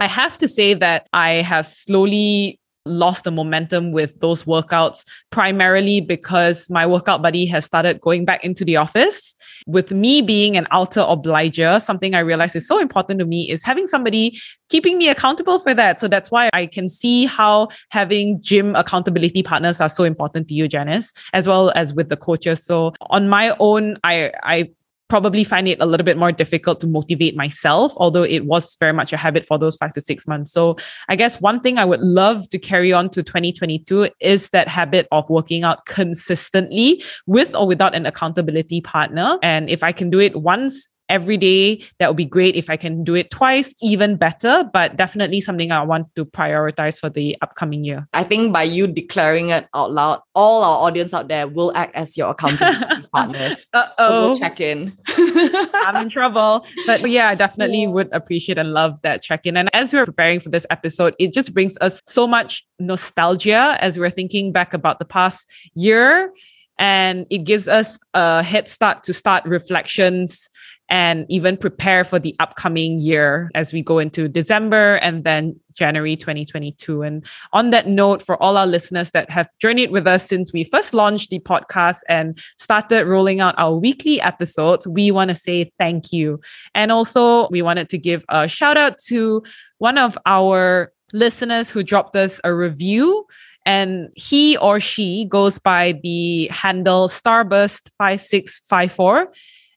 I 0.00 0.06
have 0.06 0.36
to 0.38 0.48
say 0.48 0.74
that 0.74 1.08
I 1.12 1.30
have 1.42 1.66
slowly 1.66 2.58
lost 2.86 3.24
the 3.24 3.30
momentum 3.30 3.92
with 3.92 4.18
those 4.20 4.44
workouts, 4.44 5.04
primarily 5.30 6.00
because 6.00 6.68
my 6.68 6.84
workout 6.84 7.22
buddy 7.22 7.46
has 7.46 7.64
started 7.64 8.00
going 8.00 8.24
back 8.24 8.44
into 8.44 8.64
the 8.64 8.76
office. 8.76 9.34
With 9.66 9.90
me 9.92 10.20
being 10.20 10.56
an 10.58 10.66
outer 10.70 11.00
obliger, 11.00 11.80
something 11.80 12.14
I 12.14 12.18
realize 12.18 12.54
is 12.54 12.68
so 12.68 12.78
important 12.78 13.20
to 13.20 13.24
me 13.24 13.50
is 13.50 13.62
having 13.62 13.86
somebody 13.86 14.38
keeping 14.68 14.98
me 14.98 15.08
accountable 15.08 15.58
for 15.58 15.72
that. 15.72 15.98
So 16.00 16.08
that's 16.08 16.30
why 16.30 16.50
I 16.52 16.66
can 16.66 16.88
see 16.88 17.24
how 17.24 17.68
having 17.90 18.42
gym 18.42 18.76
accountability 18.76 19.42
partners 19.42 19.80
are 19.80 19.88
so 19.88 20.04
important 20.04 20.48
to 20.48 20.54
you, 20.54 20.68
Janice, 20.68 21.12
as 21.32 21.48
well 21.48 21.72
as 21.74 21.94
with 21.94 22.10
the 22.10 22.16
coaches. 22.16 22.62
So 22.62 22.92
on 23.08 23.28
my 23.30 23.56
own, 23.58 23.96
I 24.04 24.32
I 24.42 24.70
probably 25.08 25.44
find 25.44 25.68
it 25.68 25.80
a 25.80 25.86
little 25.86 26.04
bit 26.04 26.16
more 26.16 26.32
difficult 26.32 26.80
to 26.80 26.86
motivate 26.86 27.36
myself, 27.36 27.92
although 27.96 28.22
it 28.22 28.46
was 28.46 28.76
very 28.80 28.92
much 28.92 29.12
a 29.12 29.16
habit 29.16 29.46
for 29.46 29.58
those 29.58 29.76
five 29.76 29.92
to 29.92 30.00
six 30.00 30.26
months. 30.26 30.52
So 30.52 30.76
I 31.08 31.16
guess 31.16 31.40
one 31.40 31.60
thing 31.60 31.78
I 31.78 31.84
would 31.84 32.00
love 32.00 32.48
to 32.50 32.58
carry 32.58 32.92
on 32.92 33.10
to 33.10 33.22
2022 33.22 34.08
is 34.20 34.50
that 34.50 34.68
habit 34.68 35.06
of 35.12 35.28
working 35.28 35.62
out 35.62 35.86
consistently 35.86 37.02
with 37.26 37.54
or 37.54 37.66
without 37.66 37.94
an 37.94 38.06
accountability 38.06 38.80
partner. 38.80 39.38
And 39.42 39.68
if 39.68 39.82
I 39.82 39.92
can 39.92 40.10
do 40.10 40.20
it 40.20 40.36
once 40.36 40.88
every 41.08 41.36
day. 41.36 41.84
That 41.98 42.08
would 42.08 42.16
be 42.16 42.24
great. 42.24 42.56
If 42.56 42.70
I 42.70 42.76
can 42.76 43.04
do 43.04 43.14
it 43.14 43.30
twice, 43.30 43.72
even 43.82 44.16
better, 44.16 44.68
but 44.72 44.96
definitely 44.96 45.40
something 45.40 45.72
I 45.72 45.82
want 45.82 46.14
to 46.16 46.24
prioritize 46.24 46.98
for 46.98 47.10
the 47.10 47.36
upcoming 47.42 47.84
year. 47.84 48.08
I 48.12 48.24
think 48.24 48.52
by 48.52 48.62
you 48.62 48.86
declaring 48.86 49.50
it 49.50 49.68
out 49.74 49.92
loud, 49.92 50.22
all 50.34 50.62
our 50.62 50.86
audience 50.86 51.14
out 51.14 51.28
there 51.28 51.48
will 51.48 51.74
act 51.76 51.94
as 51.94 52.16
your 52.16 52.30
accountability 52.30 53.06
partners. 53.14 53.66
Uh 53.72 53.88
oh. 53.98 54.08
So 54.08 54.28
we'll 54.28 54.38
check 54.38 54.60
in. 54.60 54.96
I'm 55.08 55.96
in 55.96 56.08
trouble. 56.08 56.66
But 56.86 57.08
yeah, 57.08 57.28
I 57.28 57.34
definitely 57.34 57.82
yeah. 57.82 57.88
would 57.88 58.08
appreciate 58.12 58.58
and 58.58 58.72
love 58.72 59.00
that 59.02 59.22
check 59.22 59.46
in. 59.46 59.56
And 59.56 59.70
as 59.74 59.92
we 59.92 59.98
we're 59.98 60.06
preparing 60.06 60.40
for 60.40 60.50
this 60.50 60.66
episode, 60.70 61.14
it 61.18 61.32
just 61.32 61.52
brings 61.52 61.76
us 61.80 62.00
so 62.06 62.26
much 62.26 62.64
nostalgia 62.78 63.76
as 63.80 63.98
we're 63.98 64.10
thinking 64.10 64.52
back 64.52 64.74
about 64.74 64.98
the 64.98 65.04
past 65.04 65.48
year. 65.74 66.32
And 66.76 67.26
it 67.30 67.44
gives 67.44 67.68
us 67.68 67.98
a 68.14 68.42
head 68.42 68.68
start 68.68 69.04
to 69.04 69.12
start 69.12 69.44
reflections 69.44 70.48
and 70.88 71.26
even 71.28 71.56
prepare 71.56 72.04
for 72.04 72.18
the 72.18 72.34
upcoming 72.40 72.98
year 72.98 73.50
as 73.54 73.72
we 73.72 73.82
go 73.82 73.98
into 73.98 74.28
December 74.28 74.96
and 74.96 75.24
then 75.24 75.58
January 75.72 76.14
2022. 76.14 77.02
And 77.02 77.24
on 77.52 77.70
that 77.70 77.88
note, 77.88 78.22
for 78.22 78.40
all 78.42 78.56
our 78.56 78.66
listeners 78.66 79.10
that 79.12 79.30
have 79.30 79.48
journeyed 79.58 79.90
with 79.90 80.06
us 80.06 80.26
since 80.26 80.52
we 80.52 80.64
first 80.64 80.94
launched 80.94 81.30
the 81.30 81.40
podcast 81.40 82.00
and 82.08 82.38
started 82.58 83.06
rolling 83.06 83.40
out 83.40 83.54
our 83.58 83.74
weekly 83.74 84.20
episodes, 84.20 84.86
we 84.86 85.10
want 85.10 85.30
to 85.30 85.34
say 85.34 85.72
thank 85.78 86.12
you. 86.12 86.40
And 86.74 86.92
also, 86.92 87.48
we 87.48 87.62
wanted 87.62 87.88
to 87.90 87.98
give 87.98 88.24
a 88.28 88.46
shout 88.46 88.76
out 88.76 88.98
to 89.06 89.42
one 89.78 89.98
of 89.98 90.16
our 90.26 90.92
listeners 91.12 91.70
who 91.70 91.82
dropped 91.82 92.16
us 92.16 92.40
a 92.44 92.54
review 92.54 93.26
and 93.66 94.10
he 94.14 94.58
or 94.58 94.78
she 94.78 95.24
goes 95.24 95.58
by 95.58 95.98
the 96.02 96.48
handle 96.48 97.08
starburst5654 97.08 99.26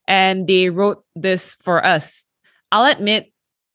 and 0.07 0.47
they 0.47 0.69
wrote 0.69 1.03
this 1.15 1.55
for 1.63 1.85
us. 1.85 2.25
I'll 2.71 2.91
admit, 2.91 3.31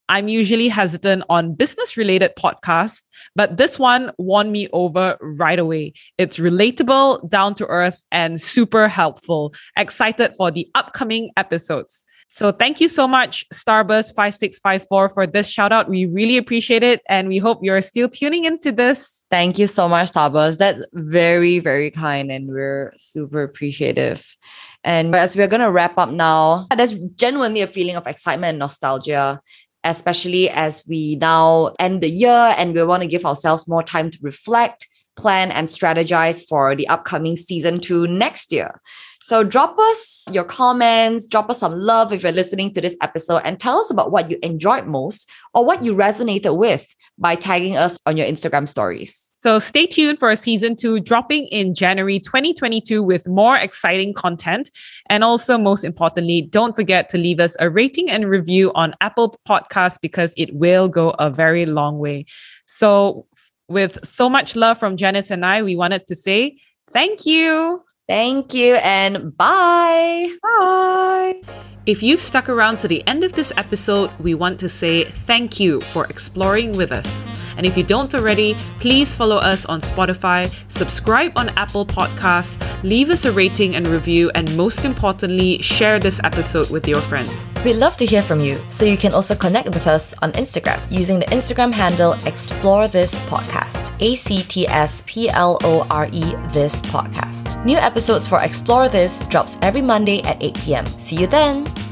I'm 0.08 0.28
usually 0.28 0.68
hesitant 0.68 1.22
on 1.30 1.54
business 1.54 1.96
related 1.96 2.32
podcasts, 2.36 3.02
but 3.34 3.56
this 3.56 3.78
one 3.78 4.10
won 4.18 4.52
me 4.52 4.68
over 4.72 5.16
right 5.22 5.58
away. 5.58 5.94
It's 6.18 6.38
relatable, 6.38 7.30
down 7.30 7.54
to 7.54 7.66
earth, 7.66 8.04
and 8.10 8.40
super 8.40 8.88
helpful. 8.88 9.54
Excited 9.76 10.34
for 10.36 10.50
the 10.50 10.68
upcoming 10.74 11.30
episodes. 11.36 12.04
So 12.34 12.50
thank 12.50 12.80
you 12.80 12.88
so 12.88 13.06
much, 13.06 13.44
Starburst5654, 13.52 15.12
for 15.12 15.26
this 15.26 15.50
shout 15.50 15.70
out. 15.70 15.90
We 15.90 16.06
really 16.06 16.38
appreciate 16.38 16.82
it. 16.82 17.02
And 17.06 17.28
we 17.28 17.36
hope 17.36 17.58
you're 17.60 17.82
still 17.82 18.08
tuning 18.08 18.44
into 18.44 18.72
this. 18.72 19.26
Thank 19.30 19.58
you 19.58 19.66
so 19.66 19.86
much, 19.86 20.12
Starburst. 20.12 20.56
That's 20.56 20.80
very, 20.94 21.58
very 21.58 21.90
kind. 21.90 22.32
And 22.32 22.48
we're 22.48 22.94
super 22.96 23.42
appreciative. 23.42 24.34
And 24.82 25.14
as 25.14 25.36
we're 25.36 25.46
going 25.46 25.60
to 25.60 25.70
wrap 25.70 25.98
up 25.98 26.08
now, 26.08 26.68
there's 26.74 26.98
genuinely 27.16 27.60
a 27.60 27.66
feeling 27.66 27.96
of 27.96 28.06
excitement 28.06 28.52
and 28.52 28.60
nostalgia, 28.60 29.38
especially 29.84 30.48
as 30.48 30.82
we 30.88 31.16
now 31.16 31.74
end 31.78 32.02
the 32.02 32.08
year 32.08 32.54
and 32.56 32.72
we 32.72 32.82
want 32.82 33.02
to 33.02 33.08
give 33.10 33.26
ourselves 33.26 33.68
more 33.68 33.82
time 33.82 34.10
to 34.10 34.18
reflect, 34.22 34.88
plan, 35.16 35.50
and 35.50 35.68
strategize 35.68 36.42
for 36.48 36.74
the 36.74 36.88
upcoming 36.88 37.36
season 37.36 37.78
two 37.78 38.06
next 38.06 38.52
year. 38.52 38.80
So 39.24 39.44
drop 39.44 39.78
us 39.78 40.24
your 40.30 40.44
comments, 40.44 41.26
drop 41.26 41.48
us 41.48 41.58
some 41.58 41.74
love 41.74 42.12
if 42.12 42.22
you're 42.22 42.32
listening 42.32 42.72
to 42.74 42.80
this 42.80 42.96
episode, 43.00 43.42
and 43.44 43.58
tell 43.58 43.78
us 43.78 43.90
about 43.90 44.10
what 44.10 44.30
you 44.30 44.38
enjoyed 44.42 44.86
most 44.86 45.30
or 45.54 45.64
what 45.64 45.82
you 45.82 45.94
resonated 45.94 46.56
with 46.56 46.94
by 47.18 47.36
tagging 47.36 47.76
us 47.76 47.98
on 48.06 48.16
your 48.16 48.26
Instagram 48.26 48.66
stories. 48.66 49.32
So 49.42 49.58
stay 49.58 49.86
tuned 49.86 50.20
for 50.20 50.30
a 50.30 50.36
season 50.36 50.76
two 50.76 51.00
dropping 51.00 51.48
in 51.48 51.74
January 51.74 52.20
2022 52.20 53.02
with 53.02 53.26
more 53.26 53.56
exciting 53.56 54.14
content. 54.14 54.70
And 55.08 55.24
also, 55.24 55.58
most 55.58 55.82
importantly, 55.82 56.42
don't 56.42 56.76
forget 56.76 57.08
to 57.10 57.18
leave 57.18 57.40
us 57.40 57.56
a 57.58 57.68
rating 57.68 58.08
and 58.08 58.28
review 58.28 58.70
on 58.76 58.94
Apple 59.00 59.34
Podcasts 59.48 59.98
because 60.00 60.32
it 60.36 60.54
will 60.54 60.86
go 60.86 61.10
a 61.18 61.28
very 61.28 61.66
long 61.66 61.98
way. 61.98 62.24
So 62.66 63.26
with 63.68 63.98
so 64.06 64.28
much 64.28 64.54
love 64.54 64.78
from 64.78 64.96
Janice 64.96 65.30
and 65.32 65.44
I, 65.44 65.62
we 65.62 65.74
wanted 65.74 66.06
to 66.06 66.14
say 66.14 66.60
thank 66.92 67.26
you. 67.26 67.82
Thank 68.08 68.52
you 68.54 68.74
and 68.76 69.36
bye. 69.36 70.34
Bye. 70.42 71.42
If 71.86 72.02
you've 72.02 72.20
stuck 72.20 72.48
around 72.48 72.78
to 72.78 72.88
the 72.88 73.06
end 73.06 73.24
of 73.24 73.32
this 73.32 73.52
episode, 73.56 74.10
we 74.18 74.34
want 74.34 74.60
to 74.60 74.68
say 74.68 75.04
thank 75.04 75.58
you 75.58 75.80
for 75.92 76.06
exploring 76.06 76.72
with 76.76 76.92
us. 76.92 77.31
And 77.56 77.66
if 77.66 77.76
you 77.76 77.82
don't 77.82 78.14
already, 78.14 78.54
please 78.80 79.14
follow 79.14 79.36
us 79.36 79.66
on 79.66 79.80
Spotify, 79.80 80.52
subscribe 80.68 81.32
on 81.36 81.50
Apple 81.50 81.86
Podcasts, 81.86 82.56
leave 82.82 83.10
us 83.10 83.24
a 83.24 83.32
rating 83.32 83.76
and 83.76 83.86
review, 83.86 84.30
and 84.34 84.56
most 84.56 84.84
importantly, 84.84 85.60
share 85.62 85.98
this 85.98 86.20
episode 86.24 86.70
with 86.70 86.88
your 86.88 87.00
friends. 87.02 87.48
We'd 87.64 87.74
love 87.74 87.96
to 87.98 88.06
hear 88.06 88.22
from 88.22 88.40
you, 88.40 88.60
so 88.68 88.84
you 88.84 88.96
can 88.96 89.14
also 89.14 89.34
connect 89.34 89.68
with 89.68 89.86
us 89.86 90.14
on 90.22 90.32
Instagram 90.32 90.80
using 90.90 91.18
the 91.18 91.26
Instagram 91.26 91.72
handle 91.72 92.14
Explore 92.26 92.88
This 92.88 93.14
Podcast. 93.20 93.92
A 94.00 94.16
C 94.16 94.42
T 94.42 94.66
S 94.66 95.02
P 95.06 95.30
L 95.30 95.58
O 95.62 95.86
R 95.90 96.08
E 96.12 96.34
This 96.48 96.82
Podcast. 96.82 97.64
New 97.64 97.76
episodes 97.76 98.26
for 98.26 98.40
Explore 98.42 98.88
This 98.88 99.22
drops 99.24 99.58
every 99.62 99.82
Monday 99.82 100.22
at 100.22 100.42
8 100.42 100.54
p.m. 100.54 100.86
See 100.98 101.16
you 101.20 101.28
then! 101.28 101.91